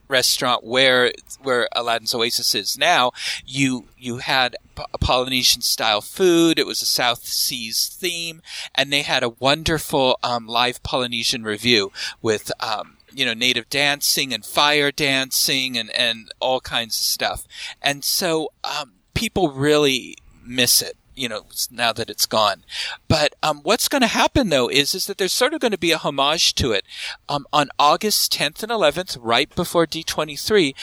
restaurant 0.07 0.63
where 0.63 1.11
where 1.41 1.67
Aladdin's 1.73 2.13
Oasis 2.13 2.55
is 2.55 2.77
now, 2.77 3.11
you 3.45 3.87
you 3.97 4.17
had 4.17 4.55
Polynesian 4.99 5.61
style 5.61 6.01
food. 6.01 6.59
It 6.59 6.67
was 6.67 6.81
a 6.81 6.85
South 6.85 7.25
Seas 7.25 7.87
theme, 7.87 8.41
and 8.75 8.91
they 8.91 9.01
had 9.01 9.23
a 9.23 9.29
wonderful 9.29 10.17
um, 10.23 10.47
live 10.47 10.81
Polynesian 10.83 11.43
review 11.43 11.91
with 12.21 12.51
um, 12.59 12.97
you 13.11 13.25
know 13.25 13.33
native 13.33 13.69
dancing 13.69 14.33
and 14.33 14.45
fire 14.45 14.91
dancing 14.91 15.77
and 15.77 15.89
and 15.91 16.31
all 16.39 16.61
kinds 16.61 16.97
of 16.97 17.03
stuff. 17.03 17.47
And 17.81 18.03
so 18.03 18.51
um, 18.63 18.93
people 19.13 19.51
really 19.51 20.15
miss 20.45 20.81
it 20.81 20.97
you 21.15 21.29
know, 21.29 21.45
now 21.71 21.93
that 21.93 22.09
it's 22.09 22.25
gone. 22.25 22.63
But 23.07 23.35
um, 23.41 23.61
what's 23.63 23.87
going 23.87 24.01
to 24.01 24.07
happen 24.07 24.49
though 24.49 24.69
is 24.69 24.95
is 24.95 25.05
that 25.07 25.17
there's 25.17 25.33
sort 25.33 25.53
of 25.53 25.61
going 25.61 25.71
to 25.71 25.77
be 25.77 25.91
a 25.91 25.97
homage 25.97 26.55
to 26.55 26.71
it 26.71 26.85
um, 27.29 27.45
on 27.53 27.69
August 27.79 28.33
10th 28.33 28.63
and 28.63 28.71
11th, 28.71 29.17
right 29.21 29.53
before 29.55 29.85
D23. 29.85 30.73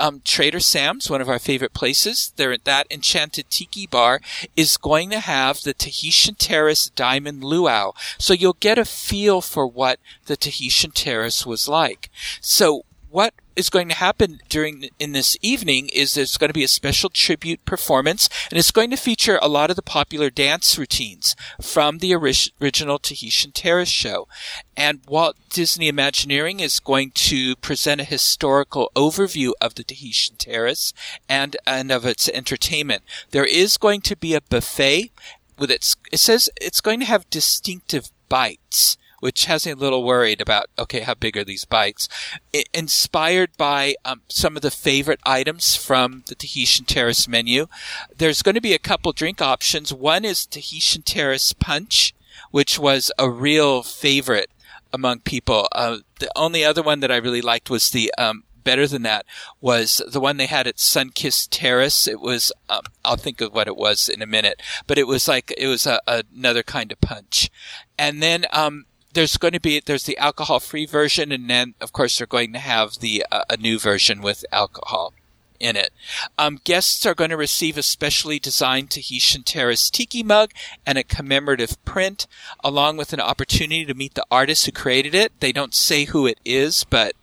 Um, 0.00 0.22
Trader 0.24 0.60
Sam's, 0.60 1.10
one 1.10 1.20
of 1.20 1.28
our 1.28 1.40
favorite 1.40 1.72
places, 1.72 2.32
there 2.36 2.52
at 2.52 2.64
that 2.64 2.86
Enchanted 2.88 3.50
Tiki 3.50 3.84
Bar, 3.86 4.20
is 4.54 4.76
going 4.76 5.10
to 5.10 5.18
have 5.18 5.62
the 5.62 5.74
Tahitian 5.74 6.36
Terrace 6.36 6.88
Diamond 6.90 7.42
Luau. 7.42 7.92
So 8.16 8.32
you'll 8.32 8.58
get 8.60 8.78
a 8.78 8.84
feel 8.84 9.40
for 9.40 9.66
what 9.66 9.98
the 10.26 10.36
Tahitian 10.36 10.92
Terrace 10.92 11.44
was 11.44 11.68
like. 11.68 12.10
So 12.40 12.84
what 13.10 13.34
is 13.56 13.70
going 13.70 13.88
to 13.88 13.94
happen 13.94 14.38
during 14.48 14.88
in 14.98 15.12
this 15.12 15.36
evening 15.42 15.88
is 15.92 16.14
there's 16.14 16.36
going 16.36 16.48
to 16.48 16.54
be 16.54 16.64
a 16.64 16.68
special 16.68 17.10
tribute 17.10 17.64
performance 17.64 18.28
and 18.50 18.58
it's 18.58 18.70
going 18.70 18.90
to 18.90 18.96
feature 18.96 19.38
a 19.42 19.48
lot 19.48 19.70
of 19.70 19.76
the 19.76 19.82
popular 19.82 20.30
dance 20.30 20.78
routines 20.78 21.34
from 21.60 21.98
the 21.98 22.14
ori- 22.14 22.34
original 22.60 22.98
Tahitian 22.98 23.52
Terrace 23.52 23.88
show. 23.88 24.28
And 24.76 25.00
Walt 25.08 25.36
Disney 25.50 25.88
Imagineering 25.88 26.60
is 26.60 26.78
going 26.78 27.10
to 27.12 27.56
present 27.56 28.00
a 28.00 28.04
historical 28.04 28.92
overview 28.94 29.52
of 29.60 29.74
the 29.74 29.84
Tahitian 29.84 30.36
Terrace 30.36 30.92
and 31.28 31.56
and 31.66 31.90
of 31.90 32.06
its 32.06 32.28
entertainment. 32.28 33.02
There 33.30 33.46
is 33.46 33.76
going 33.76 34.02
to 34.02 34.16
be 34.16 34.34
a 34.34 34.40
buffet 34.40 35.10
with 35.58 35.70
its 35.70 35.96
it 36.12 36.20
says 36.20 36.48
it's 36.60 36.80
going 36.80 37.00
to 37.00 37.06
have 37.06 37.28
distinctive 37.30 38.10
bites 38.28 38.96
which 39.20 39.46
has 39.46 39.66
me 39.66 39.72
a 39.72 39.76
little 39.76 40.04
worried 40.04 40.40
about 40.40 40.66
okay 40.78 41.00
how 41.00 41.14
big 41.14 41.36
are 41.36 41.44
these 41.44 41.64
bites 41.64 42.08
I- 42.54 42.64
inspired 42.72 43.56
by 43.56 43.94
um, 44.04 44.22
some 44.28 44.56
of 44.56 44.62
the 44.62 44.70
favorite 44.70 45.20
items 45.24 45.74
from 45.76 46.24
the 46.26 46.34
tahitian 46.34 46.86
terrace 46.86 47.28
menu 47.28 47.66
there's 48.16 48.42
going 48.42 48.54
to 48.54 48.60
be 48.60 48.74
a 48.74 48.78
couple 48.78 49.12
drink 49.12 49.40
options 49.40 49.92
one 49.92 50.24
is 50.24 50.46
tahitian 50.46 51.02
terrace 51.02 51.52
punch 51.52 52.14
which 52.50 52.78
was 52.78 53.10
a 53.18 53.30
real 53.30 53.82
favorite 53.82 54.50
among 54.92 55.20
people 55.20 55.68
uh, 55.72 55.98
the 56.18 56.30
only 56.36 56.64
other 56.64 56.82
one 56.82 57.00
that 57.00 57.12
i 57.12 57.16
really 57.16 57.42
liked 57.42 57.70
was 57.70 57.90
the 57.90 58.12
um, 58.16 58.44
better 58.68 58.86
than 58.86 59.00
that 59.00 59.24
was 59.62 60.02
the 60.06 60.20
one 60.20 60.36
they 60.36 60.44
had 60.44 60.66
at 60.66 60.76
Sunkissed 60.76 61.48
Terrace. 61.50 62.06
It 62.06 62.20
was, 62.20 62.52
um, 62.68 62.82
I'll 63.02 63.16
think 63.16 63.40
of 63.40 63.54
what 63.54 63.66
it 63.66 63.78
was 63.78 64.10
in 64.10 64.20
a 64.20 64.26
minute, 64.26 64.60
but 64.86 64.98
it 64.98 65.06
was 65.06 65.26
like, 65.26 65.54
it 65.56 65.66
was 65.68 65.86
a, 65.86 65.98
another 66.06 66.62
kind 66.62 66.92
of 66.92 67.00
punch. 67.00 67.50
And 67.98 68.22
then, 68.22 68.44
um, 68.52 68.84
there's 69.14 69.36
going 69.36 69.54
to 69.54 69.60
be, 69.60 69.80
there's 69.80 70.04
the 70.04 70.18
alcohol 70.18 70.60
free 70.60 70.86
version. 70.86 71.32
And 71.32 71.48
then, 71.48 71.74
of 71.80 71.92
course, 71.92 72.18
they're 72.18 72.26
going 72.26 72.52
to 72.52 72.58
have 72.58 72.98
the, 73.00 73.24
uh, 73.30 73.44
a 73.50 73.56
new 73.56 73.78
version 73.78 74.20
with 74.22 74.44
alcohol 74.52 75.12
in 75.60 75.76
it. 75.76 75.92
Um, 76.38 76.60
guests 76.64 77.04
are 77.04 77.14
going 77.14 77.30
to 77.30 77.36
receive 77.36 77.76
a 77.76 77.82
specially 77.82 78.38
designed 78.38 78.90
Tahitian 78.90 79.42
Terrace 79.42 79.90
tiki 79.90 80.22
mug 80.22 80.52
and 80.86 80.98
a 80.98 81.04
commemorative 81.04 81.82
print, 81.84 82.26
along 82.62 82.96
with 82.96 83.12
an 83.12 83.20
opportunity 83.20 83.84
to 83.84 83.94
meet 83.94 84.14
the 84.14 84.26
artist 84.30 84.66
who 84.66 84.72
created 84.72 85.14
it. 85.14 85.32
They 85.40 85.52
don't 85.52 85.74
say 85.74 86.04
who 86.04 86.26
it 86.26 86.38
is, 86.44 86.84
but 86.84 87.14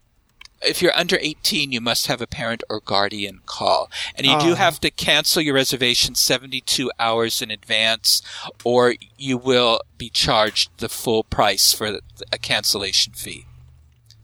if 0.63 0.81
you're 0.81 0.97
under 0.97 1.19
18, 1.21 1.73
you 1.73 1.81
must 1.81 2.07
have 2.07 2.23
a 2.23 2.27
parent 2.27 2.63
or 2.71 2.81
guardian 2.81 3.41
call. 3.45 3.91
And 4.17 4.27
you 4.27 4.39
do 4.41 4.53
Oh. 4.53 4.55
have 4.55 4.81
to 4.81 4.91
cancel 4.91 5.43
your 5.43 5.55
reservation 5.55 6.15
72 6.15 6.91
hours 6.99 7.43
in 7.43 7.51
advance, 7.51 8.23
or 8.65 8.95
you 9.19 9.37
will 9.37 9.81
be 9.99 10.09
charged 10.09 10.71
the 10.79 10.89
full 10.89 11.23
price 11.25 11.75
for 11.75 11.99
a 12.33 12.39
cancellation 12.39 13.13
fee. 13.13 13.45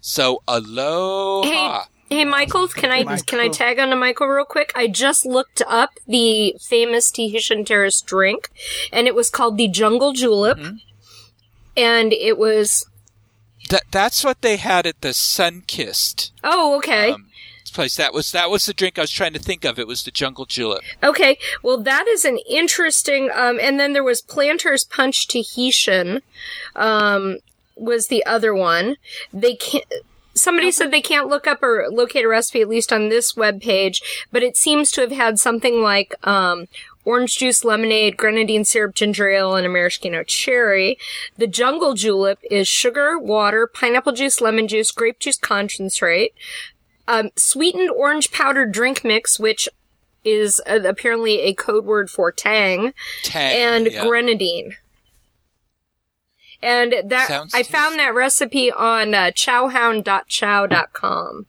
So, 0.01 0.43
aloha. 0.49 1.85
Hey 2.11 2.25
Michaels, 2.25 2.75
can 2.75 2.91
I 2.91 3.05
Michael. 3.05 3.25
can 3.25 3.39
I 3.41 3.49
tag 3.49 3.79
on 3.79 3.91
to 3.91 3.97
Michael 3.97 4.27
real 4.27 4.45
quick? 4.45 4.73
I 4.75 4.89
just 4.89 5.25
looked 5.25 5.63
up 5.69 5.91
the 6.09 6.57
famous 6.61 7.11
Tahitian 7.11 7.65
Terrace 7.65 8.01
drink, 8.01 8.51
and 8.93 9.07
it 9.07 9.15
was 9.15 9.31
called 9.31 9.57
the 9.57 9.69
Jungle 9.69 10.13
Julep, 10.13 10.59
Mm-hmm. 10.59 10.77
and 11.77 12.13
it 12.13 12.37
was 12.37 12.85
That, 13.69 13.85
that's 13.93 14.25
what 14.25 14.43
they 14.43 14.57
had 14.57 14.87
at 14.87 15.01
the 15.03 15.11
Sunkissed 15.11 16.33
oh 16.43 16.77
okay 16.79 17.13
um, 17.13 17.27
place. 17.73 17.95
That 17.95 18.13
was, 18.13 18.33
that 18.33 18.51
was 18.51 18.67
the 18.67 18.75
drink 18.75 18.99
I 18.99 19.03
was 19.03 19.13
trying 19.13 19.33
to 19.35 19.39
think 19.39 19.65
of. 19.65 19.79
It 19.79 19.87
was 19.87 20.03
the 20.03 20.11
Jungle 20.11 20.45
Julep. 20.45 20.83
okay. 21.05 21.39
Well, 21.63 21.81
that 21.83 22.09
is 22.09 22.25
an 22.25 22.39
interesting. 22.49 23.31
Um, 23.33 23.61
and 23.63 23.79
then 23.79 23.93
there 23.93 24.03
was 24.03 24.21
Planters 24.21 24.83
Punch 24.83 25.29
Tahitian, 25.29 26.23
um, 26.75 27.39
was 27.77 28.09
the 28.09 28.27
other 28.27 28.53
one. 28.53 28.97
They 29.33 29.55
can't. 29.55 29.85
Somebody 30.41 30.71
said 30.71 30.91
they 30.91 31.03
can't 31.03 31.29
look 31.29 31.47
up 31.47 31.63
or 31.63 31.87
locate 31.91 32.25
a 32.25 32.29
recipe, 32.29 32.61
at 32.61 32.69
least 32.69 32.93
on 32.93 33.09
this 33.09 33.37
web 33.37 33.61
page, 33.61 34.27
but 34.33 34.43
it 34.43 34.57
seems 34.57 34.91
to 34.93 35.03
have 35.03 35.13
had 35.13 35.39
something 35.39 35.83
like 35.83 36.15
um, 36.27 36.67
orange 37.05 37.37
juice, 37.37 37.65
lemonade, 37.65 38.17
grenadine 38.17 38.65
syrup, 38.65 38.95
ginger 38.95 39.29
ale, 39.29 39.55
and 39.55 39.67
a 39.67 39.69
maraschino 39.69 40.23
cherry. 40.23 40.99
The 41.37 41.47
jungle 41.47 41.95
julep 41.95 42.39
is 42.51 42.69
sugar, 42.69 43.19
water, 43.19 43.67
pineapple 43.67 44.13
juice, 44.13 44.41
lemon 44.41 44.69
juice, 44.69 44.91
grape 44.91 45.19
juice 45.19 45.39
concentrate, 45.39 46.35
um, 47.07 47.31
sweetened 47.37 47.91
orange 47.91 48.31
powder 48.33 48.65
drink 48.65 49.05
mix, 49.05 49.39
which 49.39 49.69
is 50.25 50.61
uh, 50.67 50.81
apparently 50.85 51.41
a 51.41 51.55
code 51.55 51.85
word 51.85 52.11
for 52.11 52.31
tang, 52.31 52.93
Tang, 53.23 53.57
and 53.57 53.93
yeah. 53.93 54.07
grenadine. 54.07 54.77
And 56.63 56.95
that 57.05 57.29
Sounds 57.29 57.55
I 57.55 57.63
found 57.63 57.99
that 57.99 58.15
recipe 58.15 58.71
on 58.71 59.15
uh, 59.15 59.31
chowhound.chow.com. 59.35 61.47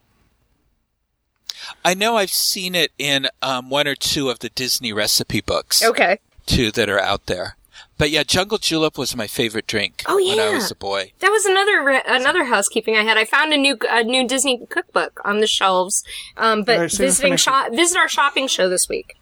I 1.86 1.94
know 1.94 2.18
I've 2.18 2.32
seen 2.32 2.76
it 2.76 2.92
in 2.98 3.28
um, 3.42 3.70
one 3.70 3.88
or 3.88 3.96
two 3.96 4.30
of 4.30 4.40
the 4.40 4.50
Disney 4.50 4.92
recipe 4.94 5.42
books 5.42 5.84
Okay. 5.84 6.20
Two 6.46 6.72
that 6.72 6.90
are 6.90 7.00
out 7.00 7.28
there. 7.28 7.56
But 7.98 8.10
yeah, 8.10 8.24
Jungle 8.24 8.58
Julep 8.58 8.98
was 8.98 9.16
my 9.16 9.28
favorite 9.28 9.68
drink 9.68 10.04
Oh, 10.08 10.18
yeah. 10.18 10.36
when 10.36 10.40
I 10.40 10.50
was 10.56 10.72
a 10.72 10.76
boy. 10.76 11.12
That 11.20 11.30
was 11.30 11.46
another 11.46 11.84
re- 11.84 12.02
another 12.08 12.46
housekeeping 12.46 12.96
I 12.98 13.04
had. 13.04 13.18
I 13.18 13.26
found 13.26 13.54
a 13.54 13.58
new 13.58 13.78
a 13.90 14.04
new 14.04 14.28
Disney 14.28 14.66
cookbook 14.70 15.22
on 15.24 15.40
the 15.40 15.48
shelves. 15.48 16.04
Um, 16.36 16.64
but 16.64 16.76
All 16.76 16.82
right, 16.82 16.92
save 16.92 17.08
visiting 17.08 17.38
shop 17.38 17.72
visit 17.72 17.98
our 17.98 18.10
shopping 18.10 18.48
show 18.48 18.68
this 18.70 18.90
week. 18.90 19.16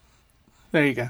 There 0.72 0.86
you 0.86 0.94
go. 0.94 1.10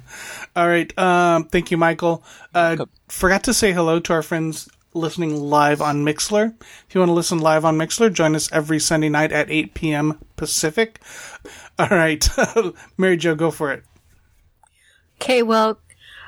All 0.55 0.67
right. 0.67 0.97
Um, 0.97 1.45
thank 1.45 1.71
you, 1.71 1.77
Michael. 1.77 2.23
Uh, 2.53 2.85
forgot 3.07 3.43
to 3.43 3.53
say 3.53 3.73
hello 3.73 3.99
to 3.99 4.13
our 4.13 4.23
friends 4.23 4.69
listening 4.93 5.35
live 5.35 5.81
on 5.81 6.05
Mixlr. 6.05 6.53
If 6.87 6.95
you 6.95 7.01
want 7.01 7.09
to 7.09 7.13
listen 7.13 7.39
live 7.39 7.65
on 7.65 7.77
Mixlr, 7.77 8.11
join 8.11 8.35
us 8.35 8.51
every 8.51 8.79
Sunday 8.79 9.09
night 9.09 9.31
at 9.31 9.49
8 9.49 9.73
p.m. 9.73 10.19
Pacific. 10.35 10.99
All 11.77 11.89
right. 11.89 12.27
Mary 12.97 13.17
Jo, 13.17 13.35
go 13.35 13.51
for 13.51 13.71
it. 13.71 13.83
Okay, 15.21 15.43
well, 15.43 15.79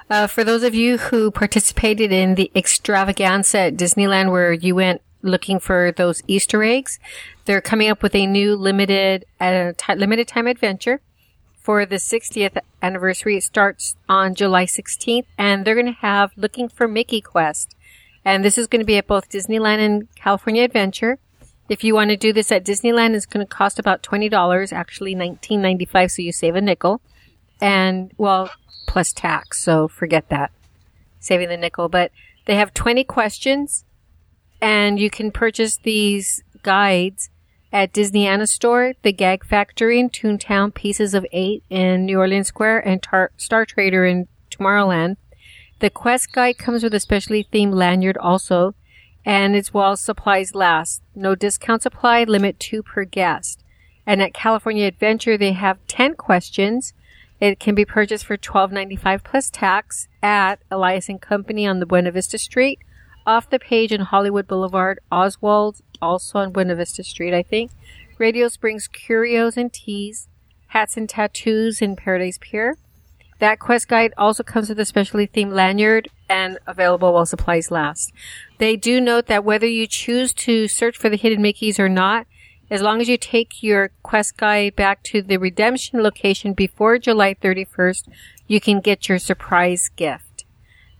uh, 0.10 0.28
for 0.28 0.44
those 0.44 0.64
of 0.64 0.76
you 0.76 0.98
who 0.98 1.32
participated 1.32 2.12
in 2.12 2.36
the 2.36 2.52
extravaganza 2.56 3.58
at 3.60 3.78
Disneyland 3.78 4.30
where 4.32 4.52
you 4.52 4.76
went 4.76 5.02
looking 5.22 5.60
for 5.60 5.94
those 5.96 6.22
Easter 6.28 6.62
eggs, 6.64 7.00
they're 7.46 7.62
coming 7.62 7.90
up 7.90 8.04
with 8.04 8.14
a 8.16 8.28
new 8.28 8.56
limited, 8.56 9.26
uh, 9.40 9.72
ti 9.78 9.96
limited 9.96 10.28
time 10.28 10.48
adventure 10.48 11.00
for 11.62 11.86
the 11.86 11.96
60th 11.96 12.58
anniversary. 12.82 13.38
It 13.38 13.44
starts 13.44 13.96
on 14.10 14.36
July 14.36 14.66
16th 14.66 15.26
and 15.38 15.64
they're 15.64 15.76
going 15.76 15.86
to 15.86 15.92
have 15.92 16.32
looking 16.36 16.68
for 16.68 16.88
Mickey 16.88 17.22
Quest. 17.22 17.76
And 18.26 18.44
this 18.44 18.58
is 18.58 18.68
going 18.68 18.82
to 18.82 18.86
be 18.86 18.98
at 18.98 19.08
both 19.08 19.30
Disneyland 19.30 19.80
and 19.80 20.16
California 20.16 20.64
Adventure. 20.64 21.20
If 21.70 21.84
you 21.84 21.94
want 21.96 22.10
to 22.10 22.18
do 22.18 22.34
this 22.34 22.52
at 22.52 22.66
Disneyland, 22.66 23.16
it's 23.16 23.26
going 23.26 23.46
to 23.46 23.50
cost 23.50 23.80
about 23.80 24.04
$20, 24.04 24.74
actually 24.74 25.16
$19.95, 25.16 26.12
so 26.12 26.22
you 26.22 26.32
save 26.32 26.56
a 26.56 26.62
nickel. 26.62 27.02
And, 27.62 28.12
well, 28.18 28.52
plus 28.88 29.14
tax, 29.14 29.64
so 29.64 29.88
forget 29.88 30.28
that. 30.30 30.52
Saving 31.20 31.50
the 31.50 31.58
nickel. 31.58 31.88
But 31.88 32.12
they 32.46 32.56
have 32.56 32.74
20 32.74 33.06
questions, 33.06 33.86
and 34.62 35.00
you 35.00 35.10
can 35.10 35.32
purchase 35.32 35.78
these 35.78 36.44
guides 36.62 37.30
at 37.72 37.94
Disneyana 37.94 38.48
Store, 38.48 38.94
the 39.02 39.14
Gag 39.14 39.46
Factory 39.46 40.00
in 40.00 40.10
Toontown, 40.10 40.74
Pieces 40.74 41.14
of 41.14 41.26
Eight 41.32 41.64
in 41.70 42.06
New 42.06 42.20
Orleans 42.20 42.48
Square, 42.48 42.88
and 42.88 43.02
Tar- 43.02 43.32
Star 43.38 43.66
Trader 43.66 44.06
in 44.06 44.28
Tomorrowland. 44.50 45.18
The 45.80 45.90
quest 45.90 46.32
guide 46.32 46.58
comes 46.58 46.84
with 46.84 46.94
a 46.94 47.00
specially 47.00 47.48
themed 47.52 47.74
lanyard 47.74 48.18
also, 48.18 48.76
and 49.26 49.56
it's 49.56 49.74
while 49.74 49.96
supplies 49.96 50.54
last. 50.54 51.02
No 51.16 51.34
discounts 51.34 51.86
applied, 51.86 52.30
limit 52.30 52.60
two 52.60 52.84
per 52.84 53.06
guest. 53.06 53.64
And 54.06 54.22
at 54.22 54.34
California 54.34 54.86
Adventure, 54.86 55.38
they 55.38 55.54
have 55.54 55.78
10 55.88 56.16
questions. 56.16 56.94
It 57.40 57.60
can 57.60 57.74
be 57.74 57.86
purchased 57.86 58.26
for 58.26 58.38
$12.95 58.38 59.24
plus 59.24 59.50
tax 59.50 60.08
at 60.22 60.60
Elias 60.70 61.10
and 61.10 61.22
Company 61.22 61.66
on 61.66 61.80
the 61.80 61.86
Buena 61.86 62.12
Vista 62.12 62.38
Street, 62.38 62.80
off 63.26 63.50
the 63.50 63.60
page 63.60 63.92
in 63.92 64.02
Hollywood 64.02 64.48
Boulevard, 64.48 65.00
Oswald, 65.12 65.82
also 66.02 66.40
on 66.40 66.52
Buena 66.52 66.76
Vista 66.76 67.04
Street, 67.04 67.34
I 67.34 67.44
think. 67.44 67.72
Radiator 68.18 68.50
Springs 68.50 68.88
Curios 68.88 69.58
and 69.58 69.72
Teas, 69.72 70.28
Hats 70.68 70.98
and 70.98 71.10
Tattoos 71.10 71.82
in 71.82 71.96
Paradise 71.96 72.38
Pier. 72.40 72.78
That 73.40 73.60
quest 73.60 73.88
guide 73.88 74.14
also 74.18 74.44
comes 74.44 74.70
with 74.70 74.80
a 74.80 74.86
specially 74.86 75.28
themed 75.28 75.54
lanyard 75.54 76.10
and 76.30 76.60
available 76.68 77.12
while 77.12 77.26
supplies 77.26 77.72
last. 77.72 78.14
They 78.60 78.76
do 78.76 79.02
note 79.02 79.26
that 79.26 79.44
whether 79.44 79.66
you 79.66 79.88
choose 79.88 80.34
to 80.36 80.68
search 80.68 80.96
for 80.96 81.10
the 81.10 81.18
hidden 81.18 81.42
Mickeys 81.42 81.80
or 81.80 81.90
not, 81.90 82.28
as 82.70 82.82
long 82.82 83.02
as 83.02 83.10
you 83.10 83.18
take 83.18 83.64
your 83.64 83.92
quest 84.04 84.38
guide 84.38 84.76
back 84.76 85.04
to 85.04 85.22
the 85.22 85.38
redemption 85.38 86.02
location 86.02 86.54
before 86.54 87.00
July 87.00 87.34
31st, 87.34 88.08
you 88.48 88.62
can 88.62 88.80
get 88.80 89.10
your 89.10 89.20
surprise 89.20 89.90
gift. 89.96 90.31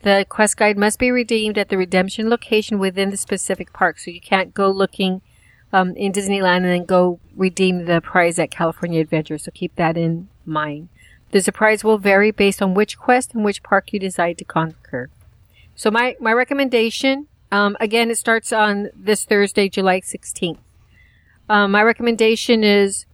The 0.04 0.26
quest 0.28 0.58
guide 0.58 0.78
must 0.78 0.98
be 0.98 1.12
redeemed 1.12 1.58
at 1.58 1.70
the 1.70 1.78
redemption 1.78 2.30
location 2.30 2.80
within 2.80 3.12
the 3.12 3.18
specific 3.18 3.72
park, 3.72 4.00
so 4.00 4.10
you 4.10 4.22
can't 4.22 4.54
go 4.54 4.70
looking 4.70 5.22
um, 5.72 5.96
in 5.96 6.12
Disneyland 6.12 6.58
and 6.58 6.66
then 6.66 6.86
go 6.86 7.20
redeem 7.36 7.86
the 7.86 8.02
prize 8.02 8.40
at 8.40 8.52
California 8.52 9.00
Adventure. 9.00 9.38
So 9.38 9.52
keep 9.54 9.76
that 9.76 9.98
in 9.98 10.28
mind. 10.46 10.90
The 11.32 11.42
surprise 11.42 11.84
will 11.84 11.98
vary 11.98 12.32
based 12.32 12.62
on 12.62 12.74
which 12.74 12.98
quest 12.98 13.34
and 13.34 13.46
which 13.46 13.64
park 13.64 13.94
you 13.94 14.00
decide 14.00 14.38
to 14.40 14.44
conquer. 14.44 15.10
So 15.76 15.90
my, 15.90 16.16
my 16.20 16.34
recommendation, 16.34 17.28
um, 17.52 17.78
again, 17.80 18.12
it 18.12 18.18
starts 18.18 18.52
on 18.52 18.90
this 18.96 19.24
Thursday, 19.24 19.70
July 19.70 20.02
16th. 20.02 20.58
Um, 21.48 21.72
my 21.72 21.84
recommendation 21.84 22.64
is 22.64 23.06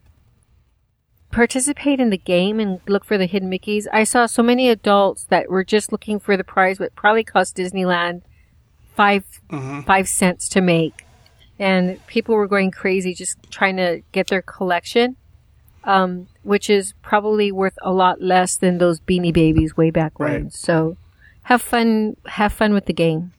participate 1.38 2.00
in 2.00 2.10
the 2.10 2.18
game 2.18 2.60
and 2.60 2.82
look 2.88 3.06
for 3.06 3.16
the 3.16 3.28
hidden 3.28 3.48
Mickeys. 3.48 3.86
I 3.94 4.06
saw 4.06 4.26
so 4.26 4.42
many 4.42 4.70
adults 4.70 5.26
that 5.26 5.52
were 5.52 5.64
just 5.64 5.92
looking 5.92 6.20
for 6.20 6.36
the 6.36 6.44
prize, 6.44 6.80
what 6.80 6.96
probably 6.96 7.24
cost 7.24 7.56
Disneyland 7.56 8.24
5 8.96 9.24
five 9.86 10.10
cents 10.10 10.50
to 10.50 10.62
make, 10.62 11.06
and 11.60 12.04
people 12.08 12.34
were 12.34 12.48
going 12.48 12.72
crazy 12.72 13.14
just 13.14 13.38
trying 13.52 13.78
to 13.78 14.02
get 14.12 14.30
their 14.30 14.42
collection, 14.42 15.16
um, 15.84 16.28
which 16.42 16.72
is 16.72 16.96
probably 17.04 17.52
worth 17.52 17.78
a 17.84 17.94
lot 17.94 18.20
less 18.20 18.58
than 18.58 18.80
those 18.80 19.00
Beanie 19.00 19.32
Babies 19.32 19.78
way 19.78 19.92
back 19.92 20.18
when. 20.18 20.46
Right. 20.46 20.54
So, 20.54 20.98
have 21.44 21.62
fun, 21.62 22.18
have 22.26 22.52
fun 22.52 22.74
with 22.74 22.88
the 22.88 22.94
game. 22.94 23.32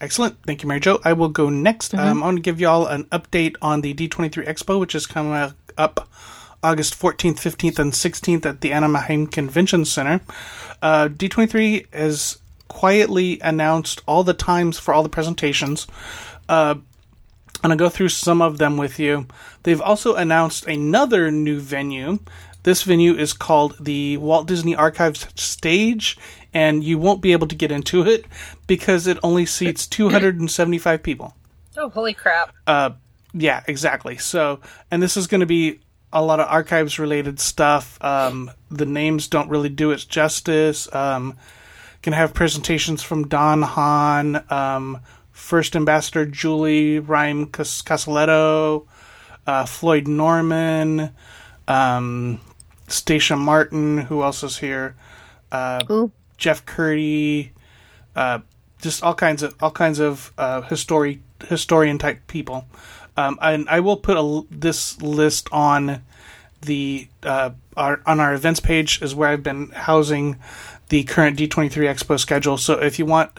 Excellent. 0.00 0.42
Thank 0.44 0.64
you, 0.64 0.68
Mary 0.68 0.80
Jo. 0.80 0.98
I 1.04 1.12
will 1.12 1.28
go 1.28 1.50
next. 1.50 1.94
Um, 1.94 2.20
I 2.20 2.26
want 2.26 2.38
to 2.38 2.42
give 2.42 2.60
you 2.60 2.66
all 2.66 2.88
an 2.88 3.04
update 3.12 3.54
on 3.62 3.82
the 3.82 3.94
D23 3.94 4.44
Expo, 4.48 4.80
which 4.80 4.96
is 4.96 5.06
coming 5.06 5.54
up 5.78 6.08
August 6.62 6.98
14th, 6.98 7.36
15th, 7.36 7.78
and 7.78 7.92
16th 7.92 8.46
at 8.46 8.60
the 8.60 8.72
Anaheim 8.72 9.26
Convention 9.26 9.84
Center. 9.84 10.20
Uh, 10.82 11.08
D23 11.08 11.92
has 11.94 12.38
quietly 12.68 13.40
announced 13.40 14.02
all 14.06 14.22
the 14.24 14.34
times 14.34 14.78
for 14.78 14.94
all 14.94 15.02
the 15.02 15.08
presentations. 15.08 15.86
Uh, 16.48 16.76
I'm 17.62 17.68
going 17.68 17.76
to 17.76 17.84
go 17.84 17.88
through 17.88 18.08
some 18.08 18.40
of 18.40 18.58
them 18.58 18.76
with 18.76 18.98
you. 18.98 19.26
They've 19.64 19.80
also 19.80 20.14
announced 20.14 20.66
another 20.66 21.30
new 21.30 21.60
venue. 21.60 22.18
This 22.62 22.82
venue 22.82 23.14
is 23.14 23.32
called 23.32 23.76
the 23.80 24.16
Walt 24.18 24.46
Disney 24.46 24.74
Archives 24.74 25.26
Stage, 25.34 26.16
and 26.54 26.84
you 26.84 26.98
won't 26.98 27.22
be 27.22 27.32
able 27.32 27.48
to 27.48 27.54
get 27.54 27.72
into 27.72 28.06
it 28.06 28.24
because 28.66 29.06
it 29.06 29.18
only 29.22 29.46
seats 29.46 29.86
275 29.86 31.02
people. 31.02 31.34
Oh, 31.76 31.88
holy 31.88 32.14
crap. 32.14 32.54
Uh, 32.66 32.90
yeah, 33.32 33.62
exactly. 33.66 34.18
So, 34.18 34.60
and 34.90 35.02
this 35.02 35.16
is 35.16 35.26
going 35.26 35.40
to 35.40 35.46
be 35.46 35.80
a 36.12 36.22
lot 36.22 36.40
of 36.40 36.48
archives 36.48 36.98
related 36.98 37.38
stuff. 37.38 38.02
Um, 38.02 38.50
the 38.70 38.86
names 38.86 39.28
don't 39.28 39.48
really 39.48 39.68
do 39.68 39.92
it 39.92 40.06
justice. 40.08 40.92
Um, 40.94 41.36
can 42.02 42.12
have 42.12 42.34
presentations 42.34 43.02
from 43.02 43.28
Don 43.28 43.62
Hahn, 43.62 44.44
um, 44.50 45.00
First 45.32 45.76
Ambassador 45.76 46.26
Julie 46.26 47.00
Reihm 47.00 47.52
Cas- 47.52 47.82
Casaletto, 47.82 48.86
uh, 49.46 49.66
Floyd 49.66 50.08
Norman, 50.08 51.10
um, 51.68 52.40
Stacia 52.88 53.36
Martin, 53.36 53.98
who 53.98 54.22
else 54.22 54.42
is 54.42 54.58
here? 54.58 54.96
Uh, 55.52 55.82
Ooh. 55.90 56.12
Jeff 56.36 56.64
Kurtti, 56.64 57.50
uh, 58.16 58.40
just 58.80 59.02
all 59.02 59.14
kinds 59.14 59.42
of 59.42 59.54
all 59.60 59.70
kinds 59.70 59.98
of 59.98 60.32
uh, 60.38 60.62
history 60.62 61.20
historian 61.48 61.98
type 61.98 62.26
people. 62.26 62.66
Um, 63.20 63.38
and 63.42 63.68
I 63.68 63.80
will 63.80 63.98
put 63.98 64.16
a, 64.16 64.46
this 64.50 65.00
list 65.02 65.48
on 65.52 66.02
the 66.62 67.08
uh, 67.22 67.50
our 67.76 68.00
on 68.06 68.20
our 68.20 68.34
events 68.34 68.60
page 68.60 69.00
is 69.02 69.14
where 69.14 69.28
I've 69.28 69.42
been 69.42 69.70
housing 69.70 70.38
the 70.88 71.04
current 71.04 71.38
D23 71.38 71.70
Expo 71.70 72.18
schedule. 72.18 72.56
So 72.56 72.74
if 72.74 72.98
you 72.98 73.06
want 73.06 73.30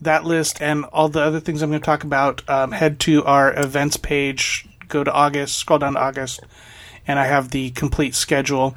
that 0.00 0.24
list 0.24 0.60
and 0.60 0.84
all 0.86 1.08
the 1.08 1.22
other 1.22 1.40
things 1.40 1.62
I'm 1.62 1.70
going 1.70 1.80
to 1.80 1.84
talk 1.84 2.04
about, 2.04 2.48
um, 2.48 2.72
head 2.72 2.98
to 3.00 3.24
our 3.24 3.58
events 3.58 3.96
page, 3.96 4.66
go 4.88 5.04
to 5.04 5.12
August, 5.12 5.56
scroll 5.56 5.78
down 5.78 5.94
to 5.94 6.00
August, 6.00 6.40
and 7.06 7.18
I 7.18 7.26
have 7.26 7.50
the 7.50 7.70
complete 7.70 8.14
schedule. 8.14 8.76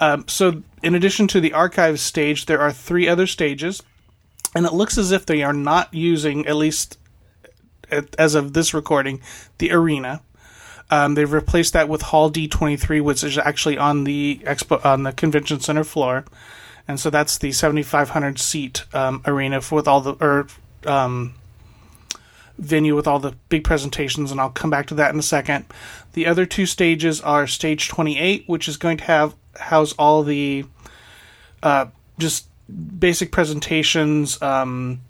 Um, 0.00 0.24
so 0.26 0.62
in 0.82 0.94
addition 0.94 1.28
to 1.28 1.40
the 1.40 1.52
archive 1.52 2.00
stage, 2.00 2.46
there 2.46 2.60
are 2.60 2.72
three 2.72 3.06
other 3.06 3.26
stages, 3.26 3.82
and 4.54 4.64
it 4.64 4.72
looks 4.72 4.96
as 4.96 5.12
if 5.12 5.26
they 5.26 5.42
are 5.42 5.52
not 5.52 5.92
using, 5.92 6.46
at 6.46 6.56
least 6.56 6.98
as 8.18 8.34
of 8.34 8.52
this 8.52 8.74
recording, 8.74 9.20
the 9.58 9.72
arena. 9.72 10.22
Um, 10.90 11.14
they've 11.14 11.32
replaced 11.32 11.72
that 11.72 11.88
with 11.88 12.02
Hall 12.02 12.30
D23, 12.30 13.00
which 13.00 13.24
is 13.24 13.38
actually 13.38 13.78
on 13.78 14.04
the 14.04 14.40
expo 14.44 14.84
on 14.84 15.04
the 15.04 15.12
convention 15.12 15.60
center 15.60 15.84
floor, 15.84 16.24
and 16.86 17.00
so 17.00 17.08
that's 17.08 17.38
the 17.38 17.52
7,500 17.52 18.38
seat 18.38 18.84
um, 18.92 19.22
arena 19.24 19.60
for, 19.60 19.76
with 19.76 19.88
all 19.88 20.00
the 20.00 20.12
or 20.20 20.46
um, 20.84 21.34
venue 22.58 22.94
with 22.94 23.06
all 23.06 23.18
the 23.18 23.32
big 23.48 23.64
presentations, 23.64 24.30
and 24.30 24.40
I'll 24.40 24.50
come 24.50 24.70
back 24.70 24.86
to 24.88 24.94
that 24.94 25.12
in 25.12 25.18
a 25.18 25.22
second. 25.22 25.64
The 26.12 26.26
other 26.26 26.46
two 26.46 26.66
stages 26.66 27.20
are 27.20 27.46
stage 27.46 27.88
28, 27.88 28.44
which 28.46 28.68
is 28.68 28.76
going 28.76 28.98
to 28.98 29.04
have 29.04 29.34
house 29.58 29.92
all 29.98 30.22
the 30.22 30.64
uh, 31.62 31.86
just 32.18 32.46
basic 32.98 33.32
presentations. 33.32 34.40
Um, 34.42 35.00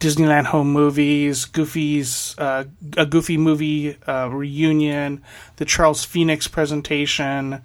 Disneyland 0.00 0.46
home 0.46 0.72
movies, 0.72 1.44
Goofy's 1.44 2.34
uh, 2.38 2.64
a 2.96 3.04
Goofy 3.04 3.36
movie 3.36 3.96
uh, 4.08 4.28
reunion, 4.28 5.22
the 5.56 5.66
Charles 5.66 6.04
Phoenix 6.04 6.48
presentation, 6.48 7.62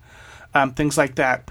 um, 0.54 0.74
things 0.74 0.98
like 0.98 1.16
that. 1.16 1.50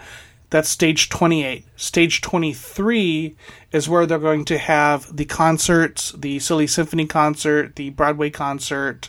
That's 0.50 0.68
stage 0.68 1.08
28. 1.08 1.64
Stage 1.74 2.20
23 2.20 3.34
is 3.72 3.88
where 3.88 4.04
they're 4.04 4.18
going 4.18 4.44
to 4.44 4.58
have 4.58 5.16
the 5.16 5.24
concerts, 5.24 6.12
the 6.12 6.38
Silly 6.38 6.66
Symphony 6.66 7.06
concert, 7.06 7.76
the 7.76 7.90
Broadway 7.90 8.28
concert, 8.28 9.08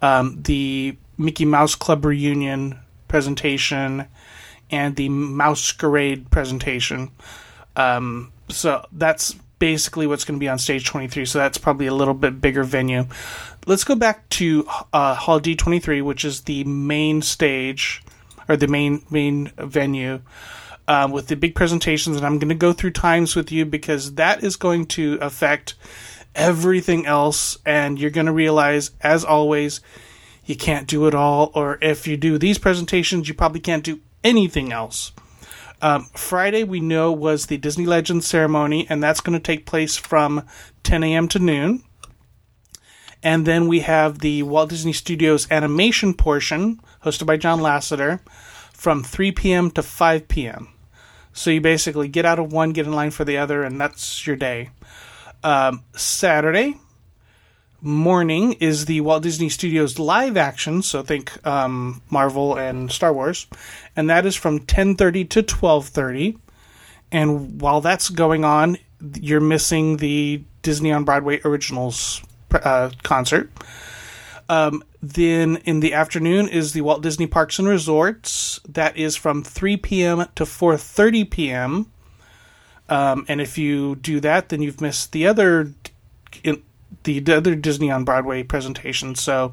um, 0.00 0.40
the 0.42 0.96
Mickey 1.18 1.44
Mouse 1.44 1.74
Club 1.74 2.04
reunion 2.04 2.78
presentation, 3.08 4.06
and 4.70 4.94
the 4.94 5.08
Masquerade 5.08 6.30
presentation. 6.30 7.10
Um, 7.74 8.32
so 8.48 8.86
that's 8.92 9.34
basically 9.62 10.08
what's 10.08 10.24
going 10.24 10.36
to 10.36 10.42
be 10.42 10.48
on 10.48 10.58
stage 10.58 10.84
23 10.84 11.24
so 11.24 11.38
that's 11.38 11.56
probably 11.56 11.86
a 11.86 11.94
little 11.94 12.14
bit 12.14 12.40
bigger 12.40 12.64
venue. 12.64 13.06
Let's 13.64 13.84
go 13.84 13.94
back 13.94 14.28
to 14.30 14.66
uh, 14.92 15.14
hall 15.14 15.40
d23 15.40 16.02
which 16.02 16.24
is 16.24 16.40
the 16.40 16.64
main 16.64 17.22
stage 17.22 18.02
or 18.48 18.56
the 18.56 18.66
main 18.66 19.04
main 19.08 19.52
venue 19.56 20.20
um, 20.88 21.12
with 21.12 21.28
the 21.28 21.36
big 21.36 21.54
presentations 21.54 22.16
and 22.16 22.26
i'm 22.26 22.40
going 22.40 22.48
to 22.48 22.56
go 22.56 22.72
through 22.72 22.90
times 22.90 23.36
with 23.36 23.52
you 23.52 23.64
because 23.64 24.14
that 24.14 24.42
is 24.42 24.56
going 24.56 24.84
to 24.84 25.16
affect 25.20 25.74
everything 26.34 27.06
else 27.06 27.56
and 27.64 28.00
you're 28.00 28.10
going 28.10 28.26
to 28.26 28.32
realize 28.32 28.90
as 29.00 29.24
always 29.24 29.80
you 30.44 30.56
can't 30.56 30.88
do 30.88 31.06
it 31.06 31.14
all 31.14 31.52
or 31.54 31.78
if 31.80 32.08
you 32.08 32.16
do 32.16 32.36
these 32.36 32.58
presentations 32.58 33.28
you 33.28 33.34
probably 33.34 33.60
can't 33.60 33.84
do 33.84 34.00
anything 34.24 34.72
else 34.72 35.12
um, 35.82 36.04
Friday, 36.14 36.62
we 36.62 36.78
know, 36.78 37.10
was 37.10 37.46
the 37.46 37.58
Disney 37.58 37.86
Legends 37.86 38.26
ceremony, 38.26 38.86
and 38.88 39.02
that's 39.02 39.20
going 39.20 39.36
to 39.36 39.42
take 39.42 39.66
place 39.66 39.96
from 39.96 40.46
10 40.84 41.02
a.m. 41.02 41.26
to 41.28 41.40
noon. 41.40 41.82
And 43.22 43.46
then 43.46 43.66
we 43.66 43.80
have 43.80 44.20
the 44.20 44.44
Walt 44.44 44.70
Disney 44.70 44.92
Studios 44.92 45.50
animation 45.50 46.14
portion, 46.14 46.80
hosted 47.04 47.26
by 47.26 47.36
John 47.36 47.58
Lasseter, 47.58 48.20
from 48.72 49.02
3 49.02 49.32
p.m. 49.32 49.70
to 49.72 49.82
5 49.82 50.28
p.m. 50.28 50.68
So 51.32 51.50
you 51.50 51.60
basically 51.60 52.08
get 52.08 52.24
out 52.24 52.38
of 52.38 52.52
one, 52.52 52.72
get 52.72 52.86
in 52.86 52.92
line 52.92 53.10
for 53.10 53.24
the 53.24 53.38
other, 53.38 53.64
and 53.64 53.80
that's 53.80 54.24
your 54.26 54.36
day. 54.36 54.70
Um, 55.42 55.82
Saturday, 55.96 56.76
morning 57.82 58.54
is 58.54 58.84
the 58.86 59.00
Walt 59.00 59.22
Disney 59.22 59.48
Studios 59.48 59.98
live 59.98 60.36
action, 60.36 60.82
so 60.82 61.02
think 61.02 61.44
um, 61.46 62.00
Marvel 62.08 62.56
and 62.56 62.90
Star 62.90 63.12
Wars, 63.12 63.46
and 63.96 64.08
that 64.08 64.24
is 64.24 64.36
from 64.36 64.60
10:30 64.60 65.28
to 65.30 65.42
12:30. 65.42 66.38
And 67.10 67.60
while 67.60 67.80
that's 67.80 68.08
going 68.08 68.44
on, 68.44 68.78
you're 69.20 69.40
missing 69.40 69.98
the 69.98 70.42
Disney 70.62 70.92
on 70.92 71.04
Broadway 71.04 71.40
Originals 71.44 72.22
uh, 72.52 72.90
concert. 73.02 73.50
Um, 74.48 74.82
then 75.02 75.56
in 75.64 75.80
the 75.80 75.94
afternoon 75.94 76.48
is 76.48 76.72
the 76.72 76.80
Walt 76.82 77.02
Disney 77.02 77.26
Parks 77.26 77.58
and 77.58 77.68
Resorts. 77.68 78.60
That 78.68 78.96
is 78.96 79.16
from 79.16 79.42
3 79.42 79.76
p.m. 79.78 80.26
to 80.36 80.44
4:30 80.44 81.30
p.m. 81.30 81.86
Um, 82.88 83.24
and 83.28 83.40
if 83.40 83.58
you 83.58 83.96
do 83.96 84.20
that, 84.20 84.50
then 84.50 84.62
you've 84.62 84.80
missed 84.80 85.12
the 85.12 85.26
other 85.26 85.72
in, 86.44 86.62
the 87.04 87.32
other 87.32 87.54
Disney 87.54 87.90
on 87.90 88.04
Broadway 88.04 88.42
presentation. 88.42 89.14
So, 89.14 89.52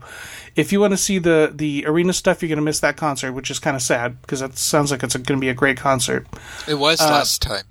if 0.56 0.72
you 0.72 0.80
want 0.80 0.92
to 0.92 0.98
see 0.98 1.20
the 1.20 1.52
the 1.54 1.86
arena 1.86 2.14
stuff, 2.14 2.42
you're 2.42 2.50
going 2.50 2.58
to 2.58 2.64
miss 2.64 2.80
that 2.82 2.98
concert, 2.98 3.34
which 3.34 3.52
is 3.52 3.60
kind 3.60 3.76
of 3.76 3.82
sad 3.82 4.22
because 4.22 4.42
it 4.42 4.58
sounds 4.58 4.92
like 4.92 5.04
it's 5.04 5.16
going 5.16 5.40
to 5.40 5.42
be 5.42 5.50
a 5.50 5.54
great 5.54 5.78
concert. 5.78 6.28
It 6.68 6.76
was 6.76 7.02
uh, 7.02 7.06
last 7.06 7.42
time. 7.42 7.64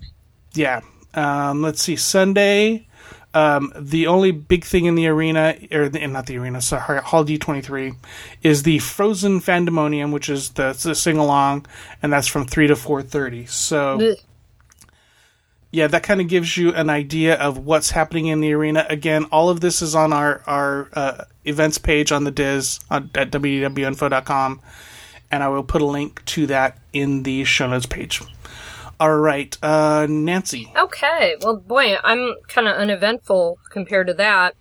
Yeah. 0.54 0.80
Um, 1.14 1.62
let's 1.62 1.82
see. 1.82 1.96
Sunday. 1.96 2.86
Um, 3.34 3.72
the 3.78 4.06
only 4.06 4.32
big 4.32 4.64
thing 4.64 4.86
in 4.86 4.94
the 4.94 5.06
arena, 5.06 5.54
or 5.70 5.90
the, 5.90 6.04
not 6.06 6.26
the 6.26 6.38
arena, 6.38 6.62
sorry, 6.62 7.00
Hall 7.02 7.24
D23, 7.26 7.94
is 8.42 8.62
the 8.62 8.78
Frozen 8.78 9.40
Fandemonium, 9.40 10.12
which 10.12 10.30
is 10.30 10.50
the, 10.50 10.72
the 10.82 10.94
sing 10.94 11.18
along, 11.18 11.66
and 12.02 12.10
that's 12.10 12.26
from 12.26 12.46
three 12.46 12.66
to 12.66 12.74
four 12.74 13.02
thirty. 13.02 13.44
So 13.44 14.16
yeah, 15.70 15.86
that 15.86 16.02
kind 16.02 16.20
of 16.20 16.28
gives 16.28 16.56
you 16.56 16.72
an 16.72 16.88
idea 16.88 17.34
of 17.34 17.58
what's 17.58 17.90
happening 17.90 18.26
in 18.26 18.40
the 18.40 18.52
arena. 18.52 18.86
Again, 18.88 19.24
all 19.26 19.50
of 19.50 19.60
this 19.60 19.82
is 19.82 19.94
on 19.94 20.12
our 20.12 20.42
our 20.46 20.88
uh, 20.94 21.24
events 21.44 21.78
page 21.78 22.10
on 22.10 22.24
the 22.24 22.30
Diz 22.30 22.80
on, 22.90 23.10
at 23.14 23.30
www.info.com, 23.30 24.60
and 25.30 25.42
I 25.42 25.48
will 25.48 25.62
put 25.62 25.82
a 25.82 25.86
link 25.86 26.24
to 26.26 26.46
that 26.46 26.78
in 26.92 27.22
the 27.24 27.44
show 27.44 27.66
notes 27.66 27.86
page. 27.86 28.22
All 29.00 29.16
right, 29.16 29.56
uh, 29.62 30.06
Nancy. 30.08 30.72
Okay, 30.76 31.36
well, 31.42 31.56
boy, 31.56 31.96
I'm 32.02 32.34
kind 32.48 32.66
of 32.66 32.76
uneventful 32.76 33.58
compared 33.70 34.08
to 34.08 34.14
that. 34.14 34.56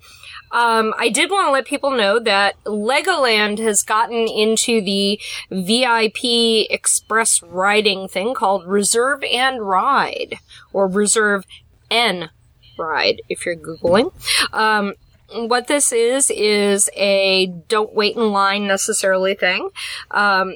Um, 0.51 0.93
I 0.97 1.09
did 1.09 1.29
want 1.29 1.47
to 1.47 1.51
let 1.51 1.65
people 1.65 1.91
know 1.91 2.19
that 2.19 2.55
Legoland 2.63 3.59
has 3.59 3.83
gotten 3.83 4.27
into 4.27 4.81
the 4.81 5.19
VIP 5.51 6.69
express 6.69 7.41
riding 7.43 8.07
thing 8.07 8.33
called 8.33 8.65
Reserve 8.65 9.23
and 9.23 9.61
Ride, 9.61 10.35
or 10.71 10.87
Reserve 10.87 11.45
N 11.91 12.29
Ride, 12.77 13.21
if 13.29 13.45
you're 13.45 13.55
Googling. 13.55 14.13
Um, 14.53 14.93
what 15.33 15.67
this 15.67 15.91
is, 15.91 16.31
is 16.31 16.89
a 16.95 17.47
don't 17.67 17.93
wait 17.93 18.15
in 18.15 18.31
line 18.31 18.67
necessarily 18.67 19.35
thing. 19.35 19.69
Um, 20.11 20.55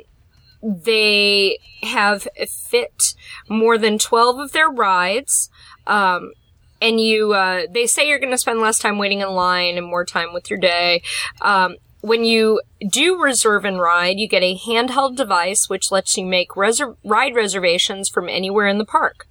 they 0.63 1.57
have 1.83 2.27
fit 2.47 3.15
more 3.49 3.77
than 3.77 3.97
12 3.97 4.39
of 4.39 4.51
their 4.51 4.69
rides. 4.69 5.49
Um, 5.87 6.33
and 6.81 6.99
you 6.99 7.33
uh, 7.33 7.63
they 7.69 7.87
say 7.87 8.07
you're 8.07 8.19
going 8.19 8.31
to 8.31 8.37
spend 8.37 8.59
less 8.59 8.79
time 8.79 8.97
waiting 8.97 9.21
in 9.21 9.29
line 9.29 9.77
and 9.77 9.85
more 9.85 10.05
time 10.05 10.33
with 10.33 10.49
your 10.49 10.59
day. 10.59 11.01
Um, 11.41 11.77
when 12.01 12.23
you 12.23 12.59
do 12.89 13.21
reserve 13.21 13.63
and 13.63 13.79
ride 13.79 14.19
you 14.19 14.27
get 14.27 14.41
a 14.41 14.57
handheld 14.57 15.15
device 15.15 15.69
which 15.69 15.91
lets 15.91 16.17
you 16.17 16.25
make 16.25 16.55
ride 16.55 17.35
reservations 17.35 18.09
from 18.09 18.27
anywhere 18.27 18.67
in 18.67 18.79
the 18.79 18.85
park 18.85 19.27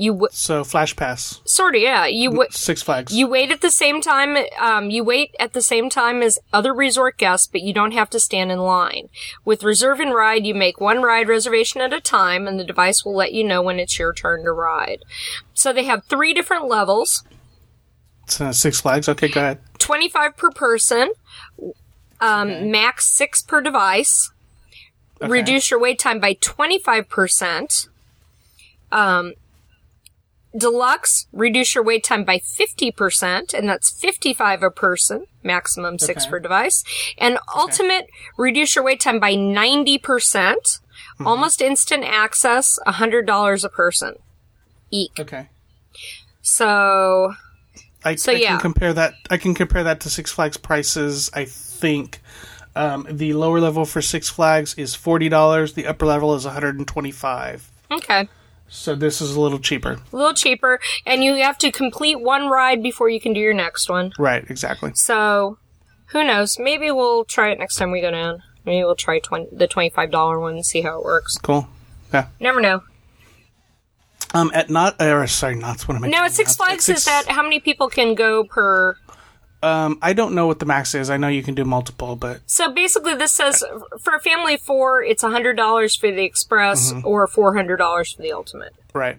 you 0.00 0.12
w- 0.12 0.28
so 0.32 0.64
flash 0.64 0.96
pass. 0.96 1.42
Sort 1.44 1.76
of 1.76 1.82
yeah. 1.82 2.06
You 2.06 2.30
w- 2.30 2.48
six 2.50 2.80
flags. 2.80 3.14
you 3.14 3.26
wait 3.26 3.50
at 3.50 3.60
the 3.60 3.70
same 3.70 4.00
time 4.00 4.34
um, 4.58 4.88
you 4.88 5.04
wait 5.04 5.36
at 5.38 5.52
the 5.52 5.60
same 5.60 5.90
time 5.90 6.22
as 6.22 6.38
other 6.54 6.72
resort 6.72 7.18
guests 7.18 7.46
but 7.46 7.60
you 7.60 7.74
don't 7.74 7.92
have 7.92 8.08
to 8.10 8.18
stand 8.18 8.50
in 8.50 8.60
line. 8.60 9.10
With 9.44 9.62
reserve 9.62 10.00
and 10.00 10.14
ride 10.14 10.46
you 10.46 10.54
make 10.54 10.80
one 10.80 11.02
ride 11.02 11.28
reservation 11.28 11.82
at 11.82 11.92
a 11.92 12.00
time 12.00 12.48
and 12.48 12.58
the 12.58 12.64
device 12.64 13.04
will 13.04 13.14
let 13.14 13.34
you 13.34 13.44
know 13.44 13.60
when 13.60 13.78
it's 13.78 13.98
your 13.98 14.14
turn 14.14 14.42
to 14.44 14.52
ride. 14.52 15.04
So 15.52 15.70
they 15.70 15.84
have 15.84 16.04
three 16.04 16.32
different 16.32 16.66
levels. 16.66 17.22
Uh, 18.40 18.52
six 18.52 18.80
flags? 18.80 19.06
Okay 19.06 19.28
go 19.28 19.40
ahead. 19.40 19.58
25 19.78 20.34
per 20.38 20.50
person. 20.50 21.12
Um, 22.22 22.48
okay. 22.48 22.64
max 22.70 23.06
six 23.06 23.42
per 23.42 23.60
device. 23.60 24.30
Okay. 25.20 25.30
reduce 25.30 25.70
your 25.70 25.78
wait 25.78 25.98
time 25.98 26.18
by 26.20 26.32
25% 26.32 27.88
um, 28.92 29.34
Deluxe, 30.56 31.26
reduce 31.32 31.74
your 31.74 31.84
wait 31.84 32.02
time 32.02 32.24
by 32.24 32.38
50%, 32.38 33.54
and 33.54 33.68
that's 33.68 33.90
55 33.90 34.62
a 34.62 34.70
person, 34.70 35.26
maximum 35.44 35.98
six 35.98 36.24
okay. 36.24 36.30
per 36.30 36.40
device. 36.40 36.84
And 37.18 37.36
okay. 37.36 37.44
Ultimate, 37.54 38.10
reduce 38.36 38.74
your 38.74 38.84
wait 38.84 39.00
time 39.00 39.20
by 39.20 39.34
90%, 39.34 40.00
mm-hmm. 40.00 41.26
almost 41.26 41.62
instant 41.62 42.04
access, 42.04 42.78
$100 42.86 43.64
a 43.64 43.68
person. 43.68 44.14
Eek. 44.90 45.12
Okay. 45.20 45.48
So, 46.42 47.34
I, 48.04 48.16
so 48.16 48.32
I 48.32 48.36
yeah. 48.36 48.48
can 48.48 48.60
compare 48.60 48.92
that. 48.92 49.14
I 49.30 49.36
can 49.36 49.54
compare 49.54 49.84
that 49.84 50.00
to 50.00 50.10
Six 50.10 50.32
Flags 50.32 50.56
prices. 50.56 51.30
I 51.32 51.44
think 51.44 52.20
um, 52.74 53.06
the 53.08 53.34
lower 53.34 53.60
level 53.60 53.84
for 53.84 54.02
Six 54.02 54.28
Flags 54.28 54.74
is 54.74 54.94
forty 54.94 55.28
dollars. 55.28 55.74
The 55.74 55.86
upper 55.86 56.06
level 56.06 56.34
is 56.34 56.44
one 56.44 56.54
hundred 56.54 56.78
and 56.78 56.88
twenty-five. 56.88 57.70
Okay. 57.92 58.28
So 58.70 58.94
this 58.94 59.20
is 59.20 59.34
a 59.34 59.40
little 59.40 59.58
cheaper. 59.58 59.98
A 60.12 60.16
little 60.16 60.32
cheaper, 60.32 60.78
and 61.04 61.24
you 61.24 61.34
have 61.36 61.58
to 61.58 61.72
complete 61.72 62.20
one 62.20 62.48
ride 62.48 62.82
before 62.82 63.10
you 63.10 63.20
can 63.20 63.32
do 63.32 63.40
your 63.40 63.52
next 63.52 63.90
one. 63.90 64.12
Right, 64.16 64.48
exactly. 64.48 64.92
So, 64.94 65.58
who 66.06 66.22
knows? 66.24 66.56
Maybe 66.58 66.90
we'll 66.92 67.24
try 67.24 67.50
it 67.50 67.58
next 67.58 67.76
time 67.76 67.90
we 67.90 68.00
go 68.00 68.12
down. 68.12 68.44
Maybe 68.64 68.84
we'll 68.84 68.94
try 68.94 69.18
20, 69.18 69.48
the 69.52 69.66
twenty-five 69.66 70.12
dollar 70.12 70.38
one 70.38 70.54
and 70.54 70.64
see 70.64 70.82
how 70.82 70.98
it 70.98 71.04
works. 71.04 71.36
Cool. 71.38 71.68
Yeah. 72.14 72.28
Never 72.38 72.60
know. 72.60 72.82
Um, 74.32 74.52
at 74.54 74.70
not 74.70 75.00
or 75.02 75.26
sorry, 75.26 75.56
not 75.56 75.80
what 75.88 75.96
am 75.96 76.04
I? 76.04 76.08
No, 76.08 76.24
at 76.24 76.32
Six 76.32 76.54
Flags 76.54 76.84
six, 76.84 77.00
is 77.00 77.04
that 77.06 77.26
how 77.26 77.42
many 77.42 77.58
people 77.58 77.88
can 77.88 78.14
go 78.14 78.44
per 78.44 78.96
um, 79.62 79.98
I 80.00 80.12
don't 80.12 80.34
know 80.34 80.46
what 80.46 80.58
the 80.58 80.66
max 80.66 80.94
is. 80.94 81.10
I 81.10 81.16
know 81.16 81.28
you 81.28 81.42
can 81.42 81.54
do 81.54 81.64
multiple, 81.64 82.16
but 82.16 82.40
so 82.46 82.72
basically, 82.72 83.14
this 83.14 83.32
says 83.32 83.62
for 84.00 84.14
a 84.14 84.20
family 84.20 84.54
of 84.54 84.62
four, 84.62 85.02
it's 85.02 85.22
hundred 85.22 85.56
dollars 85.56 85.94
for 85.94 86.10
the 86.10 86.24
express 86.24 86.92
mm-hmm. 86.92 87.06
or 87.06 87.26
four 87.26 87.54
hundred 87.54 87.76
dollars 87.76 88.12
for 88.12 88.22
the 88.22 88.32
ultimate. 88.32 88.74
Right. 88.94 89.18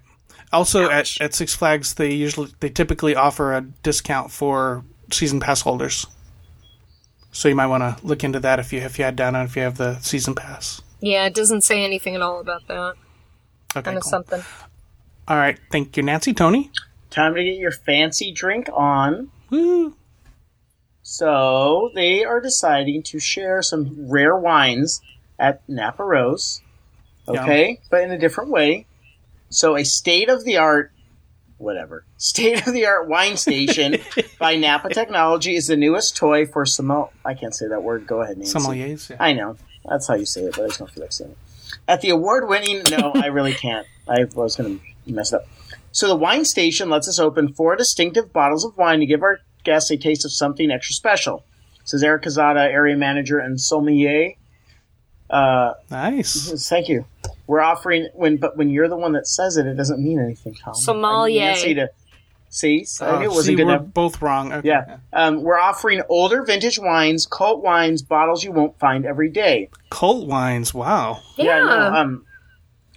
Also, 0.52 0.90
Ouch. 0.90 1.22
at, 1.22 1.26
at 1.26 1.34
Six 1.34 1.56
Flags, 1.56 1.94
they 1.94 2.12
usually 2.12 2.52
they 2.60 2.70
typically 2.70 3.16
offer 3.16 3.54
a 3.54 3.62
discount 3.62 4.32
for 4.32 4.84
season 5.12 5.40
pass 5.40 5.62
holders. 5.62 6.08
So 7.32 7.48
you 7.48 7.56
might 7.56 7.68
want 7.68 7.82
to 7.82 8.06
look 8.06 8.24
into 8.24 8.40
that 8.40 8.60
if 8.60 8.74
you 8.74 8.80
if 8.82 8.98
you 8.98 9.06
had 9.06 9.16
down 9.16 9.36
on 9.36 9.46
if 9.46 9.56
you 9.56 9.62
have 9.62 9.78
the 9.78 10.00
season 10.00 10.36
pass. 10.36 10.82
Yeah, 11.00 11.26
it 11.26 11.34
doesn't 11.34 11.62
say 11.62 11.84
anything 11.84 12.16
at 12.16 12.22
all 12.22 12.40
about 12.40 12.68
that. 12.68 12.96
Okay, 13.76 13.84
Kind 13.84 13.98
of 13.98 14.04
cool. 14.04 14.10
something. 14.10 14.44
All 15.28 15.38
right, 15.38 15.58
thank 15.72 15.96
you, 15.96 16.04
Nancy. 16.04 16.34
Tony. 16.34 16.72
Time 17.10 17.36
to 17.36 17.44
get 17.44 17.58
your 17.58 17.72
fancy 17.72 18.32
drink 18.32 18.70
on. 18.74 19.30
Woo. 19.50 19.96
So 21.04 21.92
they 21.96 22.24
are 22.24 22.40
deciding 22.40 23.04
to 23.04 23.20
share 23.20 23.62
some 23.62 24.10
rare 24.10 24.36
wines 24.36 25.02
at 25.40 25.68
Napa 25.68 26.04
Rose. 26.04 26.62
Okay, 27.28 27.80
but 27.90 28.02
in 28.02 28.12
a 28.12 28.18
different 28.18 28.50
way. 28.50 28.86
So 29.50 29.76
a 29.76 29.84
state 29.84 30.30
of 30.30 30.46
the 30.46 30.58
art, 30.58 30.92
whatever, 31.58 32.06
state 32.18 32.66
of 32.66 32.74
the 32.74 32.86
art 32.86 33.08
wine 33.08 33.38
station 33.38 33.98
by 34.40 34.56
Napa 34.56 34.90
Technology 34.90 35.56
is 35.56 35.68
the 35.68 35.78
newest 35.78 36.16
toy 36.16 36.46
for 36.46 36.66
sommel. 36.66 37.12
I 37.26 37.34
can't 37.34 37.56
say 37.56 37.68
that 37.68 37.84
word. 37.84 38.08
Go 38.08 38.22
ahead, 38.22 38.38
Nancy. 38.38 38.58
Sommeliers. 38.58 39.10
Yeah. 39.10 39.18
I 39.20 39.34
know 39.34 39.58
that's 39.86 40.08
how 40.08 40.16
you 40.16 40.26
say 40.26 40.42
it, 40.42 40.56
but 40.56 40.64
I 40.64 40.68
just 40.68 40.80
don't 40.80 40.92
feel 40.92 41.04
like 41.04 41.14
saying 41.14 41.32
it. 41.32 41.38
At 41.88 42.02
the 42.02 42.10
award-winning, 42.10 42.84
no, 42.90 43.12
I 43.16 43.28
really 43.28 43.54
can't. 43.54 43.88
I 44.08 44.26
was 44.36 44.56
going 44.56 44.80
to 44.80 45.12
mess 45.12 45.34
it 45.34 45.38
up. 45.38 45.48
So 45.92 46.08
the 46.08 46.16
wine 46.16 46.46
station 46.46 46.90
lets 46.90 47.08
us 47.08 47.20
open 47.20 47.54
four 47.54 47.76
distinctive 47.76 48.32
bottles 48.32 48.64
of 48.64 48.78
wine 48.78 49.00
to 49.00 49.06
give 49.06 49.24
our 49.24 49.40
guests 49.64 49.90
a 49.92 49.98
taste 49.98 50.26
of 50.26 50.32
something 50.32 50.72
extra 50.72 50.94
special. 50.94 51.44
Says 51.84 52.04
Eric 52.04 52.24
Cazada, 52.24 52.62
area 52.72 52.96
manager 52.96 53.40
and 53.40 53.60
sommelier. 53.60 54.34
Uh, 55.30 55.74
Nice. 55.90 56.68
thank 56.70 56.88
you. 56.90 57.06
We're 57.48 57.62
offering 57.62 58.10
when, 58.14 58.38
but 58.38 58.58
when 58.58 58.70
you're 58.70 58.88
the 58.88 58.98
one 58.98 59.14
that 59.14 59.28
says 59.28 59.58
it, 59.58 59.66
it 59.66 59.76
doesn't 59.76 60.02
mean 60.02 60.20
anything. 60.20 60.56
Tom. 60.56 60.74
Sommelier. 60.76 61.42
I 61.42 61.54
need 61.54 61.56
Nancy 61.56 61.74
to 61.76 61.90
see. 62.50 62.86
I 63.02 63.20
knew 63.20 63.24
it 63.24 63.28
Oh, 63.28 63.30
wasn't 63.30 63.46
see, 63.46 63.56
good 63.56 63.66
we're 63.68 63.76
enough. 63.76 63.94
both 63.94 64.22
wrong. 64.22 64.52
Okay. 64.54 64.68
Yeah, 64.68 64.98
um, 65.14 65.42
we're 65.42 65.60
offering 65.60 66.02
older 66.10 66.44
vintage 66.44 66.80
wines, 66.80 67.26
cult 67.26 67.64
wines, 67.64 68.02
bottles 68.02 68.44
you 68.44 68.52
won't 68.52 68.78
find 68.80 69.06
every 69.06 69.30
day. 69.30 69.70
Cult 69.90 70.28
wines. 70.28 70.74
Wow. 70.74 71.20
Yeah. 71.38 71.60
no, 71.60 71.94
um, 71.94 72.26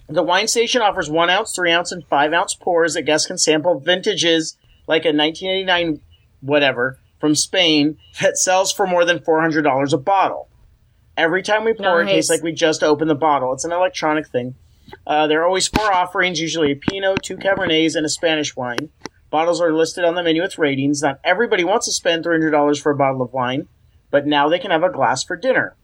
the 0.07 0.23
wine 0.23 0.47
station 0.47 0.81
offers 0.81 1.09
one 1.09 1.29
ounce, 1.29 1.53
three 1.55 1.71
ounce, 1.71 1.91
and 1.91 2.05
five 2.07 2.31
ounce 2.33 2.53
pours 2.53 2.93
that 2.93 3.03
guests 3.03 3.27
can 3.27 3.37
sample 3.37 3.79
vintages 3.79 4.57
like 4.87 5.03
a 5.03 5.11
1989 5.11 6.01
whatever 6.41 6.99
from 7.19 7.35
Spain 7.35 7.97
that 8.21 8.37
sells 8.37 8.71
for 8.71 8.85
more 8.87 9.05
than 9.05 9.19
$400 9.19 9.93
a 9.93 9.97
bottle. 9.97 10.49
Every 11.17 11.41
time 11.41 11.63
we 11.63 11.73
pour, 11.73 12.01
it 12.01 12.07
tastes 12.07 12.29
like 12.29 12.43
we 12.43 12.51
just 12.51 12.83
opened 12.83 13.09
the 13.09 13.15
bottle. 13.15 13.53
It's 13.53 13.63
an 13.63 13.71
electronic 13.71 14.27
thing. 14.27 14.55
Uh, 15.07 15.27
there 15.27 15.41
are 15.41 15.45
always 15.45 15.67
four 15.67 15.93
offerings, 15.93 16.39
usually 16.41 16.71
a 16.71 16.75
Pinot, 16.75 17.23
two 17.23 17.37
Cabernets, 17.37 17.95
and 17.95 18.05
a 18.05 18.09
Spanish 18.09 18.55
wine. 18.55 18.89
Bottles 19.29 19.61
are 19.61 19.73
listed 19.73 20.03
on 20.03 20.15
the 20.15 20.23
menu 20.23 20.41
with 20.41 20.57
ratings. 20.57 21.01
Not 21.01 21.19
everybody 21.23 21.63
wants 21.63 21.87
to 21.87 21.93
spend 21.93 22.25
$300 22.25 22.81
for 22.81 22.91
a 22.91 22.97
bottle 22.97 23.21
of 23.21 23.33
wine, 23.33 23.67
but 24.11 24.27
now 24.27 24.49
they 24.49 24.59
can 24.59 24.71
have 24.71 24.83
a 24.83 24.91
glass 24.91 25.23
for 25.23 25.35
dinner. 25.35 25.75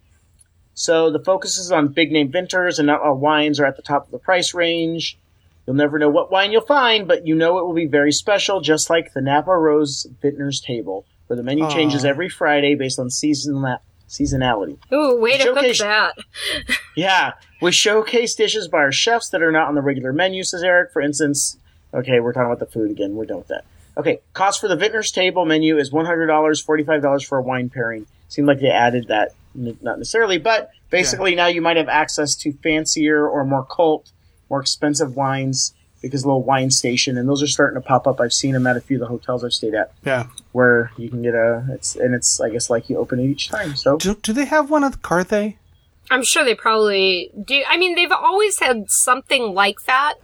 So 0.74 1.12
the 1.12 1.24
focus 1.24 1.58
is 1.58 1.72
on 1.72 1.90
big 1.90 2.12
name 2.12 2.32
vintners, 2.32 2.80
and 2.80 2.88
not 2.88 3.02
all 3.02 3.16
wines 3.18 3.60
are 3.60 3.66
at 3.66 3.76
the 3.76 3.82
top 3.82 4.06
of 4.06 4.12
the 4.12 4.20
price 4.20 4.54
range. 4.54 5.18
You'll 5.72 5.78
never 5.78 5.98
know 5.98 6.10
what 6.10 6.30
wine 6.30 6.52
you'll 6.52 6.60
find, 6.66 7.08
but 7.08 7.26
you 7.26 7.34
know 7.34 7.58
it 7.58 7.66
will 7.66 7.74
be 7.74 7.86
very 7.86 8.12
special, 8.12 8.60
just 8.60 8.90
like 8.90 9.14
the 9.14 9.22
Napa 9.22 9.56
Rose 9.56 10.06
Vintners 10.22 10.60
Table, 10.60 11.06
where 11.28 11.38
the 11.38 11.44
menu 11.44 11.64
Aw. 11.64 11.70
changes 11.70 12.04
every 12.04 12.28
Friday 12.28 12.76
based 12.76 13.00
on 13.00 13.10
season 13.10 13.64
seasonality. 14.10 14.78
Ooh, 14.92 15.16
way 15.16 15.38
to 15.38 15.44
Showcase- 15.44 15.78
cook 15.80 15.88
that. 15.88 16.18
Yeah, 16.98 17.36
we 17.62 17.72
showcase 17.72 18.36
dishes 18.36 18.68
by 18.68 18.80
our 18.80 18.92
chefs 18.92 19.30
that 19.30 19.42
are 19.42 19.54
not 19.54 19.70
on 19.70 19.76
the 19.76 19.82
regular 19.82 20.12
menu, 20.12 20.44
says 20.44 20.62
Eric. 20.62 20.92
For 20.92 21.02
instance, 21.02 21.56
okay, 21.94 22.20
we're 22.20 22.34
talking 22.34 22.48
about 22.48 22.60
the 22.60 22.66
food 22.66 22.92
again. 22.92 23.16
We're 23.16 23.24
done 23.28 23.38
with 23.38 23.48
that. 23.48 23.64
Okay, 23.96 24.20
cost 24.34 24.60
for 24.60 24.68
the 24.68 24.76
Vintner's 24.76 25.14
Table 25.14 25.46
menu 25.46 25.78
is 25.78 25.90
$100, 25.90 26.28
$45 26.28 27.26
for 27.26 27.38
a 27.38 27.42
wine 27.42 27.70
pairing. 27.70 28.08
Seemed 28.28 28.50
like 28.50 28.60
they 28.60 28.68
added 28.70 29.08
that, 29.08 29.36
not 29.56 30.00
necessarily, 30.00 30.38
but 30.38 30.72
basically 30.90 31.34
now 31.34 31.48
you 31.48 31.62
might 31.62 31.78
have 31.78 31.88
access 31.88 32.36
to 32.36 32.52
fancier 32.52 33.26
or 33.26 33.46
more 33.46 33.64
cult, 33.64 34.12
more 34.52 34.62
expensive 34.62 35.16
wines 35.16 35.74
because 36.02 36.22
of 36.22 36.24
the 36.24 36.28
little 36.30 36.44
wine 36.44 36.70
station, 36.72 37.18
and 37.18 37.28
those 37.30 37.42
are 37.44 37.48
starting 37.48 37.80
to 37.82 37.88
pop 37.88 38.06
up. 38.08 38.20
I've 38.20 38.34
seen 38.34 38.54
them 38.54 38.66
at 38.68 38.76
a 38.76 38.82
few 38.82 38.98
of 38.98 39.02
the 39.02 39.08
hotels 39.08 39.44
I've 39.44 39.54
stayed 39.54 39.76
at 39.76 39.92
Yeah. 40.04 40.26
where 40.52 40.92
you 40.98 41.10
can 41.10 41.22
get 41.22 41.36
a, 41.36 41.64
it's, 41.72 41.96
and 41.96 42.14
it's, 42.16 42.42
I 42.42 42.50
guess, 42.50 42.70
like 42.70 42.90
you 42.90 42.98
open 42.98 43.20
it 43.20 43.26
each 43.26 43.50
time. 43.50 43.76
So, 43.76 43.98
Do, 43.98 44.16
do 44.16 44.34
they 44.34 44.46
have 44.46 44.70
one 44.72 44.84
at 44.84 45.02
Carthay? 45.04 45.58
I'm 46.10 46.24
sure 46.24 46.44
they 46.44 46.56
probably 46.56 47.32
do. 47.46 47.62
I 47.70 47.78
mean, 47.78 47.96
they've 47.96 48.12
always 48.12 48.60
had 48.60 48.90
something 48.90 49.54
like 49.54 49.84
that 49.86 50.16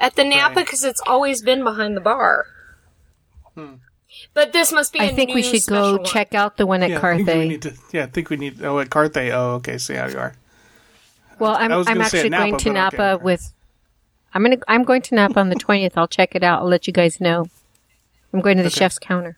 at 0.00 0.16
the 0.16 0.24
Napa 0.24 0.56
Right. 0.56 0.64
because 0.66 0.82
it's 0.84 1.00
always 1.06 1.42
been 1.42 1.62
behind 1.64 1.96
the 1.96 2.00
bar. 2.00 2.46
Hmm. 3.54 3.74
But 4.34 4.52
this 4.52 4.72
must 4.72 4.92
be. 4.92 4.98
I 5.00 5.04
a 5.04 5.14
think 5.14 5.32
we 5.34 5.42
should 5.42 5.64
go 5.68 5.96
one. 5.96 6.04
check 6.04 6.34
out 6.34 6.56
the 6.56 6.66
one 6.66 6.82
at 6.82 6.90
Yeah, 6.90 6.98
I 6.98 7.16
think 7.16 7.26
we 7.28 7.32
Carthay. 7.34 7.48
need 7.48 7.62
to. 7.62 7.74
Yeah, 7.92 8.02
I 8.02 8.06
think 8.06 8.28
we 8.30 8.36
need. 8.36 8.62
Oh, 8.62 8.78
at 8.80 8.90
Carthay. 8.90 9.30
Oh, 9.32 9.54
okay. 9.62 9.78
See 9.78 9.94
how 9.94 10.08
you 10.08 10.18
are. 10.18 10.34
Well, 11.38 11.54
I'm, 11.54 11.72
I 11.72 11.76
was 11.76 11.86
I'm 11.88 12.00
actually 12.02 12.32
at 12.32 12.38
going 12.38 12.58
to 12.58 12.72
Napa 12.72 13.02
okay. 13.12 13.24
with. 13.24 13.52
I'm 14.32 14.42
gonna. 14.42 14.58
I'm 14.68 14.84
going 14.84 15.02
to 15.02 15.14
nap 15.14 15.36
on 15.36 15.48
the 15.48 15.56
twentieth. 15.56 15.96
I'll 15.98 16.08
check 16.08 16.34
it 16.34 16.42
out. 16.42 16.60
I'll 16.62 16.68
let 16.68 16.86
you 16.86 16.92
guys 16.92 17.20
know. 17.20 17.46
I'm 18.32 18.40
going 18.40 18.56
to 18.58 18.62
the 18.62 18.68
Okay. 18.68 18.78
chef's 18.80 18.98
counter. 18.98 19.36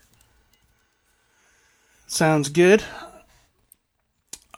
Sounds 2.07 2.49
good. 2.51 2.84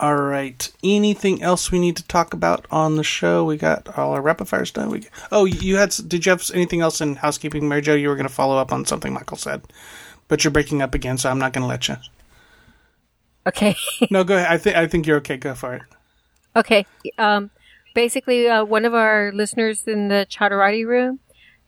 All 0.00 0.16
right. 0.16 0.68
Anything 0.82 1.40
else 1.40 1.70
we 1.70 1.78
need 1.78 1.96
to 1.96 2.06
talk 2.08 2.34
about 2.34 2.66
on 2.70 2.96
the 2.96 3.04
show? 3.04 3.44
We 3.44 3.56
got 3.56 3.96
all 3.96 4.12
our 4.12 4.20
rapid 4.20 4.48
fires 4.48 4.72
done. 4.72 4.90
We 4.90 5.06
oh, 5.30 5.44
you 5.44 5.76
had. 5.76 5.94
Did 6.08 6.26
you 6.26 6.30
have 6.30 6.50
anything 6.52 6.80
else 6.80 7.00
in 7.00 7.14
housekeeping, 7.16 7.68
Mary 7.68 7.80
Jo? 7.82 7.94
You 7.94 8.08
were 8.08 8.16
going 8.16 8.26
to 8.28 8.32
follow 8.34 8.56
up 8.58 8.72
on 8.72 8.84
something 8.86 9.12
Michael 9.12 9.36
said, 9.36 9.62
but 10.26 10.42
you're 10.42 10.50
breaking 10.50 10.82
up 10.82 10.94
again, 10.94 11.16
so 11.16 11.30
I'm 11.30 11.38
not 11.38 11.52
going 11.52 11.62
to 11.62 11.68
let 11.68 11.86
you. 11.88 11.96
Okay. 13.46 13.76
No, 14.10 14.24
go 14.24 14.36
ahead. 14.36 14.50
I 14.50 14.58
think 14.58 14.76
I 14.76 14.86
think 14.88 15.06
you're 15.06 15.18
okay. 15.18 15.36
Go 15.36 15.54
for 15.54 15.74
it. 15.74 15.82
Okay. 16.56 16.86
Um, 17.18 17.50
basically, 17.94 18.48
uh, 18.48 18.64
one 18.64 18.84
of 18.84 18.92
our 18.94 19.32
listeners 19.32 19.84
in 19.86 20.08
the 20.08 20.26
Chaturati 20.30 20.86
room 20.86 21.20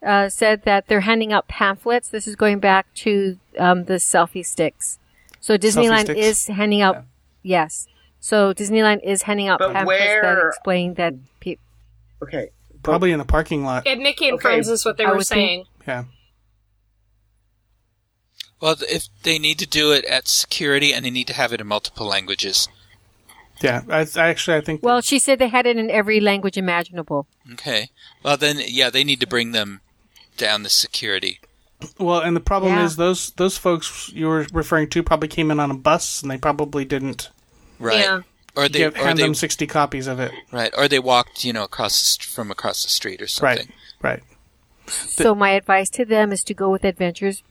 uh, 0.05 0.29
said 0.29 0.63
that 0.65 0.89
they're 0.89 1.01
handing 1.01 1.33
out 1.33 1.49
pamphlets. 1.49 2.09
This 2.09 2.27
is 2.27 2.37
going 2.37 2.59
back 2.59 2.93
to 2.97 3.39
um, 3.59 3.85
the 3.85 3.95
selfie 3.95 4.45
sticks. 4.45 4.99
So 5.41 5.57
Disneyland 5.57 6.03
sticks? 6.05 6.21
is 6.21 6.47
handing 6.49 6.83
out. 6.83 7.05
Yes. 7.43 7.87
So 8.21 8.53
Disneyland 8.53 9.01
is 9.05 9.23
handing 9.23 9.49
out 9.49 9.61
But 9.61 9.73
pamphlets 9.73 10.03
that 10.23 10.47
explain 10.49 10.95
that. 10.95 11.15
Pe- 11.41 11.57
okay. 12.23 12.51
Probably 12.83 13.13
in 13.13 13.19
the 13.19 13.25
parking 13.25 13.65
lot. 13.65 13.87
At 13.87 13.99
Mickey 13.99 14.29
and 14.29 14.35
Okay. 14.35 14.43
Friends 14.43 14.69
is 14.69 14.85
what 14.85 14.97
they 14.97 15.05
I 15.05 15.11
were 15.11 15.17
would 15.19 15.27
think- 15.27 15.37
saying. 15.39 15.65
Yeah. 15.87 16.05
Well, 18.61 18.77
if 18.89 19.09
they 19.23 19.39
need 19.39 19.59
to 19.59 19.67
do 19.67 19.93
it 19.93 20.05
at 20.07 20.29
security 20.29 20.93
and 20.93 21.05
they 21.05 21.11
need 21.11 21.27
to 21.27 21.35
have 21.35 21.53
it 21.53 21.61
in 21.61 21.67
multiple 21.67 22.07
languages. 22.07 22.69
Yeah. 23.61 23.83
I, 23.89 24.07
I 24.17 24.29
actually 24.29 24.57
I 24.57 24.61
think. 24.61 24.83
well, 24.83 25.01
she 25.01 25.19
said 25.19 25.39
they 25.39 25.49
had 25.49 25.67
it 25.67 25.77
in 25.77 25.91
every 25.91 26.21
language 26.21 26.57
imaginable. 26.57 27.27
Okay. 27.53 27.91
Well, 28.23 28.37
then, 28.37 28.59
yeah, 28.67 28.91
they 28.91 29.05
need 29.05 29.21
to 29.21 29.27
bring 29.27 29.53
them 29.53 29.81
down 30.37 30.63
the 30.63 30.69
security. 30.69 31.41
Well, 31.99 32.21
and 32.21 32.35
the 32.37 32.41
problem 32.41 32.75
Yeah. 32.75 32.85
is 32.85 32.97
those 32.97 33.31
those 33.33 33.59
folks 33.59 34.11
you 34.15 34.29
were 34.29 34.47
referring 34.53 34.89
to 34.91 35.03
probably 35.03 35.29
came 35.29 35.51
in 35.51 35.61
on 35.61 35.71
a 35.71 35.75
bus 35.77 36.23
and 36.23 36.31
they 36.31 36.39
probably 36.39 36.85
didn't 36.85 37.31
Right. 37.79 37.99
Yeah. 38.01 38.23
Or 38.57 38.69
they, 38.69 38.79
give, 38.79 38.95
or 38.95 39.05
hand 39.05 39.19
they, 39.19 39.23
them 39.23 39.35
sixty 39.35 39.67
copies 39.67 40.07
of 40.07 40.19
it. 40.19 40.33
right, 40.51 40.73
or 40.79 40.89
they 40.89 40.99
walked, 40.99 41.45
you 41.45 41.53
know, 41.53 41.65
across 41.65 42.17
the, 42.17 42.25
from 42.25 42.51
across 42.51 42.83
the 42.83 42.89
street 42.89 43.21
or 43.21 43.27
something. 43.27 43.69
Right. 44.01 44.23
Right. 44.87 44.89
So 44.89 45.35
my 45.35 45.51
advice 45.51 45.91
to 45.91 46.05
them 46.07 46.33
is 46.33 46.43
to 46.45 46.55
go 46.55 46.71
with 46.71 46.85
Adventures 46.85 47.43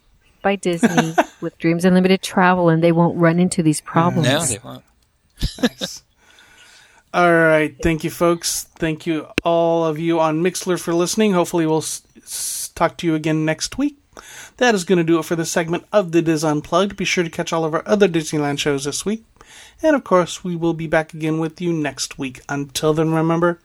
by 0.42 0.56
Disney 0.56 1.14
with 1.42 1.58
Dreams 1.60 1.86
Unlimited 1.86 2.24
Travel, 2.24 2.70
and 2.70 2.84
they 2.84 2.92
won't 2.92 3.18
run 3.20 3.40
into 3.40 3.62
these 3.62 3.82
problems. 3.82 4.28
No, 4.28 4.44
they 4.46 4.60
won't. 4.64 4.84
Nice. 5.62 6.04
all 7.14 7.34
right. 7.34 7.76
Thank 7.82 8.04
you, 8.04 8.10
folks. 8.10 8.64
Thank 8.76 9.06
you, 9.06 9.28
all 9.44 9.86
of 9.86 9.98
you 10.00 10.20
on 10.20 10.42
Mixlr 10.44 10.80
for 10.80 10.94
listening. 10.94 11.34
Hopefully, 11.34 11.66
we'll 11.66 11.78
s- 11.78 12.02
s- 12.18 12.72
talk 12.76 12.98
to 12.98 13.08
you 13.08 13.16
again 13.16 13.46
next 13.46 13.78
week. 13.78 13.98
That 14.58 14.74
is 14.76 14.86
going 14.86 14.98
to 14.98 15.04
do 15.04 15.20
it 15.20 15.26
for 15.26 15.36
this 15.36 15.52
segment 15.52 15.86
of 15.92 16.12
the 16.14 16.22
DIS 16.22 16.44
Unplugged. 16.44 16.96
Be 16.96 17.04
sure 17.06 17.24
to 17.24 17.30
catch 17.30 17.52
all 17.52 17.66
of 17.66 17.74
our 17.74 17.84
other 17.86 18.08
Disneyland 18.08 18.60
shows 18.60 18.86
this 18.86 19.06
week. 19.06 19.26
And 19.84 19.96
of 19.96 20.04
course, 20.06 20.44
we 20.44 20.56
will 20.56 20.74
be 20.74 20.88
back 20.88 21.14
again 21.14 21.38
with 21.40 21.60
you 21.60 21.74
next 21.74 22.18
week. 22.18 22.40
Until 22.48 22.94
then, 22.94 23.14
remember, 23.14 23.60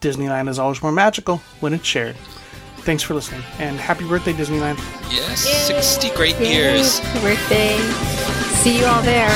Disneyland 0.00 0.48
is 0.48 0.58
always 0.58 0.82
more 0.82 0.92
magical 0.92 1.38
when 1.60 1.74
it's 1.74 1.86
shared. 1.86 2.16
Thanks 2.78 3.02
for 3.04 3.14
listening, 3.14 3.42
and 3.58 3.78
happy 3.78 4.06
birthday, 4.08 4.32
Disneyland. 4.32 4.76
Yes, 5.10 5.40
60 5.68 6.10
great 6.16 6.38
Yay, 6.40 6.52
years. 6.52 7.00
birthday. 7.22 7.78
See 8.62 8.78
you 8.78 8.86
all 8.86 9.02
there. 9.02 9.30